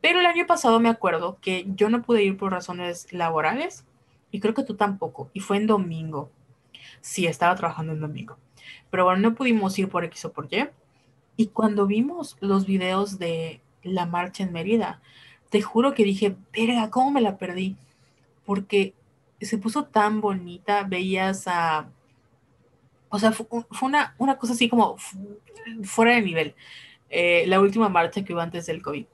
[0.00, 3.84] Pero el año pasado me acuerdo que yo no pude ir por razones laborales
[4.30, 5.30] y creo que tú tampoco.
[5.34, 6.30] Y fue en domingo.
[7.00, 8.38] Sí, estaba trabajando en domingo.
[8.90, 10.68] Pero bueno, no pudimos ir por X o por Y.
[11.36, 15.00] Y cuando vimos los videos de la marcha en Mérida,
[15.48, 17.76] te juro que dije, verga, ¿cómo me la perdí?
[18.44, 18.94] Porque
[19.40, 21.88] se puso tan bonita, veías a...
[23.08, 23.46] O sea, fue,
[23.82, 24.96] una, una, cosa así como
[25.82, 26.54] fuera de nivel.
[27.08, 29.04] Eh, la última marcha que hubo antes del COVID.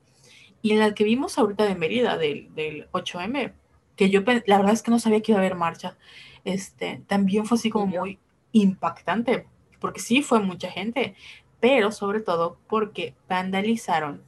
[0.61, 3.53] Y en la que vimos ahorita de Mérida, del, del 8M,
[3.97, 5.97] que yo la verdad es que no sabía que iba a haber marcha,
[6.45, 8.19] este, también fue así como muy
[8.53, 9.47] impactante,
[9.81, 11.15] porque sí fue mucha gente,
[11.61, 14.23] pero sobre todo porque vandalizaron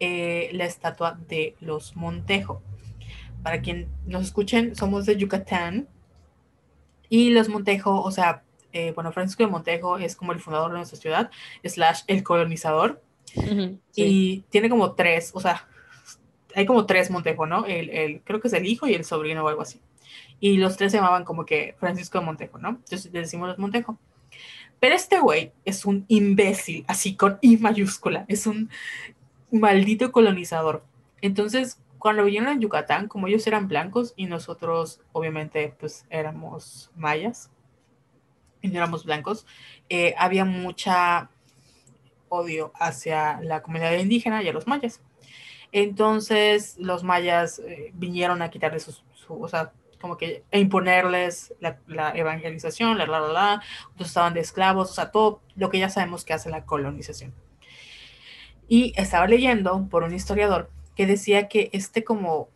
[0.00, 2.62] eh, la estatua de los Montejo.
[3.42, 5.88] Para quien nos escuchen, somos de Yucatán
[7.08, 10.78] y los Montejo, o sea, eh, bueno, Francisco de Montejo es como el fundador de
[10.78, 11.30] nuestra ciudad,
[11.64, 13.02] slash el colonizador.
[13.94, 15.66] Y tiene como tres, o sea,
[16.54, 17.66] hay como tres Montejo, ¿no?
[17.66, 19.80] El, el, creo que es el hijo y el sobrino o algo así.
[20.40, 22.70] Y los tres se llamaban como que Francisco de Montejo, ¿no?
[22.70, 23.98] Entonces le decimos los Montejo.
[24.80, 28.24] Pero este güey es un imbécil, así con I mayúscula.
[28.26, 28.68] Es un
[29.52, 30.84] maldito colonizador.
[31.20, 37.48] Entonces, cuando vinieron en Yucatán, como ellos eran blancos y nosotros, obviamente, pues éramos mayas
[38.60, 39.46] y no éramos blancos,
[39.88, 41.30] eh, había mucha
[42.28, 45.00] odio hacia la comunidad indígena y a los mayas.
[45.72, 51.78] Entonces los mayas eh, vinieron a quitarles su, o sea, como que a imponerles la,
[51.86, 53.62] la evangelización, la, la, la, la,
[53.98, 57.32] estaban de esclavos, o sea, todo lo que ya sabemos que hace la colonización.
[58.68, 62.48] Y estaba leyendo por un historiador que decía que este como,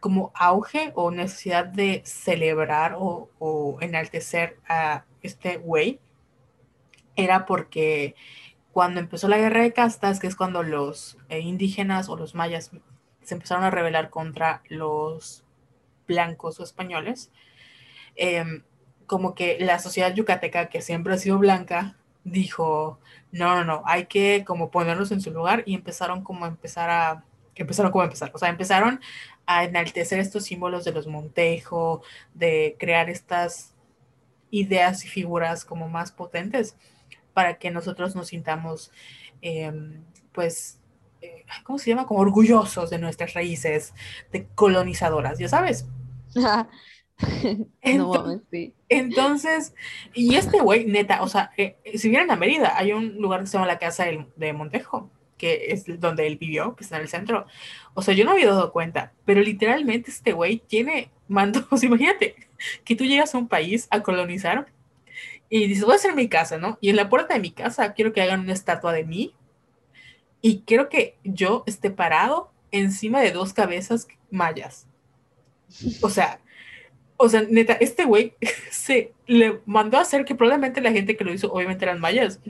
[0.00, 6.00] como auge o necesidad de celebrar o, o enaltecer a este güey
[7.16, 8.14] era porque
[8.72, 12.70] cuando empezó la guerra de castas, que es cuando los eh, indígenas o los mayas
[13.22, 15.44] se empezaron a rebelar contra los
[16.06, 17.30] blancos o españoles,
[18.16, 18.62] eh,
[19.06, 22.98] como que la sociedad yucateca, que siempre ha sido blanca, dijo,
[23.32, 26.90] no, no, no, hay que como ponerlos en su lugar y empezaron como a empezar
[26.90, 27.24] a,
[27.54, 29.00] empezaron como a empezar, o sea, empezaron
[29.46, 32.02] a enaltecer estos símbolos de los Montejo,
[32.34, 33.74] de crear estas
[34.50, 36.76] ideas y figuras como más potentes
[37.38, 38.90] para que nosotros nos sintamos,
[39.42, 39.72] eh,
[40.32, 40.80] pues,
[41.20, 42.04] eh, ¿cómo se llama?
[42.04, 43.94] Como orgullosos de nuestras raíces
[44.32, 45.86] de colonizadoras, ya sabes.
[47.80, 49.72] entonces, no, entonces,
[50.14, 53.46] y este güey, neta, o sea, eh, si vienen a Mérida, hay un lugar que
[53.46, 57.08] se llama la Casa de Montejo, que es donde él vivió, que está en el
[57.08, 57.46] centro.
[57.94, 62.34] O sea, yo no había dado cuenta, pero literalmente este güey tiene mandos, imagínate,
[62.84, 64.66] que tú llegas a un país a colonizar
[65.50, 66.78] y dices, voy a hacer mi casa, ¿no?
[66.80, 69.34] Y en la puerta de mi casa quiero que hagan una estatua de mí
[70.40, 74.86] y quiero que yo esté parado encima de dos cabezas mayas.
[76.02, 76.40] O sea,
[77.16, 78.34] o sea, neta, este güey
[78.70, 82.40] se le mandó a hacer que probablemente la gente que lo hizo obviamente eran mayas.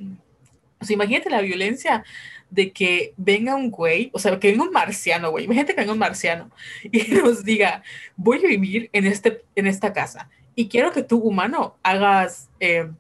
[0.81, 2.05] O sea, imagínate la violencia
[2.51, 5.93] de que venga un güey, o sea, que venga un marciano, güey, imagínate que venga
[5.93, 6.51] un marciano
[6.83, 7.83] y nos diga,
[8.17, 12.91] voy a vivir en, este, en esta casa y quiero que tú, humano, hagas eh,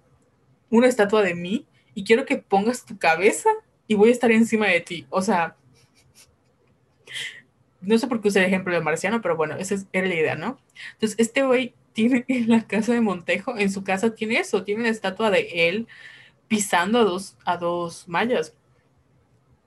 [0.71, 3.51] una estatua de mí y quiero que pongas tu cabeza
[3.89, 5.07] y voy a estar encima de ti.
[5.11, 5.57] O sea,
[7.81, 10.37] no sé por qué usé el ejemplo de marciano, pero bueno, esa era la idea,
[10.37, 10.61] ¿no?
[10.93, 14.83] Entonces, este güey tiene en la casa de Montejo, en su casa tiene eso, tiene
[14.83, 15.89] una estatua de él
[16.47, 18.55] pisando a dos, a dos mayas.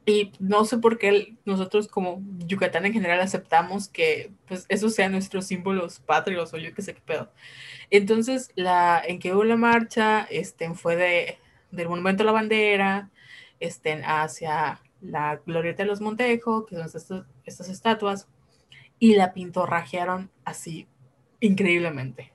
[0.05, 5.11] Y no sé por qué nosotros como Yucatán en general aceptamos que pues esos sean
[5.11, 7.31] nuestros símbolos patrios o yo qué sé qué pedo.
[7.91, 11.37] Entonces, la, en que hubo la marcha este, fue de,
[11.71, 13.11] del Monumento a la Bandera
[13.59, 18.27] este, hacia la Glorieta de los Montejo, que son estas, estas estatuas,
[18.97, 20.87] y la pintorrajearon así
[21.39, 22.31] increíblemente.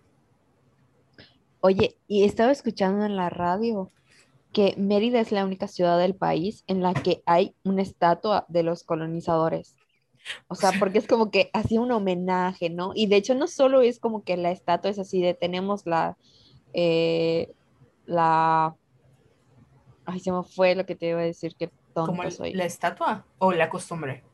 [1.60, 3.90] Oye, y estaba escuchando en la radio
[4.56, 8.62] que Mérida es la única ciudad del país en la que hay una estatua de
[8.62, 9.76] los colonizadores.
[10.48, 12.92] O sea, porque es como que hacía un homenaje, ¿no?
[12.94, 16.16] Y de hecho no solo es como que la estatua es así de tenemos la,
[16.72, 17.52] eh,
[18.06, 18.74] la,
[20.06, 22.54] ay, se me fue lo que te iba a decir, que tonto soy.
[22.54, 24.24] ¿La estatua o la costumbre?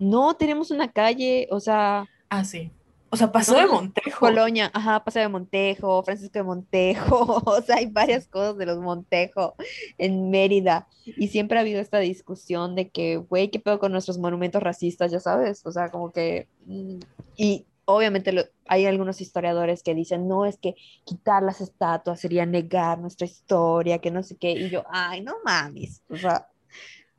[0.00, 2.04] No, tenemos una calle, o sea.
[2.30, 2.72] Ah, sí.
[3.10, 4.20] O sea, pasó de Montejo.
[4.20, 8.78] Colonia, ajá, pasó de Montejo, Francisco de Montejo, o sea, hay varias cosas de los
[8.78, 9.54] Montejo
[9.98, 10.86] en Mérida.
[11.04, 15.10] Y siempre ha habido esta discusión de que, güey, ¿qué pedo con nuestros monumentos racistas,
[15.10, 15.66] ya sabes?
[15.66, 16.46] O sea, como que...
[16.66, 17.00] Mm,
[17.36, 22.98] y obviamente hay algunos historiadores que dicen, no, es que quitar las estatuas sería negar
[23.00, 24.52] nuestra historia, que no sé qué.
[24.52, 26.02] Y yo, ay, no mames.
[26.08, 26.49] O sea,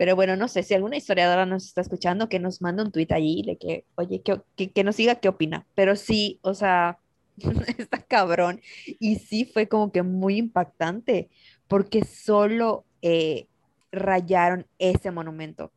[0.02, 3.11] pero bueno, no sé si alguna historiadora nos está escuchando, que nos manda un tuit
[3.11, 5.68] allí de que, oye, que, que, nos diga qué opina.
[5.76, 6.98] Pero sí, o sea,
[7.78, 8.61] está cabrón.
[8.99, 11.30] Y sí fue como que muy impactante,
[11.68, 13.45] porque solo eh,
[13.91, 15.72] rayaron ese monumento.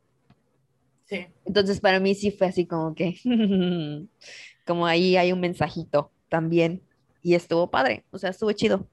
[1.07, 1.27] Sí.
[1.45, 3.19] Entonces para mí sí fue así como que,
[4.65, 6.81] como ahí hay un mensajito también.
[7.21, 8.87] Y estuvo padre, o sea, estuvo chido.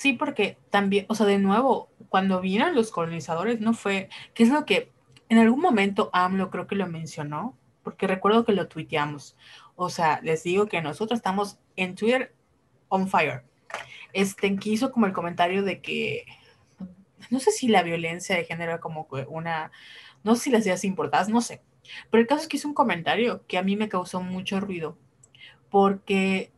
[0.00, 4.48] Sí, porque también, o sea, de nuevo, cuando vinieron los colonizadores, no fue, que es
[4.48, 4.90] lo que
[5.28, 9.36] en algún momento AMLO creo que lo mencionó, porque recuerdo que lo tuiteamos.
[9.76, 12.34] O sea, les digo que nosotros estamos en Twitter
[12.88, 13.42] on fire.
[14.14, 16.24] Este, que hizo como el comentario de que,
[17.28, 19.70] no sé si la violencia de género como una,
[20.24, 21.60] no sé si las ideas importadas, no sé.
[22.10, 24.96] Pero el caso es que hizo un comentario que a mí me causó mucho ruido,
[25.68, 26.52] porque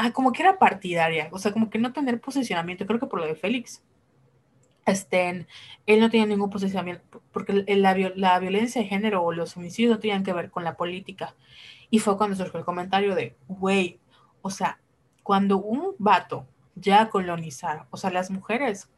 [0.00, 3.20] ah, como que era partidaria, o sea, como que no tener posicionamiento, creo que por
[3.20, 3.82] lo de Félix.
[4.86, 5.46] Este,
[5.86, 10.00] él no tenía ningún posicionamiento, porque la, la violencia de género o los homicidios no
[10.00, 11.34] tenían que ver con la política.
[11.90, 14.00] Y fue cuando surgió el comentario de, güey,
[14.40, 14.80] o sea,
[15.22, 18.88] cuando un vato ya colonizar, o sea, las mujeres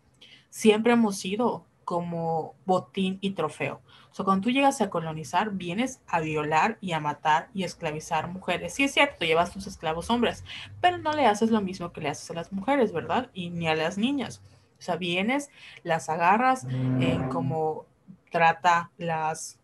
[0.51, 3.81] siempre hemos sido como botín y trofeo.
[4.12, 7.66] O sea, cuando tú llegas a colonizar, vienes a violar y a matar y a
[7.66, 8.74] esclavizar mujeres.
[8.74, 10.44] Sí es cierto, llevas tus esclavos hombres,
[10.82, 13.30] pero no le haces lo mismo que le haces a las mujeres, ¿verdad?
[13.32, 14.43] Y ni a las niñas.
[14.78, 15.48] O sea, vienes,
[15.82, 17.86] las agarras en como
[18.30, 19.59] trata las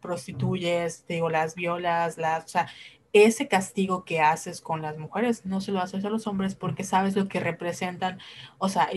[0.00, 2.68] prostituyes, digo, las violas, las, o sea,
[3.12, 6.82] ese castigo que haces con las mujeres no se lo haces a los hombres porque
[6.82, 8.18] sabes lo que representan,
[8.58, 8.88] o sea,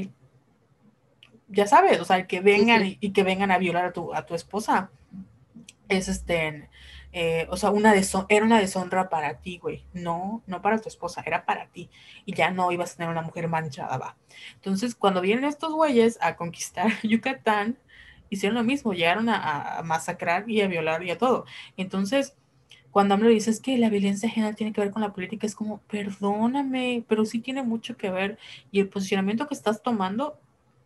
[1.51, 4.35] ya sabes, o sea, que vengan Y, que vengan a violar a tu, a tu
[4.35, 4.89] esposa
[5.89, 6.69] es este,
[7.13, 7.93] eh, o sea, una
[8.29, 11.89] era una deshonra para ti, güey, no, no para tu esposa, era para ti
[12.25, 14.17] y ya no ibas a tener una mujer manchada, va.
[14.55, 17.77] Entonces, cuando vienen estos güeyes a conquistar Yucatán,
[18.29, 21.45] hicieron lo mismo, llegaron a, masacrar y a violar y a todo.
[21.77, 22.35] Entonces,
[22.91, 25.79] cuando me dices que la violencia general tiene que ver con la política, es como,
[25.81, 28.37] perdóname, pero sí tiene mucho que ver.
[28.71, 30.39] Y el posicionamiento que estás tomando,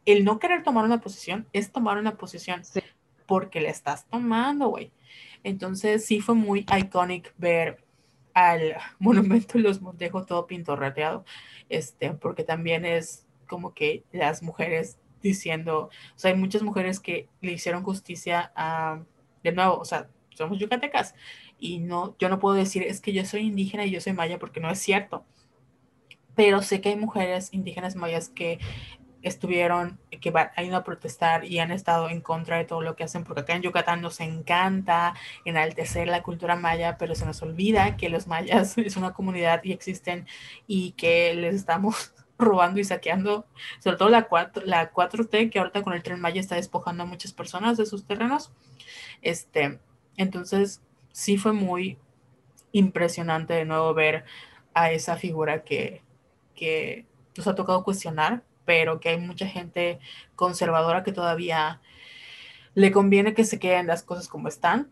[0.05, 2.61] el no querer tomar una posición, es tomar una posición
[3.25, 4.91] porque le estás tomando, güey.
[5.43, 7.83] Entonces, sí fue muy icónico ver
[8.33, 11.25] al monumento de los Montejo todo pintorreteado,
[11.69, 17.27] este, porque también es como que las mujeres diciendo, o sea, hay muchas mujeres que
[17.41, 19.01] le hicieron justicia a,
[19.43, 21.15] de nuevo, o sea, somos yucatecas
[21.57, 24.37] y no, yo no puedo decir es que yo soy indígena y yo soy maya
[24.37, 25.25] porque no es cierto,
[26.35, 28.59] pero sé que hay mujeres indígenas mayas que
[29.25, 32.95] estuvieron, que van, han ido a protestar y han estado en contra de todo lo
[32.95, 35.15] que hacen, porque acá en Yucatán nos encanta
[35.45, 39.71] enaltecer la cultura maya, pero se nos olvida que los mayas es una comunidad y
[39.71, 40.27] existen
[40.67, 43.47] y que les estamos robando y saqueando,
[43.79, 47.07] sobre todo la 4, la 4T, que ahorita con el tren Maya está despojando a
[47.07, 48.51] muchas personas de sus terrenos.
[49.23, 49.79] Este,
[50.17, 50.81] entonces,
[51.11, 51.97] sí fue muy
[52.73, 54.25] impresionante de nuevo ver
[54.75, 56.03] a esa figura que,
[56.53, 59.99] que nos ha tocado cuestionar, pero que hay mucha gente
[60.35, 61.81] conservadora que todavía
[62.73, 64.89] le conviene que se queden las cosas como están,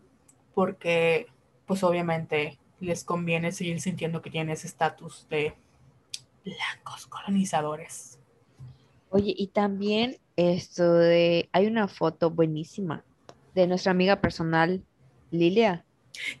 [0.54, 1.26] porque
[1.66, 5.54] pues obviamente les conviene seguir sintiendo que tienen ese estatus de
[6.44, 8.18] blancos colonizadores.
[9.10, 13.04] Oye, y también esto de, hay una foto buenísima
[13.54, 14.82] de nuestra amiga personal,
[15.30, 15.84] Lilia.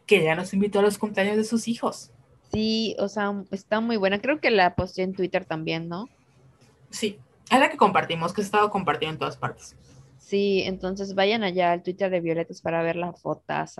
[0.06, 2.10] Que ya nos invitó a los cumpleaños de sus hijos.
[2.52, 4.20] Sí, o sea, está muy buena.
[4.20, 6.08] Creo que la posté en Twitter también, ¿no?
[6.94, 7.18] Sí,
[7.50, 9.76] es la que compartimos, que he estado compartiendo en todas partes.
[10.18, 13.74] Sí, entonces vayan allá al Twitter de Violetas para ver las fotos,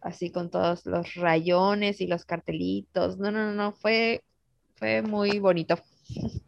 [0.00, 3.18] así con todos los rayones y los cartelitos.
[3.18, 4.22] No, no, no, fue
[4.76, 5.76] fue muy bonito.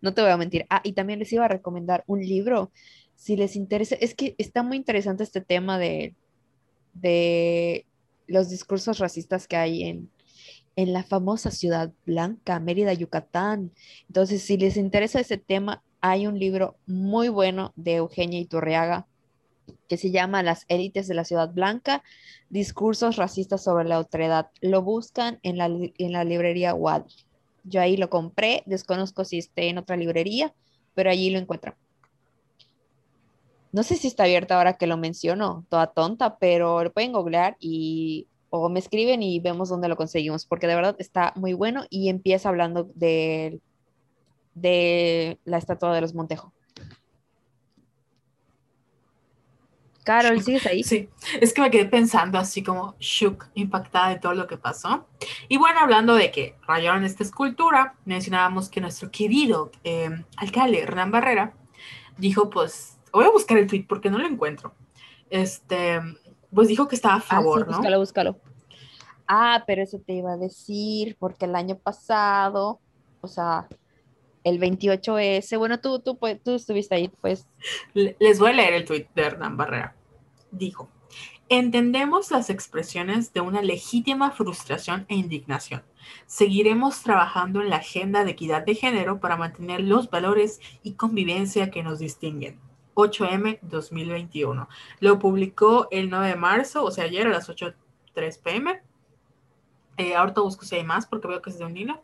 [0.00, 0.64] No te voy a mentir.
[0.70, 2.72] Ah, y también les iba a recomendar un libro,
[3.14, 3.94] si les interesa.
[4.00, 6.14] Es que está muy interesante este tema de,
[6.94, 7.84] de
[8.26, 10.10] los discursos racistas que hay en,
[10.76, 13.72] en la famosa ciudad blanca, Mérida, Yucatán.
[14.08, 19.06] Entonces, si les interesa ese tema, hay un libro muy bueno de Eugenia Iturriaga
[19.88, 22.02] que se llama Las élites de la ciudad blanca,
[22.50, 24.50] discursos racistas sobre la otredad.
[24.60, 27.12] Lo buscan en la, en la librería Wadi.
[27.64, 30.54] Yo ahí lo compré, desconozco si esté en otra librería,
[30.94, 31.74] pero allí lo encuentro.
[33.72, 37.56] No sé si está abierta ahora que lo menciono, toda tonta, pero lo pueden googlear
[37.58, 38.28] y
[38.58, 42.08] o me escriben y vemos dónde lo conseguimos, porque de verdad está muy bueno y
[42.08, 43.60] empieza hablando de,
[44.54, 46.52] de la estatua de los Montejo.
[50.06, 50.84] Carol, ¿sigues ahí?
[50.84, 51.08] Sí,
[51.40, 55.08] es que me quedé pensando así como shook, impactada de todo lo que pasó.
[55.48, 61.10] Y bueno, hablando de que rayaron esta escultura, mencionábamos que nuestro querido eh, alcalde Hernán
[61.10, 61.54] Barrera
[62.18, 64.74] dijo, pues, voy a buscar el tweet porque no lo encuentro.
[65.28, 66.00] Este,
[66.54, 68.40] pues dijo que estaba a ah, favor, ah, sí, Búscalo, búscalo.
[69.26, 72.80] Ah, pero eso te iba a decir, porque el año pasado,
[73.20, 73.66] o sea,
[74.44, 77.46] el 28S, bueno, tú, tú, pues, tú estuviste ahí, pues.
[77.94, 79.96] Les voy a leer el tweet de Hernán Barrera
[80.50, 80.88] dijo,
[81.48, 85.82] entendemos las expresiones de una legítima frustración e indignación.
[86.26, 91.70] Seguiremos trabajando en la agenda de equidad de género para mantener los valores y convivencia
[91.70, 92.60] que nos distinguen.
[92.94, 94.68] 8M 2021.
[95.00, 98.80] Lo publicó el 9 de marzo, o sea, ayer a las 8.03 pm.
[99.98, 102.00] Eh, ahorita busco si hay más porque veo que es de un niño.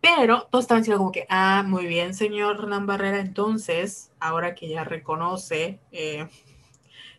[0.00, 3.20] Pero todos estaban diciendo como que, ah, muy bien, señor Hernán Barrera.
[3.20, 6.28] Entonces, ahora que ya reconoce eh,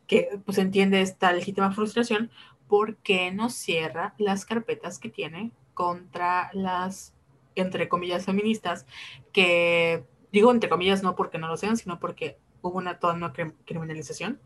[0.08, 2.32] que pues entiende esta legítima frustración,
[2.68, 7.14] ¿por qué no cierra las carpetas que tiene contra las,
[7.56, 8.86] entre comillas, feministas,
[9.34, 13.34] que digo entre comillas no porque no lo sean, sino porque hubo una toda una
[13.34, 14.40] criminalización,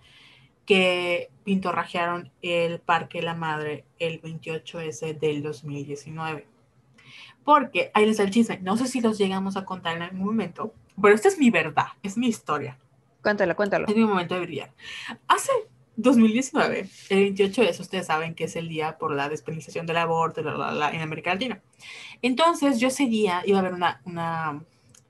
[0.66, 6.48] que pintorrajearon el Parque La Madre el 28S del 2019.
[7.44, 8.60] Porque ahí les da el chisme.
[8.62, 11.88] No sé si los llegamos a contar en algún momento, pero esta es mi verdad,
[12.02, 12.78] es mi historia.
[13.22, 13.88] Cuéntalo, cuéntalo.
[13.88, 14.74] Es mi momento de brillar.
[15.28, 15.52] Hace
[15.98, 19.98] 2019, el 28 de eso, ustedes saben que es el día por la despenalización del
[19.98, 21.62] aborto en América Latina.
[22.22, 24.64] Entonces, yo ese día iba a haber una, una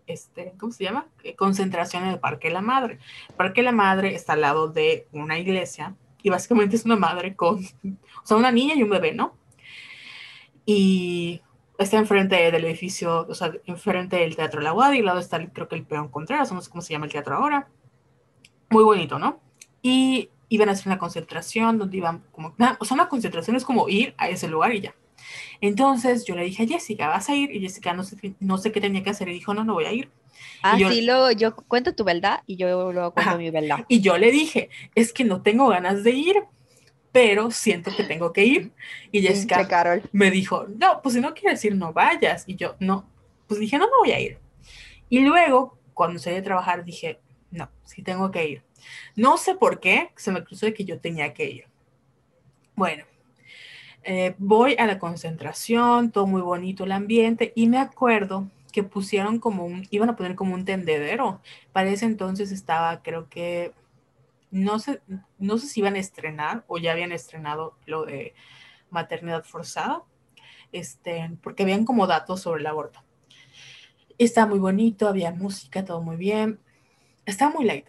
[0.08, 1.08] este, ¿cómo se llama?
[1.24, 3.00] Eh, concentración en el Parque La Madre.
[3.30, 7.36] El Parque La Madre está al lado de una iglesia y básicamente es una madre
[7.36, 9.36] con, o sea, una niña y un bebé, ¿no?
[10.66, 11.42] Y
[11.78, 15.46] está enfrente del edificio, o sea, enfrente del Teatro La Guardia, y al lado está,
[15.52, 17.68] creo que el Peón Contreras, no sé cómo se llama el teatro ahora.
[18.70, 19.40] Muy bonito, ¿no?
[19.82, 23.90] Y iban a hacer una concentración donde iban como, o sea, una concentración es como
[23.90, 24.96] ir a ese lugar y ya.
[25.62, 27.56] Entonces yo le dije a Jessica, ¿vas a ir?
[27.56, 29.86] Y Jessica no sé, no sé qué tenía que hacer y dijo, no, no voy
[29.86, 30.10] a ir.
[30.62, 33.86] Ah, sí, luego yo cuento tu verdad y yo luego cuento mi verdad.
[33.88, 36.36] Y yo le dije, es que no tengo ganas de ir,
[37.12, 38.72] pero siento que tengo que ir.
[39.12, 40.02] Y Jessica Carol.
[40.12, 42.44] me dijo, no, pues si no quieres ir, no vayas.
[42.48, 43.08] Y yo, no,
[43.48, 44.40] pues dije, no, no voy a ir.
[45.10, 47.20] Y luego, cuando salí a trabajar, dije,
[47.52, 48.64] no, sí tengo que ir.
[49.16, 51.66] No sé por qué, se me cruzó de que yo tenía que ir.
[52.76, 53.06] Bueno,
[54.06, 59.40] eh, voy a la concentración, todo muy bonito el ambiente, y me acuerdo que pusieron
[59.40, 61.42] como un, iban a poner como un tendedero.
[61.74, 63.74] Para ese entonces estaba, creo que
[64.52, 65.02] no sé,
[65.40, 68.36] no sé si iban a estrenar o ya habían estrenado lo de
[68.92, 70.04] maternidad forzada,
[70.72, 73.02] este, porque habían como datos sobre el aborto.
[74.18, 76.60] Estaba muy bonito, había música, todo muy bien.
[77.26, 77.88] Estaba muy light.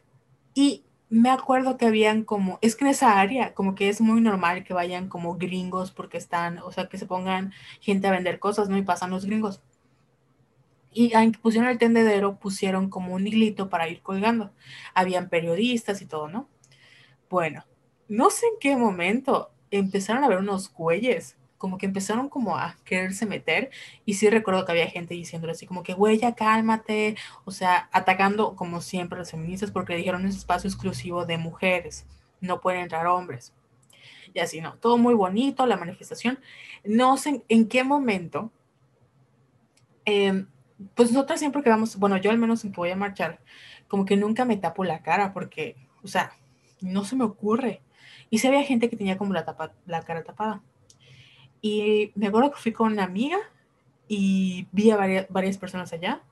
[0.54, 4.20] Y me acuerdo que habían como, es que en esa área como que es muy
[4.20, 8.38] normal que vayan como gringos porque están, o sea, que se pongan gente a vender
[8.38, 8.76] cosas, ¿no?
[8.76, 9.62] Y pasan los gringos.
[10.92, 14.52] Y aunque pusieron el tendedero, pusieron como un hilito para ir colgando.
[14.94, 16.48] Habían periodistas y todo, ¿no?
[17.28, 17.64] Bueno,
[18.08, 22.76] no sé en qué momento empezaron a ver unos güeyes, como que empezaron como a
[22.84, 23.70] quererse meter
[24.04, 27.88] y sí recuerdo que había gente diciéndole así como que, güey, ya cálmate, o sea,
[27.92, 32.06] atacando como siempre a las feministas porque dijeron es espacio exclusivo de mujeres,
[32.40, 33.52] no pueden entrar hombres.
[34.34, 34.74] Y así, ¿no?
[34.74, 36.38] Todo muy bonito, la manifestación.
[36.84, 38.52] No sé en qué momento,
[40.04, 40.46] em,
[40.94, 43.40] pues nosotros siempre que vamos, bueno, yo al menos en que voy a marchar,
[43.88, 46.32] como que nunca me tapo la cara porque, o sea,
[46.80, 47.80] no se me ocurre.
[48.30, 50.62] Y si había gente que tenía como la, tapa, la cara tapada.
[51.60, 53.38] Y me acuerdo que fui con una amiga
[54.08, 54.96] y vi a
[55.28, 56.22] varias, personas allá.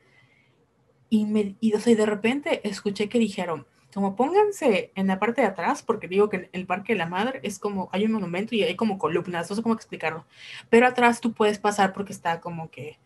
[1.10, 5.46] Y, me, y, o de repente escuché que dijeron, como pónganse en la parte de
[5.46, 8.64] atrás, porque digo que el Parque de la Madre es como, hay un monumento y
[8.64, 10.26] hay como columnas, no sé cómo explicarlo.
[10.68, 12.98] Pero atrás tú puedes pasar porque está como que,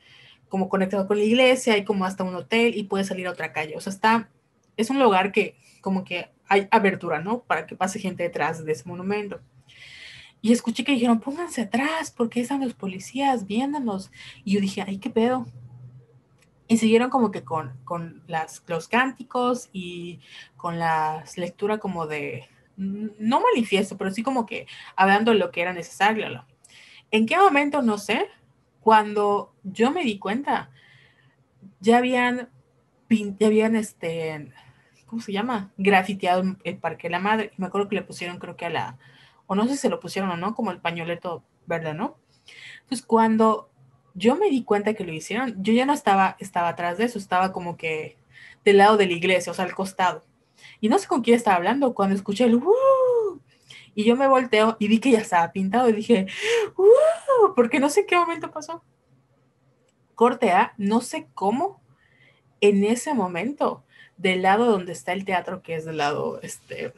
[0.48, 3.52] como conectado con la iglesia, hay como hasta un hotel y puedes salir a otra
[3.52, 3.76] calle.
[3.76, 4.30] O sea, está,
[4.78, 7.40] es un lugar que como que hay abertura, ¿no?
[7.40, 9.40] Para que pase gente detrás de ese monumento.
[10.40, 14.10] Y escuché que dijeron, pónganse atrás, porque están los policías viéndonos.
[14.44, 15.47] Y yo dije, ay, qué pedo.
[16.69, 20.20] Y siguieron como que con, con las, los cánticos y
[20.56, 22.47] con la lectura como de,
[22.77, 26.44] no manifiesto, pero sí como que hablando lo que era necesario.
[27.10, 27.82] ¿En qué momento?
[27.82, 28.27] No sé.
[28.81, 30.70] Cuando yo me di cuenta,
[31.81, 32.48] ya habían,
[33.09, 34.52] ya habían este,
[35.06, 35.73] ¿cómo se llama?
[35.78, 37.52] Grafiteado el Parque de la Madre.
[37.56, 38.98] Me acuerdo que le pusieron, creo que a la,
[39.48, 42.16] o no sé si se lo pusieron o no, como el pañoleto verde, ¿no?
[42.82, 43.70] Entonces, cuando
[44.14, 47.18] yo me di cuenta que lo hicieron, yo ya no estaba, estaba atrás de eso,
[47.18, 48.16] estaba como que
[48.64, 50.22] del lado de la iglesia, o sea, al costado.
[50.80, 53.40] Y no sé con quién estaba hablando cuando escuché el ¡Uh!
[53.94, 56.26] Y yo me volteo y vi que ya estaba pintado y dije,
[56.76, 57.54] ¡Uh!
[57.56, 58.82] Porque no sé qué momento pasó.
[60.14, 61.80] Corte A, no sé cómo
[62.60, 63.84] en ese momento
[64.16, 66.92] del lado donde está el teatro, que es del lado, este,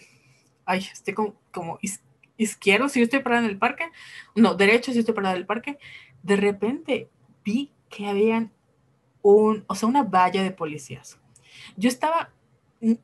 [0.65, 1.79] ay, estoy como, como
[2.43, 3.85] izquierdo, si yo estoy parada en el parque,
[4.35, 5.79] no, derecho, si yo estoy parada en el parque,
[6.23, 7.09] de repente
[7.45, 8.51] vi que habían
[9.23, 11.19] un, o sea, una valla de policías.
[11.77, 12.31] Yo estaba,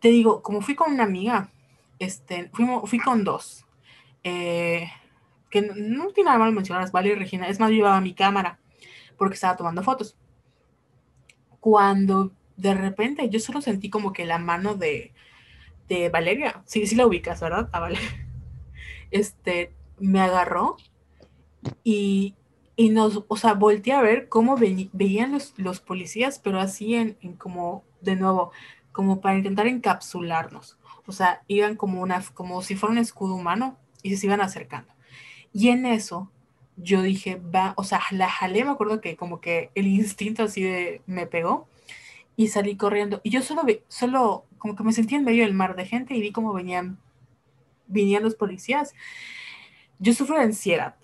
[0.01, 1.51] te digo, como fui con una amiga,
[1.99, 3.67] este, fuimos, fui con dos,
[4.25, 4.89] eh,
[5.51, 8.59] que no, tiene nada malo mencionarlas, Vale y Regina, es más, yo llevaba mi cámara
[9.19, 10.17] porque estaba tomando fotos.
[11.61, 15.13] Cuando de repente yo solo sentí como que la mano de,
[15.89, 17.69] de Valeria, sí, sí la ubicas, ¿verdad?
[17.73, 18.26] A Valeria.
[19.11, 20.77] Este, me agarró
[21.85, 22.35] y,
[22.77, 27.85] y nos, o sea, volteé a ver cómo veían los, los, policías, pero así como,
[28.01, 28.53] de nuevo,
[28.93, 30.79] como para intentar encapsularnos.
[31.07, 34.93] O sea, iban como una, como si fuera un escudo humano y se iban acercando.
[35.53, 36.31] Y en eso
[36.77, 41.01] yo dije, va, o sea, la jalé, me acuerdo que como que el instinto así
[41.07, 41.69] me pegó
[42.37, 43.21] y salí corriendo.
[43.23, 46.15] Y yo solo, vi, solo como que me sentí en medio del mar de gente
[46.15, 46.99] y vi cómo venían,
[47.87, 48.95] venían los policías.
[49.99, 50.97] Yo sufro de ansiedad.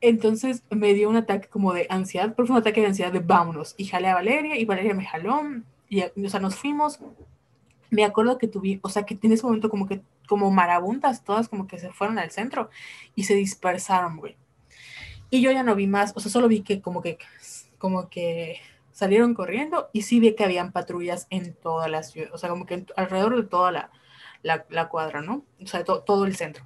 [0.00, 3.20] Entonces me dio un ataque como de ansiedad, pero fue un ataque de ansiedad de
[3.20, 3.74] vámonos.
[3.76, 5.42] Y jalé a Valeria y Valeria me jaló.
[5.88, 7.00] Y, o sea, nos fuimos.
[7.90, 11.48] Me acuerdo que tuve, o sea, que en ese momento como que, como marabuntas, todas
[11.48, 12.70] como que se fueron al centro
[13.16, 14.36] y se dispersaron, güey.
[15.28, 17.18] Y yo ya no vi más, o sea, solo vi que como que,
[17.78, 18.60] como que
[18.92, 22.66] salieron corriendo y sí vi que habían patrullas en toda la ciudad, o sea, como
[22.66, 23.90] que alrededor de toda la,
[24.42, 25.44] la, cuadra, ¿no?
[25.62, 26.64] O sea, todo el centro.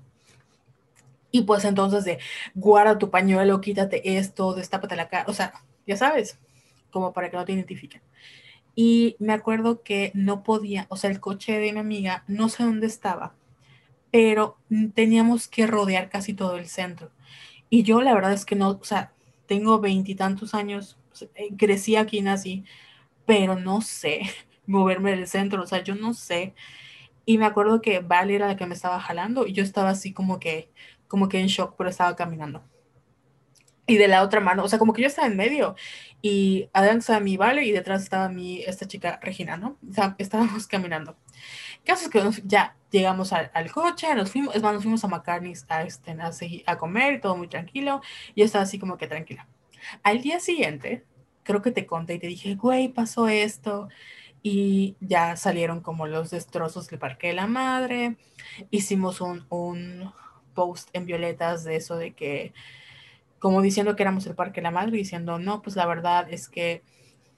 [1.34, 2.20] Y pues entonces de
[2.54, 5.52] guarda tu pañuelo, quítate esto, destápate la cara, o sea,
[5.84, 6.38] ya sabes,
[6.92, 8.02] como para que no te identifiquen.
[8.76, 12.62] Y me acuerdo que no podía, o sea, el coche de mi amiga, no sé
[12.62, 13.34] dónde estaba,
[14.12, 14.58] pero
[14.94, 17.10] teníamos que rodear casi todo el centro.
[17.68, 19.12] Y yo la verdad es que no, o sea,
[19.46, 20.96] tengo veintitantos años,
[21.34, 22.64] eh, crecí aquí, nací,
[23.26, 24.22] pero no sé
[24.66, 26.54] moverme del centro, o sea, yo no sé.
[27.24, 30.12] Y me acuerdo que Vale era la que me estaba jalando y yo estaba así
[30.12, 30.70] como que,
[31.08, 32.64] como que en shock, pero estaba caminando.
[33.86, 35.76] Y de la otra mano, o sea, como que yo estaba en medio
[36.22, 39.78] y adelante estaba mi Vale y detrás estaba mi, esta chica Regina, ¿no?
[39.88, 41.16] O sea, estábamos caminando.
[41.84, 45.66] Caso es que ya llegamos al, coche, nos fuimos, es más, nos fuimos a McCartney's
[45.68, 46.30] a, este, a,
[46.66, 48.00] a comer, todo muy tranquilo.
[48.34, 49.46] Y yo estaba así como que tranquila.
[50.02, 51.04] Al día siguiente,
[51.42, 53.88] creo que te conté y te dije, güey, pasó esto.
[54.46, 58.18] Y ya salieron como los destrozos del Parque de la Madre.
[58.70, 60.12] Hicimos un, un
[60.54, 62.52] post en violetas de eso de que,
[63.38, 66.50] como diciendo que éramos el Parque de la Madre, diciendo, no, pues la verdad es
[66.50, 66.82] que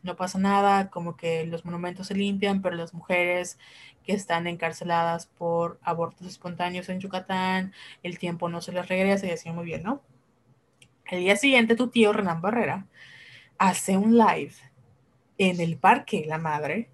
[0.02, 3.56] no pasa nada, como que los monumentos se limpian, pero las mujeres
[4.04, 7.72] que están encarceladas por abortos espontáneos en Yucatán,
[8.02, 10.02] el tiempo no se les regresa y así muy bien, ¿no?
[11.06, 12.86] El día siguiente tu tío Renan Barrera
[13.58, 14.54] hace un live
[15.38, 16.90] en el Parque La Madre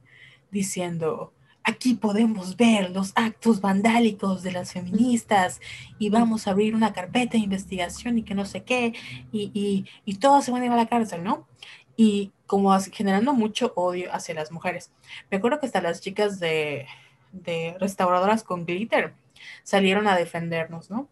[0.53, 1.33] diciendo,
[1.65, 5.61] aquí podemos ver los actos vandálicos de las feministas
[5.99, 8.95] y vamos a abrir una carpeta de investigación y que no sé qué,
[9.33, 11.49] y, y, y todos se van a ir a la cárcel, ¿no?
[11.97, 14.93] Y como generando mucho odio hacia las mujeres.
[15.31, 16.87] Me acuerdo que hasta las chicas de,
[17.33, 19.15] de restauradoras con glitter
[19.63, 21.09] salieron a defendernos, ¿no?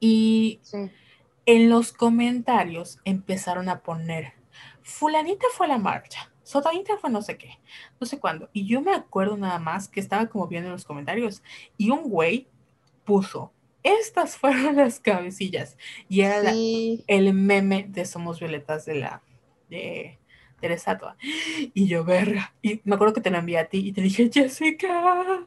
[0.00, 0.60] Y
[1.46, 4.32] en los comentarios empezaron a poner,
[4.82, 7.58] fulanita fue a la marcha, sotanita fue no sé qué,
[8.00, 8.48] no sé cuándo.
[8.52, 11.42] Y yo me acuerdo nada más que estaba como viendo en los comentarios
[11.76, 12.46] y un güey
[13.04, 13.52] puso,
[13.82, 15.76] estas fueron las cabecillas.
[16.08, 19.22] Y era el meme de Somos Violetas de la,
[19.68, 20.18] de,
[20.60, 21.16] de la estatua.
[21.74, 22.54] Y yo, verga.
[22.62, 25.46] Y me acuerdo que te lo envié a ti y te dije, Jessica.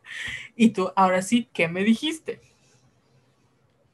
[0.56, 2.42] Y tú, ahora sí, ¿qué me dijiste?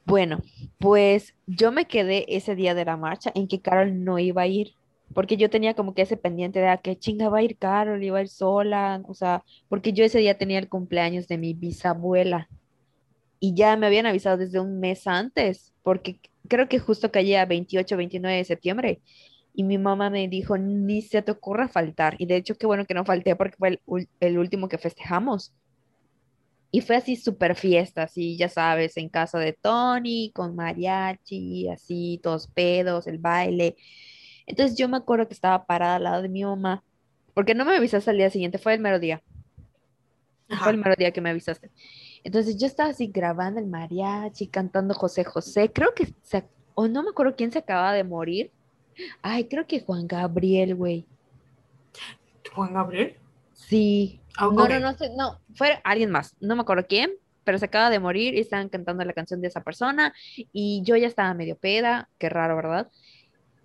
[0.04, 0.42] Bueno,
[0.78, 4.46] pues yo me quedé ese día de la marcha en que Carol no iba a
[4.48, 4.74] ir,
[5.14, 7.56] porque yo tenía como que ese pendiente de a ah, qué chinga va a ir
[7.58, 11.38] Carol, iba a ir sola, o sea, porque yo ese día tenía el cumpleaños de
[11.38, 12.48] mi bisabuela
[13.40, 17.96] y ya me habían avisado desde un mes antes, porque creo que justo caía 28,
[17.96, 19.00] 29 de septiembre
[19.54, 22.16] y mi mamá me dijo, ni se te ocurra faltar.
[22.18, 23.80] Y de hecho, qué bueno que no falté porque fue
[24.20, 25.52] el, último que festejamos.
[26.70, 32.18] Y fue así súper fiesta, así, ya sabes, en casa de Tony, con mariachi, así,
[32.22, 33.76] todos pedos, el baile.
[34.46, 36.82] Entonces yo me acuerdo que estaba parada al lado de mi mamá,
[37.34, 39.22] porque no me avisaste al día siguiente, fue el mero día.
[40.62, 41.70] Fue el mero día que me avisaste.
[42.24, 45.72] Entonces yo estaba así grabando el mariachi, cantando José José.
[45.72, 46.44] Creo que, se,
[46.74, 48.50] o no me acuerdo quién se acaba de morir,
[49.22, 51.06] Ay, creo que Juan Gabriel, güey.
[52.54, 53.16] ¿Juan Gabriel?
[53.54, 54.20] Sí.
[54.36, 57.12] Ah, no, no, no, no, fue alguien más, no me acuerdo quién,
[57.44, 60.14] pero se acaba de morir y estaban cantando la canción de esa persona
[60.52, 62.90] y yo ya estaba medio peda, qué raro, ¿verdad?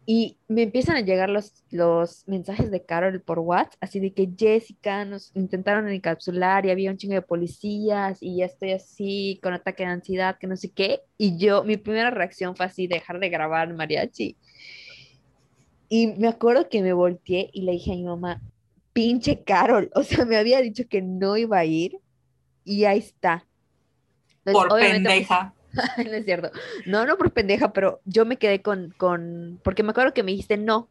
[0.10, 4.30] Y me empiezan a llegar los, los mensajes de Carol por WhatsApp, así de que
[4.38, 9.54] Jessica nos intentaron encapsular y había un chingo de policías y ya estoy así con
[9.54, 11.02] ataque de ansiedad, que no sé qué.
[11.18, 14.38] Y yo, mi primera reacción fue así, dejar de grabar mariachi.
[15.90, 18.42] Y me acuerdo que me volteé y le dije a mi mamá,
[18.94, 22.00] pinche Carol, o sea, me había dicho que no iba a ir
[22.64, 23.46] y ahí está.
[24.46, 25.54] por pendeja.
[25.98, 26.52] no es cierto.
[26.86, 30.32] No, no por pendeja, pero yo me quedé con, con, porque me acuerdo que me
[30.32, 30.90] dijiste no.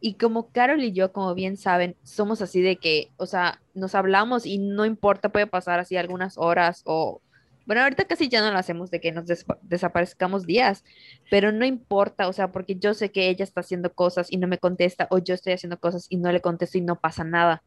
[0.00, 3.94] Y como Carol y yo, como bien saben, somos así de que, o sea, nos
[3.94, 7.22] hablamos y no importa, puede pasar así algunas horas o
[7.66, 9.24] bueno, ahorita casi ya no lo hacemos de que nos
[9.62, 10.84] desaparezcamos días,
[11.30, 14.46] pero no importa, o sea, porque yo sé que ella está haciendo cosas y no
[14.46, 17.64] me contesta, o yo estoy haciendo cosas y no le contesto y no pasa nada.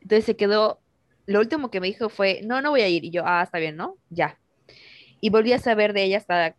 [0.00, 0.80] Entonces se quedó,
[1.26, 3.04] lo último que me dijo fue, no, no voy a ir.
[3.04, 3.96] Y yo, ah, está bien, ¿no?
[4.10, 4.38] Ya.
[5.20, 6.54] Y volví a saber de ella hasta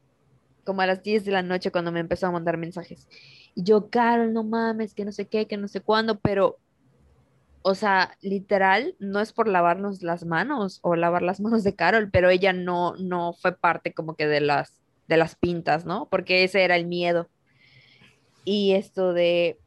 [0.66, 3.08] como a las 10 de la noche cuando me empezó a mandar mensajes.
[3.56, 6.58] Y yo, Carol, no mames, que no sé qué, que no sé cuándo, pero
[7.70, 12.10] o sea, literal, no es por lavarnos las manos o lavar las manos de Carol,
[12.10, 16.08] pero ella no, no fue parte como que de las, de las pintas, ¿no?
[16.10, 17.28] Porque ese era el miedo.
[18.46, 19.60] Y esto de,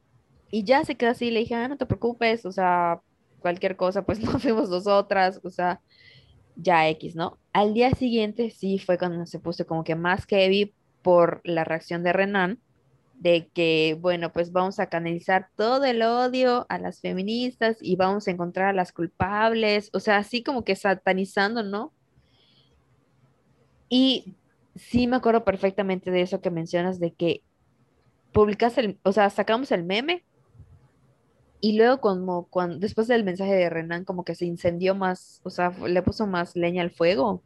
[0.50, 3.02] y ya se quedó así, le dije, ah, no te preocupes, o sea,
[3.40, 5.82] cualquier cosa, pues nos fuimos nosotras, o sea,
[6.62, 7.38] ya X, ¿no?
[7.52, 12.02] Al día siguiente sí fue cuando se puso como que más heavy por la reacción
[12.02, 12.58] de Renan
[13.20, 18.26] de que, bueno, pues vamos a canalizar todo el odio a las feministas y vamos
[18.26, 21.92] a encontrar a las culpables, o sea, así como que satanizando, ¿no?
[23.90, 24.36] Y
[24.74, 27.42] sí me acuerdo perfectamente de eso que mencionas, de que
[28.32, 30.24] publicaste el, o sea, sacamos el meme
[31.60, 35.50] y luego como cuando, después del mensaje de Renan, como que se incendió más, o
[35.50, 37.42] sea, le puso más leña al fuego.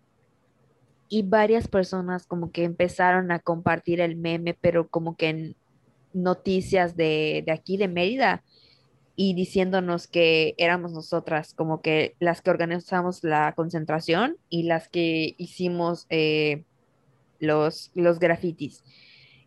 [1.09, 5.57] Y varias personas como que empezaron a compartir el meme, pero como que en
[6.13, 8.43] noticias de, de aquí, de Mérida,
[9.17, 15.35] y diciéndonos que éramos nosotras, como que las que organizamos la concentración y las que
[15.39, 16.65] hicimos eh,
[17.39, 18.83] los, los grafitis.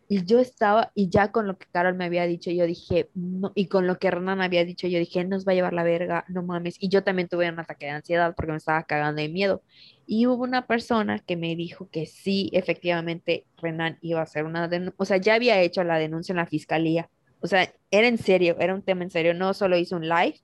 [0.10, 3.52] Y yo estaba, y ya con lo que Carol me había dicho, yo dije, no,
[3.56, 6.24] y con lo que Renan había dicho, yo dije, nos va a llevar la verga,
[6.30, 6.78] no mames.
[6.80, 9.62] Y yo también tuve un ataque de ansiedad porque me estaba cagando de miedo.
[10.06, 14.70] Y hubo una persona que me dijo que sí, efectivamente, Renan iba a hacer una
[14.70, 17.10] denuncia, o sea, ya había hecho la denuncia en la fiscalía.
[17.42, 20.40] O sea, era en serio, era un tema en serio, no solo hizo un live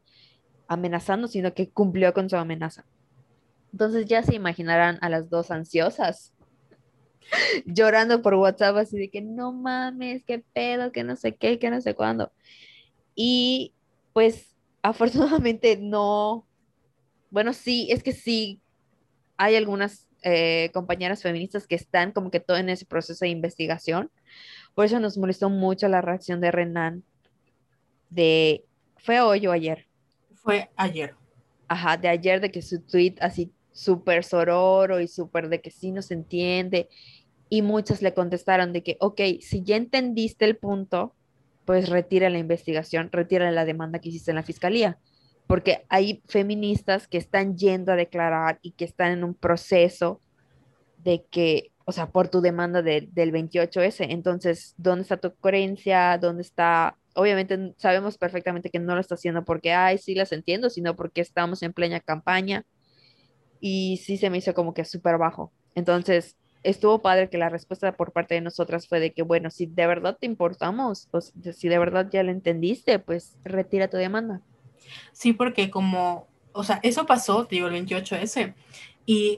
[0.68, 2.86] amenazando, sino que cumplió con su amenaza.
[3.72, 6.33] Entonces ya se imaginarán a las dos ansiosas
[7.66, 11.70] llorando por WhatsApp así de que no mames, qué pedo, que no sé qué, que
[11.70, 12.32] no sé cuándo.
[13.16, 13.74] Y
[14.14, 16.46] pues afortunadamente no,
[17.30, 18.62] bueno, sí, es que sí,
[19.38, 24.12] hay algunas eh, compañeras feministas que están como que todo en ese proceso de investigación.
[24.76, 27.04] Por eso nos molestó mucho la reacción de Renan
[28.10, 28.64] de,
[28.98, 29.88] ¿fue hoy o ayer?
[30.36, 31.16] Fue ayer.
[31.68, 35.92] Ajá, de ayer de que su tweet así súper sororo y súper de que sí
[35.92, 36.88] nos entiende.
[37.50, 41.14] Y muchas le contestaron de que, ok, si ya entendiste el punto,
[41.66, 44.98] pues retira la investigación, retira la demanda que hiciste en la fiscalía.
[45.48, 50.22] Porque hay feministas que están yendo a declarar y que están en un proceso
[50.98, 54.08] de que, o sea, por tu demanda del 28S.
[54.10, 56.18] Entonces, ¿dónde está tu coherencia?
[56.18, 56.98] ¿Dónde está?
[57.14, 61.22] Obviamente sabemos perfectamente que no lo está haciendo porque, ay, sí las entiendo, sino porque
[61.22, 62.66] estamos en plena campaña
[63.66, 65.54] y sí se me hizo como que súper bajo.
[65.74, 69.68] Entonces, estuvo padre que la respuesta por parte de nosotras fue de que, bueno, si
[69.68, 74.42] de verdad te importamos, o si de verdad ya lo entendiste, pues retira tu demanda.
[75.14, 78.54] Sí, porque como, o sea, eso pasó, digo, el 28S,
[79.06, 79.38] y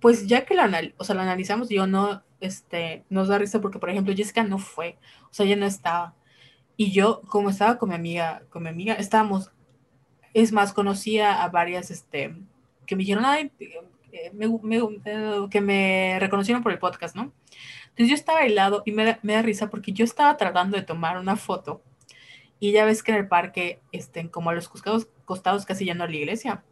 [0.00, 0.62] pues ya que lo,
[0.96, 4.56] o sea, lo analizamos, yo no, este, nos da risa porque, por ejemplo, Jessica no
[4.56, 4.96] fue,
[5.30, 6.14] o sea, ella no estaba.
[6.78, 9.50] Y yo, como estaba con mi amiga, con mi amiga, estábamos,
[10.32, 12.34] es más, conocía a varias, este,
[12.90, 13.52] que me dijeron, ay,
[14.10, 14.32] eh,
[15.48, 17.32] que me reconocieron por el podcast, ¿no?
[17.90, 21.16] Entonces yo estaba al lado y me da risa porque yo estaba tratando de tomar
[21.16, 21.84] una foto
[22.58, 26.02] y ya ves que en el parque, estén como a los costados, costados casi yendo
[26.02, 26.64] a la iglesia,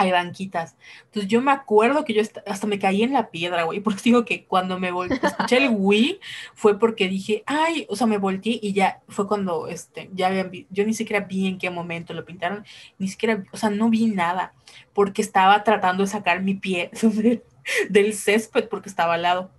[0.00, 0.76] hay banquitas.
[1.04, 4.24] Entonces yo me acuerdo que yo hasta me caí en la piedra, güey, porque digo
[4.24, 6.20] que cuando me volteé, escuché el Wii,
[6.54, 10.50] fue porque dije, ay, o sea, me volteé y ya fue cuando, este, ya habían,
[10.70, 12.64] yo ni siquiera vi en qué momento lo pintaron,
[12.98, 14.54] ni siquiera, o sea, no vi nada,
[14.94, 16.90] porque estaba tratando de sacar mi pie
[17.90, 19.50] del césped porque estaba al lado.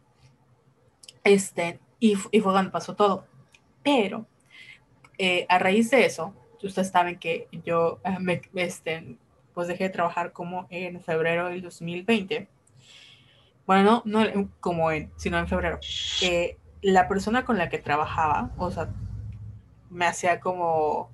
[1.23, 3.27] Este, y, y fue cuando pasó todo.
[3.83, 4.25] Pero,
[5.19, 9.17] eh, a raíz de eso, ustedes saben que yo eh, me, este,
[9.53, 12.47] pues dejé de trabajar como en febrero del 2020.
[13.65, 15.79] Bueno, no, como en, sino en febrero.
[16.21, 18.89] Eh, la persona con la que trabajaba, o sea,
[19.89, 21.11] me hacía como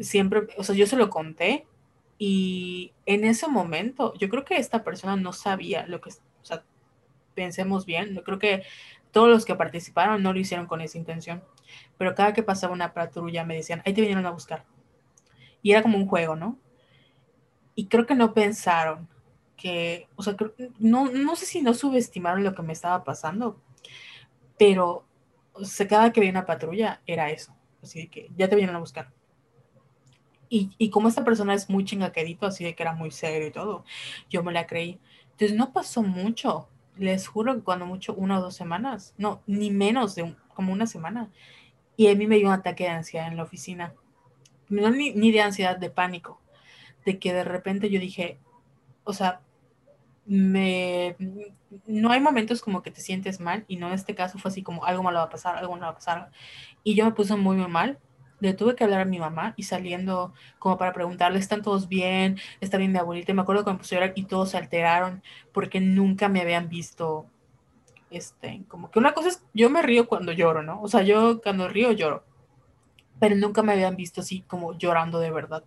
[0.00, 1.66] siempre, o sea, yo se lo conté
[2.18, 6.64] y en ese momento yo creo que esta persona no sabía lo que, o sea,
[7.34, 8.62] pensemos bien, yo creo que
[9.10, 11.42] todos los que participaron no lo hicieron con esa intención,
[11.98, 14.64] pero cada que pasaba una patrulla me decían, ahí te vinieron a buscar.
[15.62, 16.58] Y era como un juego, ¿no?
[17.76, 19.08] Y creo que no pensaron
[19.56, 20.34] que, o sea,
[20.78, 23.60] no, no sé si no subestimaron lo que me estaba pasando,
[24.58, 25.04] pero
[25.52, 28.80] o sea, cada que veía una patrulla era eso, así que ya te vienen a
[28.80, 29.12] buscar.
[30.48, 33.52] Y, y como esta persona es muy chingaquerito, así de que era muy serio y
[33.52, 33.84] todo,
[34.30, 35.00] yo me la creí.
[35.32, 39.70] Entonces no pasó mucho, les juro que cuando mucho, una o dos semanas, no, ni
[39.70, 41.30] menos de como una semana.
[41.96, 43.94] Y a mí me dio un ataque de ansiedad en la oficina.
[44.68, 46.40] No ni, ni de ansiedad, de pánico
[47.06, 48.38] de que de repente yo dije,
[49.04, 49.40] o sea,
[50.26, 51.16] me,
[51.86, 54.62] no hay momentos como que te sientes mal y no en este caso fue así
[54.62, 56.30] como algo malo va a pasar, algo malo va a pasar.
[56.82, 57.98] Y yo me puse muy, muy mal.
[58.40, 62.38] Le tuve que hablar a mi mamá y saliendo como para preguntarle, ¿están todos bien?
[62.60, 63.32] ¿Está bien mi abuelita?
[63.32, 65.22] Me acuerdo que me puse a llorar y todos se alteraron
[65.52, 67.26] porque nunca me habían visto,
[68.10, 70.82] este, como que una cosa es, yo me río cuando lloro, ¿no?
[70.82, 72.24] O sea, yo cuando río lloro,
[73.18, 75.64] pero nunca me habían visto así como llorando de verdad.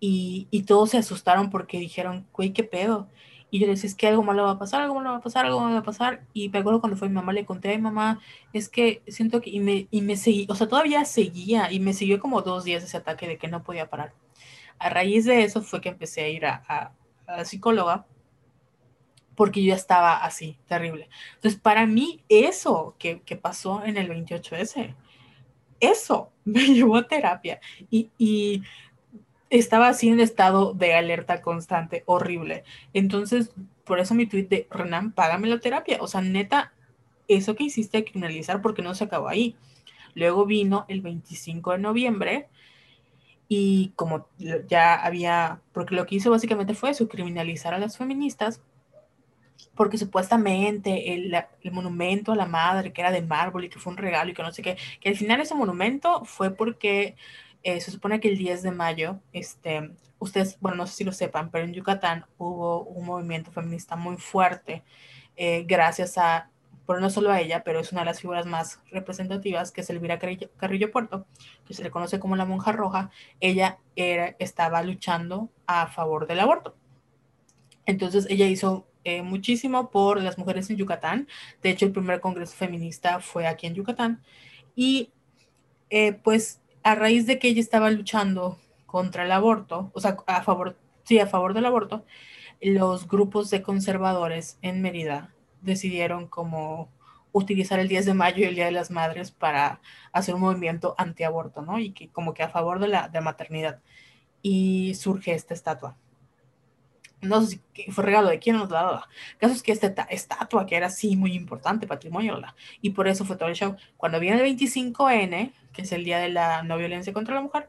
[0.00, 3.08] Y, todos se asustaron porque dijeron, güey, ¿qué pedo?
[3.50, 5.20] Y yo les decía, es que algo malo va a pasar, algo malo va a
[5.22, 6.24] pasar, algo malo va a pasar.
[6.34, 8.20] Y me acuerdo cuando fue mi mamá, le conté, ay mamá,
[8.52, 11.94] es que siento que, y me, y me seguí, o sea, todavía seguía, y me
[11.94, 14.12] siguió como dos días ese ataque de que no podía parar.
[14.78, 16.92] A raíz de eso fue que empecé a ir a, a,
[17.36, 18.06] la psicóloga,
[19.34, 21.08] porque yo ya estaba así, terrible.
[21.36, 24.94] Entonces, para mí, eso que, que pasó en el 28S,
[25.80, 27.60] eso me llevó a terapia
[27.90, 28.62] y, y
[29.50, 32.64] estaba así en estado de alerta constante, horrible.
[32.92, 33.52] Entonces,
[33.84, 35.98] por eso mi tweet de Renan, págame la terapia.
[36.00, 36.72] O sea, neta,
[37.28, 39.56] eso que hiciste a criminalizar porque no se acabó ahí.
[40.14, 42.48] Luego vino el 25 de noviembre
[43.48, 44.28] y como
[44.68, 48.60] ya había, porque lo que hizo básicamente fue eso, criminalizar a las feministas,
[49.74, 53.92] porque supuestamente el, el, monumento a la madre, que era de mármol y que fue
[53.92, 57.16] un regalo y que no sé qué, que al final ese monumento fue porque
[57.62, 61.12] eh, se supone que el 10 de mayo, este, ustedes, bueno, no sé si lo
[61.12, 64.82] sepan, pero en Yucatán hubo un movimiento feminista muy fuerte
[65.36, 66.50] eh, gracias a
[66.84, 69.90] pero no solo a ella, pero es una de las figuras más representativas, que es
[69.90, 71.26] Elvira Carrillo, Puerto,
[71.66, 73.10] que se le conoce como la monja roja,
[73.40, 76.76] ella estaba luchando a favor del aborto.
[77.84, 81.28] Entonces ella hizo eh, muchísimo por las mujeres en Yucatán.
[81.62, 84.22] De hecho, el primer congreso feminista fue aquí en Yucatán.
[84.74, 85.12] Y
[86.24, 90.78] pues a raíz de que ella estaba luchando contra el aborto, o sea, a favor,
[91.04, 92.06] sí, a favor del aborto,
[92.62, 96.90] los grupos de conservadores en Mérida decidieron como
[97.32, 99.82] utilizar el 10 de mayo y el Día de las Madres para
[100.12, 101.78] hacer un movimiento antiaborto, ¿no?
[101.78, 103.82] Y que como que a favor de la, de maternidad.
[104.40, 105.94] Y surge esta estatua.
[107.20, 109.08] No sé si fue regalo de quién nos la daba.
[109.38, 112.54] Caso es que esta estatua, que era así muy importante, patrimonio, ¿verdad?
[112.80, 113.76] y por eso fue todo el show.
[113.96, 117.68] Cuando viene el 25N, que es el Día de la No Violencia contra la Mujer,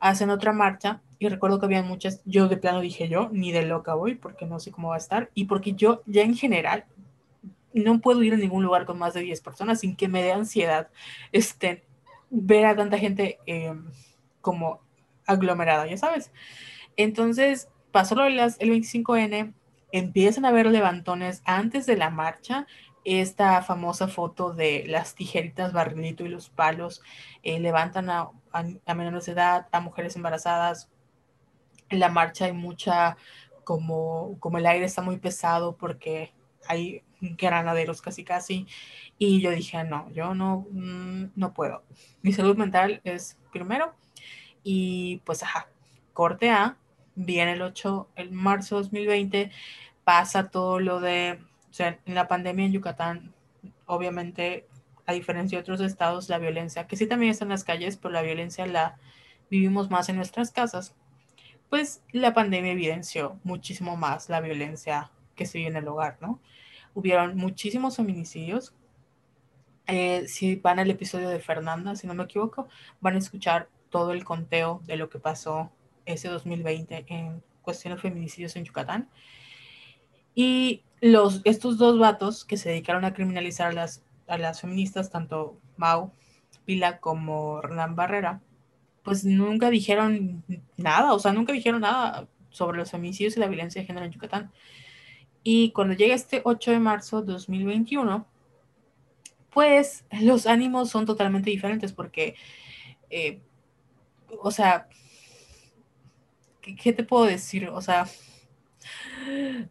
[0.00, 3.62] hacen otra marcha y recuerdo que había muchas, yo de plano dije yo, ni de
[3.62, 6.86] loca voy, porque no sé cómo va a estar, y porque yo ya en general,
[7.74, 10.32] no puedo ir a ningún lugar con más de 10 personas sin que me dé
[10.32, 10.88] ansiedad
[11.30, 11.84] este,
[12.30, 13.84] ver a tanta gente em,
[14.40, 14.80] como
[15.26, 16.32] aglomerada, ya sabes.
[16.96, 19.52] Entonces, pasó lo las, el 25N,
[19.92, 22.66] empiezan a haber levantones antes de la marcha,
[23.04, 27.02] esta famosa foto de las tijeritas, barrilito y los palos,
[27.42, 30.90] eh, levantan a, a, menores de edad, a mujeres embarazadas.
[31.88, 33.16] En la marcha hay mucha,
[33.64, 36.32] como, como el aire está muy pesado porque
[36.66, 38.66] hay granaderos casi casi.
[39.18, 41.82] Y yo dije, no, yo no, mm, no puedo.
[42.22, 43.94] Mi salud mental es primero.
[44.62, 45.68] Y pues, ajá,
[46.12, 46.76] corte A,
[47.14, 49.50] viene el 8, el marzo 2020,
[50.04, 51.38] pasa todo lo de,
[52.06, 53.34] la pandemia en Yucatán,
[53.86, 54.66] obviamente,
[55.06, 58.12] a diferencia de otros estados, la violencia, que sí también está en las calles, pero
[58.12, 58.98] la violencia la
[59.50, 60.94] vivimos más en nuestras casas,
[61.68, 66.40] pues la pandemia evidenció muchísimo más la violencia que se vive en el hogar, ¿no?
[66.94, 68.74] hubieron muchísimos feminicidios.
[69.86, 72.68] Eh, si van al episodio de Fernanda, si no me equivoco,
[73.00, 75.70] van a escuchar todo el conteo de lo que pasó
[76.06, 79.08] ese 2020 en cuestión de feminicidios en Yucatán.
[80.34, 85.10] Y los, estos dos vatos que se dedicaron a criminalizar a las, a las feministas,
[85.10, 86.12] tanto Mau
[86.64, 88.40] Pila como Hernán Barrera,
[89.02, 90.44] pues nunca dijeron
[90.76, 94.12] nada, o sea, nunca dijeron nada sobre los feminicidios y la violencia de género en
[94.12, 94.52] Yucatán.
[95.42, 98.26] Y cuando llega este 8 de marzo de 2021,
[99.50, 102.36] pues los ánimos son totalmente diferentes porque,
[103.08, 103.40] eh,
[104.42, 104.88] o sea,
[106.76, 107.68] ¿qué, te puedo decir?
[107.68, 108.06] O sea,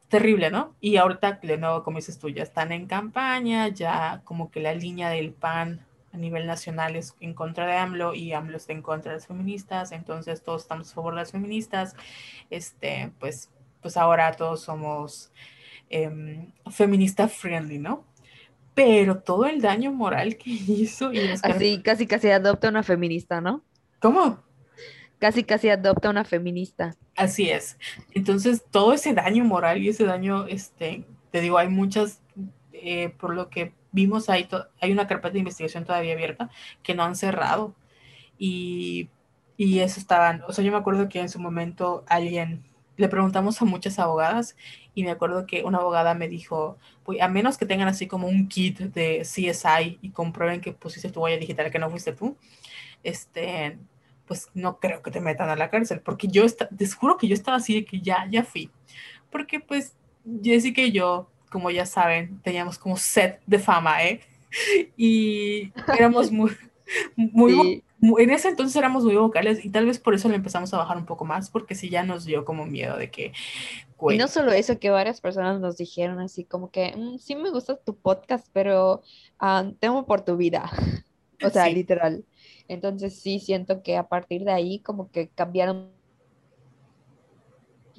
[0.07, 0.75] terrible, ¿no?
[0.79, 4.73] Y ahorita, de nuevo, como dices tú, ya están en campaña, ya como que la
[4.73, 8.81] línea del PAN a nivel nacional es en contra de AMLO y AMLO está en
[8.81, 11.95] contra de las feministas, entonces todos estamos a favor de las feministas,
[12.49, 13.51] este, pues,
[13.81, 15.31] pues ahora todos somos
[15.89, 18.05] Em, feminista friendly, ¿no?
[18.75, 23.63] Pero todo el daño moral que hizo y Así, casi casi adopta una feminista, ¿no?
[23.99, 24.39] ¿Cómo?
[25.19, 26.95] Casi casi adopta una feminista.
[27.15, 27.77] Así es.
[28.13, 32.21] Entonces, todo ese daño moral y ese daño, este, te digo, hay muchas,
[32.71, 34.47] eh, por lo que vimos, hay,
[34.81, 36.49] hay una carpeta de investigación todavía abierta
[36.83, 37.75] que no han cerrado.
[38.37, 39.09] Y,
[39.57, 42.63] y eso estaban, o sea, yo me acuerdo que en su momento alguien
[42.99, 44.55] le preguntamos a muchas abogadas
[44.93, 48.27] y me acuerdo que una abogada me dijo, pues a menos que tengan así como
[48.27, 52.37] un kit de CSI y comprueben que pusiste tu huella digital que no fuiste tú,
[53.03, 53.77] este,
[54.29, 57.33] pues no creo que te metan a la cárcel, porque yo, te juro que yo
[57.33, 58.69] estaba así de que ya, ya fui,
[59.31, 59.95] porque pues
[60.43, 64.21] Jessica y yo, como ya saben, teníamos como set de fama, ¿eh?
[64.95, 66.51] Y éramos muy,
[67.15, 70.77] muy, en ese entonces éramos muy vocales y tal vez por eso le empezamos a
[70.77, 73.33] bajar un poco más, porque sí ya nos dio como miedo de que...
[74.11, 77.49] Y no solo eso, que varias personas nos dijeron así como que, mm, sí me
[77.49, 79.01] gusta tu podcast, pero
[79.41, 80.69] uh, temo por tu vida.
[81.45, 82.25] o sea, literal.
[82.67, 85.91] Entonces sí siento que a partir de ahí como que cambiaron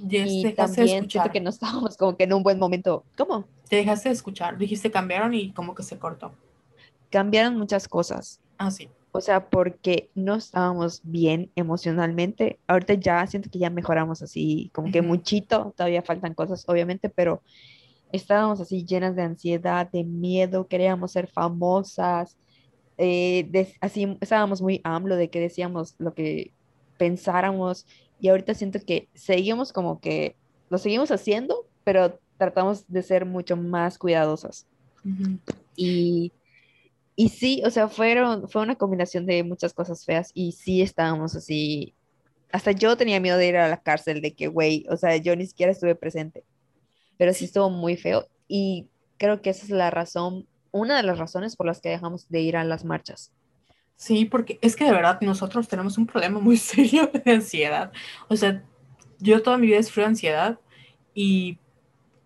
[0.03, 3.05] y también siento que no estábamos como que en un buen momento.
[3.17, 3.45] ¿Cómo?
[3.69, 6.33] Te dejaste de escuchar, dijiste cambiaron y como que se cortó.
[7.11, 8.41] Cambiaron muchas cosas.
[8.57, 8.89] Ah, sí.
[9.13, 12.61] O sea, porque no estábamos bien emocionalmente.
[12.69, 17.43] Ahorita ya siento que ya mejoramos así, como que muchito, todavía faltan cosas, obviamente, pero
[18.13, 22.37] estábamos así llenas de ansiedad, de miedo, queríamos ser famosas,
[23.01, 26.53] eh, así estábamos muy AMLO de que decíamos lo que
[26.99, 27.87] pensáramos
[28.21, 30.37] y ahorita siento que seguimos como que
[30.69, 34.67] lo seguimos haciendo, pero tratamos de ser mucho más cuidadosas.
[35.77, 36.33] Y
[37.21, 41.37] y sí, o sea, fueron, fue una combinación de muchas cosas feas y sí estábamos
[41.37, 41.95] así,
[42.51, 45.37] hasta yo tenía miedo de ir a la cárcel, de que, güey, o sea, yo
[45.37, 46.45] ni siquiera estuve presente,
[47.19, 51.19] pero sí estuvo muy feo y creo que esa es la razón, una de las
[51.19, 53.33] razones por las que dejamos de ir a las marchas.
[53.97, 57.93] Sí, porque es que de verdad nosotros tenemos un problema muy serio de ansiedad.
[58.29, 58.63] O sea,
[59.19, 60.59] yo toda mi vida sufrido ansiedad
[61.15, 61.59] y,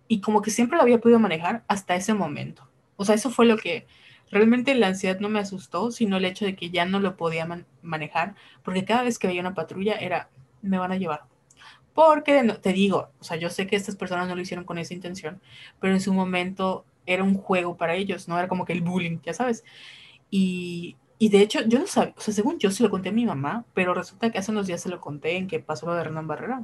[0.09, 2.69] y como que siempre lo había podido manejar hasta ese momento.
[2.97, 3.87] O sea, eso fue lo que,
[4.31, 7.47] Realmente la ansiedad no me asustó, sino el hecho de que ya no lo podía
[7.83, 10.29] manejar, porque cada vez que veía una patrulla era,
[10.61, 11.23] me van a llevar.
[11.95, 14.95] Porque te digo, o sea, yo sé que estas personas no lo hicieron con esa
[14.95, 15.41] intención,
[15.81, 19.19] pero en su momento era un juego para ellos, no era como que el bullying,
[19.23, 19.65] ya sabes.
[20.31, 23.13] Y, y de hecho, yo no sabía, o sea, según yo se lo conté a
[23.13, 25.95] mi mamá, pero resulta que hace unos días se lo conté en que pasó lo
[25.95, 26.63] de Hernán Barrera.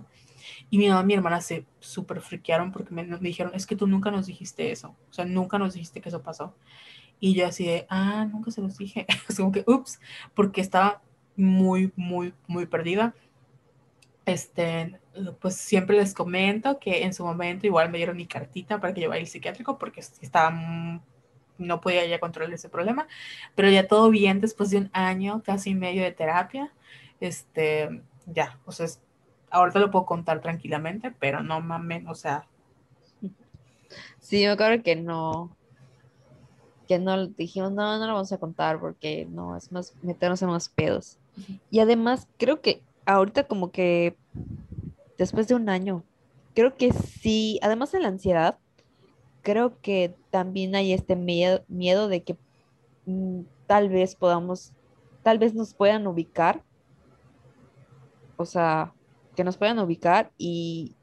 [0.71, 3.77] Y mi mamá y mi hermana se súper friquearon porque me, me, dijeron, es que
[3.77, 6.55] tú nunca nos dijiste eso, o sea, nunca nos dijiste que eso pasó.
[7.21, 9.07] Y yo así de, ah, nunca se los dije.
[9.29, 10.01] Es como que, ups,
[10.35, 11.03] porque estaba
[11.37, 13.15] muy, muy, muy perdida.
[14.27, 15.01] Este,
[15.41, 19.01] pues siempre les comento que en su momento igual me dieron mi cartita para que
[19.01, 20.51] yo vaya al psiquiátrico porque estaba,
[21.59, 23.09] no podía ya controlar ese problema,
[23.55, 26.73] pero ya todo bien después de un año, casi medio de terapia,
[27.21, 28.87] este, ya, o sea,
[29.51, 32.47] ahorita lo puedo contar tranquilamente, pero no mames, o sea.
[34.21, 35.57] Sí, yo creo que no,
[36.87, 40.49] que no dijimos, no, no lo vamos a contar porque no, es más meternos en
[40.49, 41.19] unos pedos.
[41.71, 44.17] Y además, creo que ahorita como que
[45.19, 46.05] después de un año,
[46.55, 48.59] creo que sí, además de la ansiedad,
[49.43, 52.37] creo que también hay este miedo, miedo de que
[53.07, 54.73] mm, tal vez podamos,
[55.23, 56.63] tal vez nos puedan ubicar,
[58.37, 58.93] o sea,
[59.37, 60.95] que nos puedan ubicar y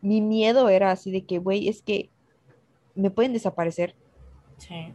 [0.00, 2.10] mi miedo era así de que, güey, es que
[2.94, 3.94] me pueden desaparecer.
[4.56, 4.94] Sí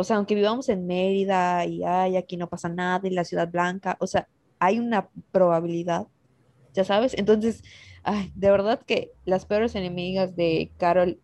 [0.00, 3.50] o sea, aunque vivamos en Mérida y ay, aquí no pasa nada, en la ciudad
[3.50, 4.26] blanca, o sea,
[4.60, 6.06] hay una probabilidad,
[6.74, 7.14] ya sabes.
[7.18, 7.62] Entonces,
[8.04, 11.20] ay, de verdad que las peores enemigas de Carol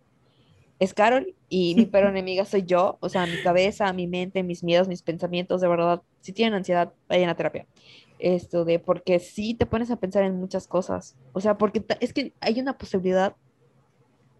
[0.78, 4.64] es Carol y mi peor enemiga soy yo, o sea, mi cabeza, mi mente, mis
[4.64, 7.66] miedos, mis pensamientos, de verdad, si tienen ansiedad, vayan a terapia.
[8.18, 12.12] Esto de, porque sí te pones a pensar en muchas cosas, o sea, porque es
[12.12, 13.36] que hay una posibilidad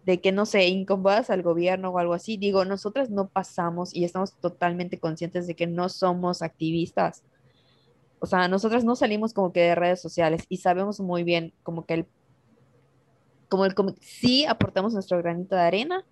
[0.07, 2.37] de que, no sé, incomodas al gobierno o algo así.
[2.37, 7.25] Digo, nosotras no pasamos y estamos totalmente conscientes de que no somos activistas.
[8.19, 11.85] O sea, nosotras no salimos como que de redes sociales y sabemos muy bien como
[11.85, 12.05] que el,
[13.49, 16.05] como el, como, sí aportamos nuestro granito de arena,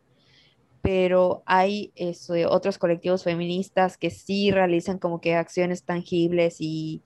[0.81, 7.01] pero hay eso, otros colectivos feministas que sí realizan como que acciones tangibles y,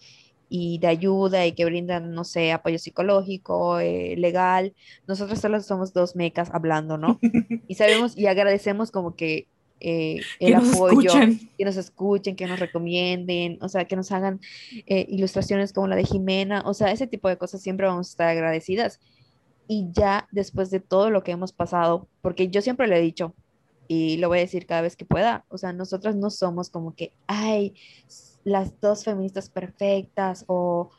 [0.49, 4.73] y de ayuda y que brindan, no sé, apoyo psicológico, eh, legal.
[5.07, 7.19] Nosotros solo somos dos mecas hablando, ¿no?
[7.67, 9.47] Y sabemos y agradecemos como que
[9.80, 11.11] eh, el apoyo,
[11.57, 14.39] que nos escuchen, que nos recomienden, o sea, que nos hagan
[14.85, 18.11] eh, ilustraciones como la de Jimena, o sea, ese tipo de cosas siempre vamos a
[18.11, 18.99] estar agradecidas.
[19.68, 23.34] Y ya después de todo lo que hemos pasado, porque yo siempre le he dicho,
[23.88, 26.95] y lo voy a decir cada vez que pueda, o sea, nosotras no somos como
[26.95, 27.73] que, ay,
[28.43, 30.91] las dos feministas perfectas o,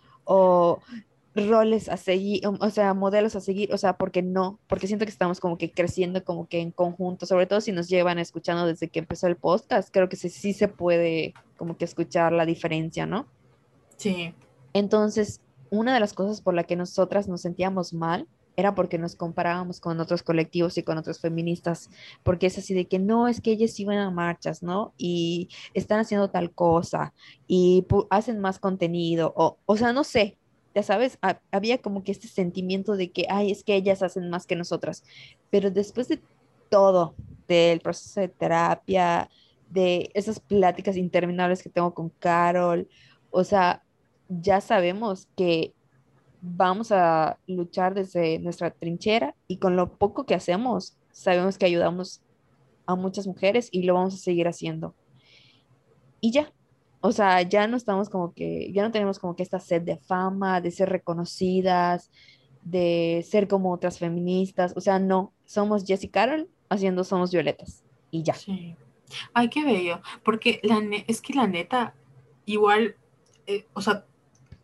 [1.34, 5.12] roles a seguir, o sea, modelos a seguir, o sea, porque no, porque siento que
[5.12, 8.88] estamos como que creciendo como que en conjunto, sobre todo si nos llevan escuchando desde
[8.88, 13.06] que empezó el podcast, creo que sí, sí se puede como que escuchar la diferencia,
[13.06, 13.26] ¿no?
[13.96, 14.34] Sí.
[14.72, 15.40] Entonces,
[15.70, 18.26] una de las cosas por la que nosotras nos sentíamos mal
[18.56, 21.90] era porque nos comparábamos con otros colectivos y con otros feministas,
[22.22, 24.92] porque es así de que no, es que ellas iban a marchas, ¿no?
[24.98, 27.14] Y están haciendo tal cosa
[27.46, 30.36] y hacen más contenido, o, o sea, no sé,
[30.74, 31.18] ya sabes,
[31.50, 35.04] había como que este sentimiento de que, ay, es que ellas hacen más que nosotras,
[35.50, 36.20] pero después de
[36.68, 37.14] todo,
[37.48, 39.28] del proceso de terapia,
[39.68, 42.88] de esas pláticas interminables que tengo con Carol,
[43.30, 43.82] o sea,
[44.28, 45.74] ya sabemos que
[46.40, 52.22] vamos a luchar desde nuestra trinchera y con lo poco que hacemos, sabemos que ayudamos
[52.86, 54.94] a muchas mujeres y lo vamos a seguir haciendo.
[56.20, 56.52] Y ya,
[57.00, 59.96] o sea, ya no estamos como que, ya no tenemos como que esta sed de
[59.96, 62.10] fama, de ser reconocidas,
[62.62, 64.74] de ser como otras feministas.
[64.76, 68.34] O sea, no, somos Jessie Carol haciendo Somos Violetas y ya.
[68.34, 68.76] Sí.
[69.32, 70.00] Ay, qué bello.
[70.22, 71.94] Porque la es que la neta,
[72.44, 72.96] igual,
[73.46, 74.04] eh, o sea,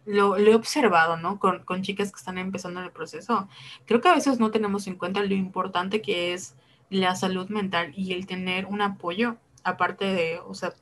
[0.04, 1.40] lo, he observado, ¿no?
[1.40, 3.48] Con, con, chicas que están empezando el proceso.
[3.86, 6.54] Creo que a veces no tenemos en cuenta lo importante que es
[6.90, 10.74] la salud mental y el tener un apoyo, aparte de, o sea,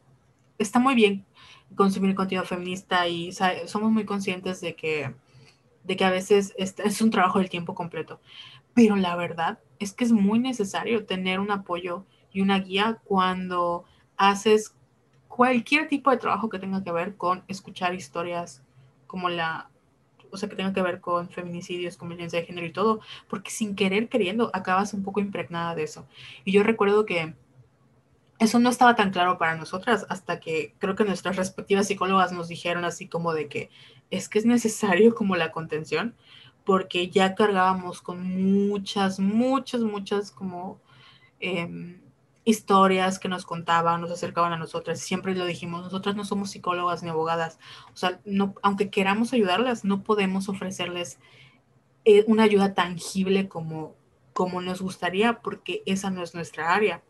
[0.59, 1.25] está muy bien
[1.77, 5.15] consumir contenido feminista y somos muy conscientes de que,
[5.85, 8.21] de que a veces es, es un trabajo del tiempo completo.
[8.75, 13.85] Pero la verdad es que es muy necesario tener un apoyo y una guía cuando
[14.17, 14.75] haces
[15.29, 18.63] cualquier tipo de trabajo que tenga que ver con escuchar historias
[19.07, 19.71] como la,
[20.31, 23.51] o sea, que tenga que ver con feminicidios, con violencia de género y todo, porque
[23.51, 26.07] sin querer queriendo acabas un poco impregnada de eso.
[26.45, 27.35] Y yo recuerdo que
[28.45, 32.49] eso no estaba tan claro para nosotras hasta que creo que nuestras respectivas psicólogas nos
[32.49, 33.71] dijeron así como de que
[34.11, 36.15] es que es necesario como la contención
[36.65, 38.23] porque ya cargábamos con
[38.69, 40.81] muchas, muchas, muchas como
[41.41, 42.01] em,
[42.45, 45.01] historias que nos contaban, nos acercaban a nosotras.
[45.01, 47.59] Siempre lo dijimos, nosotras no somos psicólogas ni abogadas.
[47.93, 51.19] O sea, no, aunque queramos ayudarlas, no podemos ofrecerles
[52.05, 53.95] eh, una ayuda tangible como,
[54.33, 57.03] como nos gustaría porque esa no es nuestra área.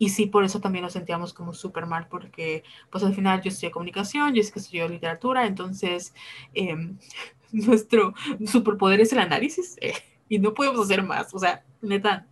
[0.00, 3.50] Y sí, por eso también nos sentíamos como súper mal, porque pues al final yo
[3.50, 6.14] estudié comunicación, yo es que estudié literatura, entonces
[6.54, 6.96] em,
[7.52, 8.14] nuestro
[8.46, 9.92] superpoder es el análisis eh,
[10.26, 12.26] y no podemos hacer más, o sea, neta,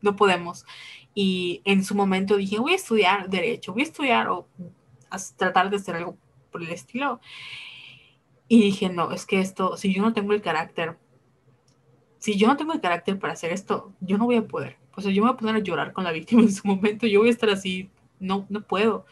[0.00, 0.64] no podemos.
[1.12, 4.46] Y en su momento dije, voy a estudiar derecho, voy a estudiar o
[5.10, 6.16] a tratar de hacer algo
[6.52, 7.20] por el estilo.
[8.46, 10.96] Y dije, no, es que esto, si yo no tengo el carácter,
[12.18, 14.79] si yo no tengo el carácter para hacer esto, yo no voy a poder.
[14.98, 17.20] Sea, yo me voy a poner a llorar con la víctima en su momento, yo
[17.20, 19.06] voy a estar así, no, no puedo.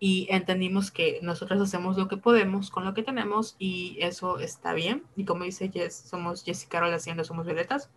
[0.00, 4.72] Y entendimos que nosotros hacemos lo que podemos con lo que tenemos y eso está
[4.72, 5.02] bien.
[5.16, 7.90] Y como dice Jess, somos Jessica Carol haciendo Somos Violetas.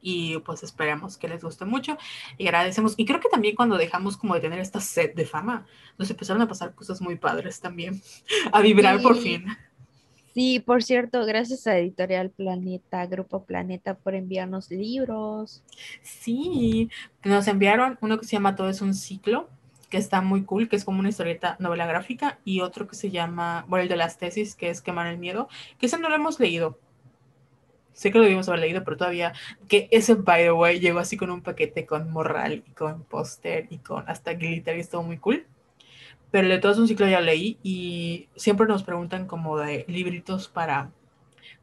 [0.00, 1.96] Y pues esperamos que les guste mucho
[2.36, 2.94] y agradecemos.
[2.96, 5.66] Y creo que también cuando dejamos como de tener esta sed de fama,
[5.98, 8.02] nos empezaron a pasar cosas muy padres también,
[8.52, 9.46] a vibrar por fin.
[10.34, 15.62] Sí, por cierto, gracias a Editorial Planeta, Grupo Planeta, por enviarnos libros.
[16.02, 16.90] Sí,
[17.22, 19.48] nos enviaron uno que se llama Todo es un ciclo,
[19.90, 23.12] que está muy cool, que es como una historieta novela gráfica, y otro que se
[23.12, 25.48] llama, bueno, el de las tesis, que es Quemar el Miedo,
[25.78, 26.80] que ese no lo hemos leído.
[27.92, 29.34] Sé que lo debimos haber leído, pero todavía,
[29.68, 33.68] que ese, by the way, llegó así con un paquete con morral y con póster
[33.70, 35.46] y con hasta glitter y estuvo muy cool
[36.34, 40.90] pero de todo un ciclo ya leí y siempre nos preguntan como de libritos para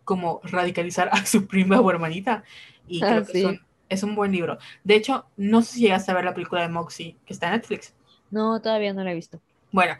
[0.05, 2.45] como radicalizar a su prima o hermanita
[2.87, 4.59] y creo que es un buen libro.
[4.85, 7.55] De hecho, no sé si llegaste a ver la película de Moxie que está en
[7.55, 7.93] Netflix.
[8.29, 9.41] No, todavía no la he visto.
[9.73, 9.95] Bueno,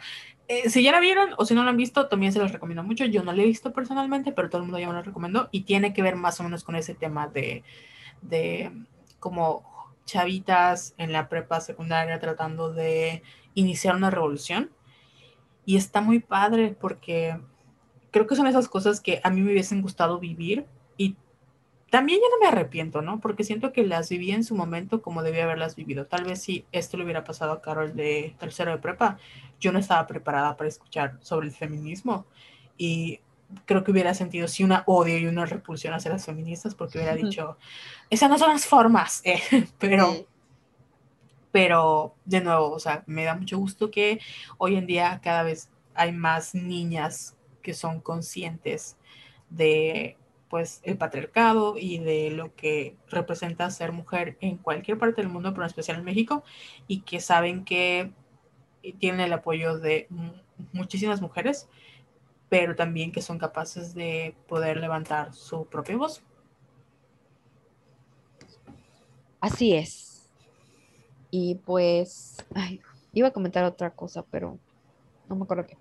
[0.48, 2.82] eh, si ya la vieron o si no la han visto, también se los recomiendo
[2.82, 3.04] mucho.
[3.04, 5.64] Yo no la he visto personalmente, pero todo el mundo ya me lo recomendó y
[5.64, 7.66] tiene que ver más o menos con ese tema de,
[8.22, 8.72] de
[9.20, 9.66] como
[10.06, 13.22] chavitas en la prepa secundaria tratando de
[13.54, 14.72] iniciar una revolución.
[15.66, 17.40] Y está muy padre porque
[18.12, 20.66] creo que son esas cosas que a mí me hubiesen gustado vivir
[20.98, 21.16] y
[21.90, 23.20] también ya no me arrepiento, ¿no?
[23.20, 26.06] Porque siento que las viví en su momento como debía haberlas vivido.
[26.06, 29.18] Tal vez si esto le hubiera pasado a Carol de tercero de prepa,
[29.60, 32.26] yo no estaba preparada para escuchar sobre el feminismo
[32.78, 33.20] y
[33.66, 37.16] creo que hubiera sentido sí una odio y una repulsión hacia las feministas porque hubiera
[37.16, 37.58] dicho,
[38.10, 39.42] esas no son las formas, eh,
[39.78, 40.26] pero
[41.52, 44.20] pero de nuevo, o sea, me da mucho gusto que
[44.58, 48.98] hoy en día cada vez hay más niñas que son conscientes
[49.50, 50.18] de
[50.50, 55.52] pues el patriarcado y de lo que representa ser mujer en cualquier parte del mundo,
[55.52, 56.44] pero en especial en México,
[56.88, 58.12] y que saben que
[59.00, 60.10] tienen el apoyo de
[60.74, 61.70] muchísimas mujeres,
[62.50, 66.22] pero también que son capaces de poder levantar su propia voz.
[69.40, 70.11] Así es.
[71.32, 72.82] Y pues, ay,
[73.14, 74.60] iba a comentar otra cosa, pero
[75.30, 75.78] no me acuerdo qué.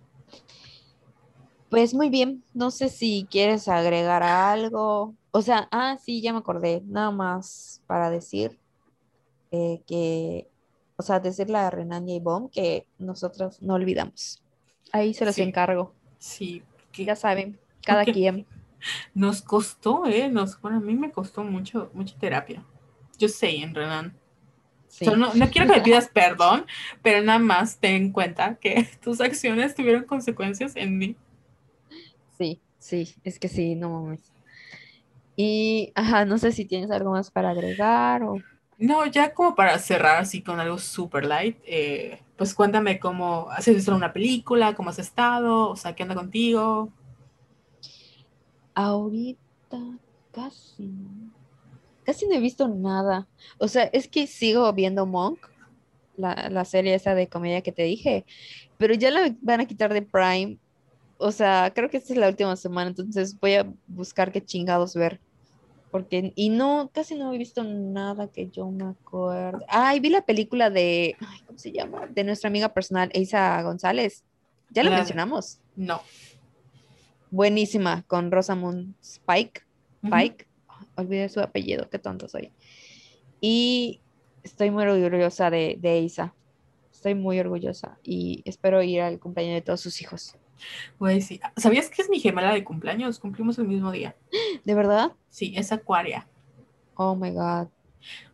[1.69, 5.15] Pues muy bien, no sé si quieres agregar algo.
[5.33, 8.59] O sea, ah, sí, ya me acordé, nada más para decir
[9.51, 10.49] eh, que,
[10.97, 14.43] o sea, decirle a Renania y Bom que nosotros no olvidamos.
[14.93, 15.93] Ahí se los encargo.
[16.19, 16.63] Sí.
[16.97, 18.47] ya saben, cada quien.
[19.15, 20.29] Nos costó, ¿eh?
[20.29, 22.65] Nos, bueno, a mí me costó mucho, mucha terapia.
[23.19, 24.17] Yo sé, en Renan
[25.17, 26.67] no, quiero que me pidas perdón,
[27.03, 31.17] pero nada más ten en cuenta que tus acciones tuvieron consecuencias en mí.
[32.37, 34.33] Sí, sí, es que sí, no mames.
[35.37, 38.37] Y, ajá, no sé si tienes algo más para agregar o...
[38.79, 43.67] No, ya como para cerrar así con algo super light, eh, pues cuéntame cómo, ¿has
[43.67, 44.75] visto una película?
[44.75, 45.69] ¿Cómo has estado?
[45.69, 46.91] O sea, ¿qué onda contigo?
[48.75, 49.79] Ahorita,
[50.33, 50.91] casi.
[52.11, 53.29] Casi no he visto nada.
[53.59, 55.47] O sea, es que sigo viendo Monk,
[56.17, 58.25] la, la serie esa de comedia que te dije,
[58.79, 60.59] pero ya la van a quitar de Prime.
[61.19, 64.97] O sea, creo que esta es la última semana, entonces voy a buscar qué chingados
[64.97, 65.21] ver.
[65.93, 69.65] Porque, y no, casi no he visto nada que yo me acuerde.
[69.69, 71.17] Ay, vi la película de,
[71.47, 72.09] ¿cómo se llama?
[72.09, 74.25] De nuestra amiga personal, Isa González.
[74.71, 75.61] ¿Ya lo mencionamos?
[75.77, 76.03] No.
[77.31, 79.63] Buenísima, con Rosamund Spike.
[80.03, 80.50] Spike.
[81.01, 82.53] Olvidé su apellido, qué tonto soy.
[83.41, 84.01] Y
[84.43, 86.35] estoy muy orgullosa de, de Isa.
[86.93, 90.37] Estoy muy orgullosa y espero ir al cumpleaños de todos sus hijos.
[90.99, 91.41] Güey, sí.
[91.57, 93.19] ¿Sabías que es mi gemela de cumpleaños?
[93.19, 94.15] Cumplimos el mismo día.
[94.65, 95.13] ¿De verdad?
[95.29, 96.27] Sí, es Acuaria.
[96.95, 97.69] Oh my God.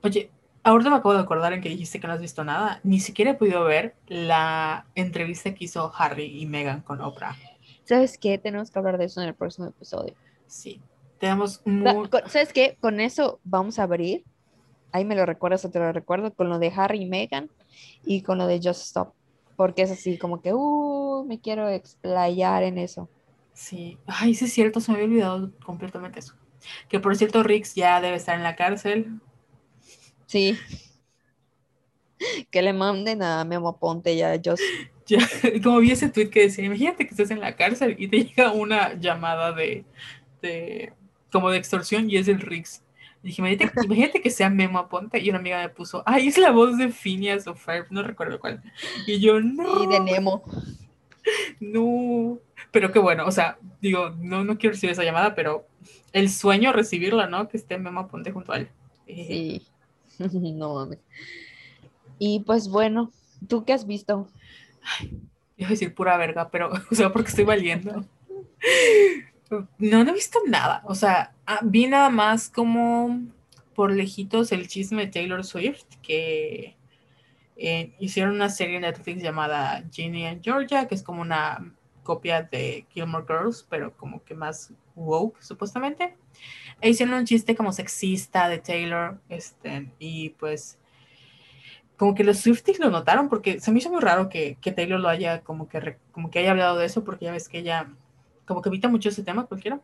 [0.02, 0.30] Oye,
[0.64, 2.80] ahorita me acabo de acordar en que dijiste que no has visto nada.
[2.82, 7.36] Ni siquiera he podido ver la entrevista que hizo Harry y Meghan con Oprah.
[7.84, 8.38] ¿Sabes qué?
[8.38, 10.14] Tenemos que hablar de eso en el próximo episodio.
[10.48, 10.80] Sí.
[11.18, 12.09] Tenemos muy...
[12.26, 12.76] ¿Sabes qué?
[12.80, 14.24] Con eso vamos a abrir.
[14.93, 16.32] Ahí me lo recuerdas o te lo recuerdo.
[16.32, 17.51] Con lo de Harry y Meghan
[18.05, 19.14] y con lo de Just Stop
[19.56, 23.09] porque es así como que, uh, me quiero explayar en eso.
[23.55, 26.34] Sí, ay, sí es cierto, se me había olvidado completamente eso.
[26.88, 29.20] Que por cierto, Rix ya debe estar en la cárcel.
[30.26, 30.56] Sí.
[32.51, 34.40] Que le manden a Memo Ponte ya a
[35.06, 35.18] Ya,
[35.62, 38.52] como vi ese tweet que decía, imagínate que estés en la cárcel y te llega
[38.52, 39.84] una llamada de,
[40.40, 40.94] de
[41.32, 42.82] como de extorsión y es el Rix
[43.26, 43.42] dije,
[43.84, 45.18] imagínate, que sea Memo Aponte.
[45.18, 48.38] Y una amiga me puso, ay, es la voz de Phineas o Ferb, no recuerdo
[48.38, 48.62] cuál.
[49.06, 49.84] Y yo, no.
[49.84, 50.42] Y de Nemo.
[51.60, 52.38] No.
[52.70, 55.66] Pero qué bueno, o sea, digo, no, no quiero recibir esa llamada, pero
[56.12, 57.48] el sueño recibirla, ¿no?
[57.48, 58.68] Que esté Memo Aponte junto a él.
[59.06, 59.66] Sí.
[60.18, 60.98] no mames.
[62.18, 63.12] Y pues bueno,
[63.48, 64.28] ¿tú qué has visto?
[64.82, 65.20] Ay,
[65.56, 68.04] iba a decir pura verga, pero, o sea, porque estoy valiendo.
[69.51, 70.82] No, no he visto nada.
[70.85, 73.20] O sea, ah, vi nada más como
[73.74, 76.77] por lejitos el chisme de Taylor Swift, que
[77.56, 82.43] eh, hicieron una serie en Netflix llamada Ginny and Georgia, que es como una copia
[82.43, 86.16] de Gilmore Girls, pero como que más woke, supuestamente.
[86.81, 90.78] E hicieron un chiste como sexista de Taylor, este, y pues
[91.97, 95.01] como que los Swifties lo notaron, porque se me hizo muy raro que, que Taylor
[95.01, 97.89] lo haya como que, como que haya hablado de eso, porque ya ves que ella
[98.47, 99.81] como que evita mucho ese tema cualquiera.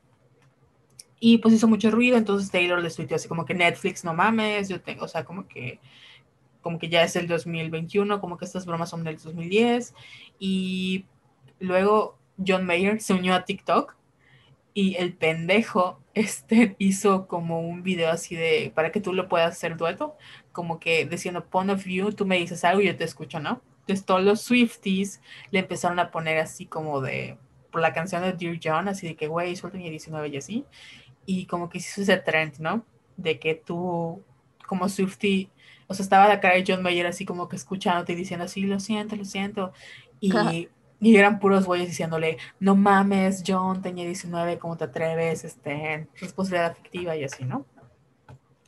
[1.21, 4.69] Y pues hizo mucho ruido, entonces Taylor le tuiteó así como que Netflix, no mames,
[4.69, 5.79] yo tengo, o sea, como que
[6.63, 9.95] como que ya es el 2021, como que estas bromas son del 2010.
[10.39, 11.05] Y
[11.59, 13.95] luego John Mayer se unió a TikTok
[14.75, 19.53] y el pendejo este hizo como un video así de para que tú lo puedas
[19.53, 20.17] hacer dueto,
[20.53, 23.61] como que diciendo point of view, tú me dices algo y yo te escucho, ¿no?
[23.81, 25.21] Entonces todos los Swifties
[25.51, 27.37] le empezaron a poner así como de
[27.73, 30.65] por la canción de Dear John, así de que, güey, suelta mi 19 y así.
[31.27, 32.85] Y como que hizo ese trend, ¿no?
[33.17, 34.23] De que tú,
[34.69, 35.51] como Swifty,
[35.89, 38.63] o sea, estaba la cara de John Mayer así como que escuchándote y diciendo así,
[38.63, 39.73] lo siento, lo siento.
[40.21, 40.69] Y,
[41.01, 45.45] y eran puros güeyes diciéndole, no mames, John, tenía 19, ¿cómo te atreves?
[45.45, 47.67] Este, responsabilidad afectiva y así, ¿no?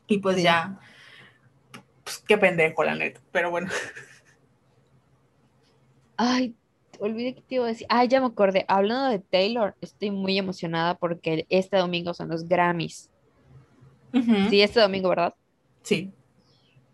[0.06, 0.78] Y pues ya,
[2.02, 3.68] pues qué pendejo, la neta, pero bueno.
[6.16, 6.54] Ay,
[7.06, 7.86] olvidé que te iba a decir.
[7.90, 8.64] Ah, ya me acordé.
[8.68, 13.10] Hablando de Taylor, estoy muy emocionada porque este domingo son los Grammys.
[14.48, 15.34] Sí, este domingo, ¿verdad?
[15.82, 16.12] Sí.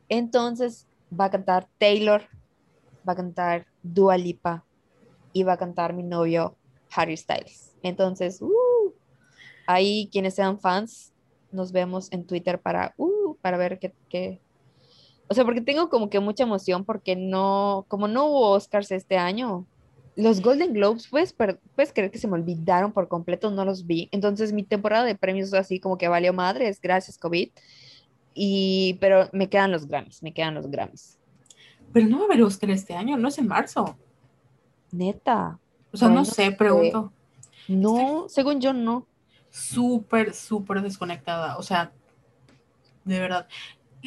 [0.08, 0.86] Entonces
[1.18, 2.22] va a cantar Taylor,
[3.06, 4.64] va a cantar Dua Lipa
[5.32, 6.56] y va a cantar mi novio
[6.90, 7.74] Harry Styles.
[7.82, 8.94] Entonces, uh,
[9.66, 11.12] ahí quienes sean fans,
[11.52, 14.40] nos vemos en Twitter para, uh, para ver qué, qué,
[15.30, 19.16] o sea, porque tengo como que mucha emoción porque no, como no hubo Oscars este
[19.16, 19.64] año,
[20.16, 24.08] los Golden Globes, ¿puedes, puedes creer que se me olvidaron por completo, no los vi.
[24.12, 27.50] Entonces mi temporada de premios así como que valió madres, gracias COVID.
[28.34, 31.18] Y, pero me quedan los Grammys, me quedan los Grammys.
[31.92, 33.96] Pero no va a haber Oscar este año, no es en marzo.
[34.92, 35.58] Neta.
[35.92, 37.12] O sea, no, sé, pregunto.
[37.68, 39.06] No, según yo no.
[39.50, 41.56] Súper, súper desconectada.
[41.56, 41.92] O sea,
[43.04, 43.48] de verdad.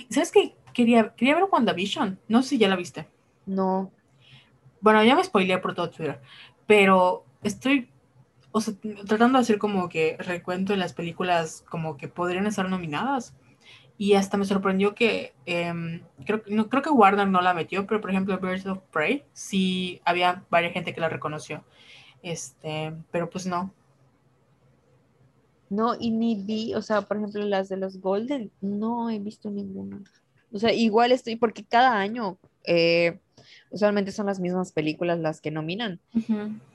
[0.09, 0.55] ¿Sabes qué?
[0.73, 2.19] Quería, quería ver WandaVision.
[2.27, 3.07] No sé si ya la viste.
[3.45, 3.91] No.
[4.83, 6.19] Bueno, ya me spoileé por todo Twitter,
[6.67, 7.89] pero estoy,
[8.51, 8.73] o sea,
[9.07, 13.33] tratando de hacer como que recuento de las películas como que podrían estar nominadas.
[13.97, 18.01] Y hasta me sorprendió que, em, creo, no, creo que Warner no la metió, pero
[18.01, 21.63] por ejemplo Birds of Prey, sí había varias gente que la reconoció.
[22.21, 23.73] Este, pero pues no.
[25.69, 29.49] No, y ni vi, o sea, por ejemplo, las de los Golden, no he visto
[29.49, 30.01] ninguna.
[30.51, 33.19] O sea, igual estoy, porque cada año eh,
[33.71, 35.99] usualmente son las mismas películas las que nominan.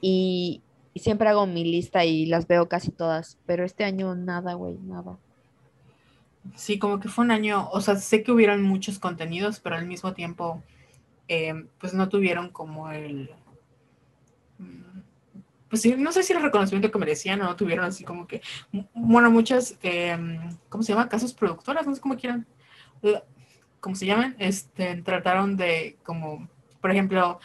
[0.00, 0.62] y,
[0.96, 5.16] siempre hago mi lista y las veo casi todas, pero este año nada, güey, nada.
[6.56, 9.86] Sí, como que fue un año, o sea, sé que hubieron muchos contenidos, pero al
[9.86, 10.60] mismo tiempo,
[11.28, 13.30] eh, pues no tuvieron como el,
[14.58, 14.98] mm,
[15.68, 18.40] pues sí, no sé si el reconocimiento que merecían o no tuvieron así como que,
[18.94, 21.08] bueno, muchas, em, ¿cómo se llama?
[21.08, 22.46] Casos productoras, no sé cómo quieran,
[23.80, 24.34] ¿cómo se llaman?
[24.38, 26.48] Este, trataron de como,
[26.88, 27.38] por ejemplo,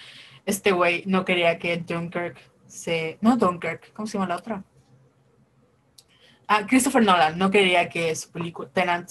[0.45, 4.64] este güey no quería que Dunkirk se, no Dunkirk, ¿cómo se llama la otra?
[6.48, 9.02] Ah, Christopher Nolan no quería que su película Tenant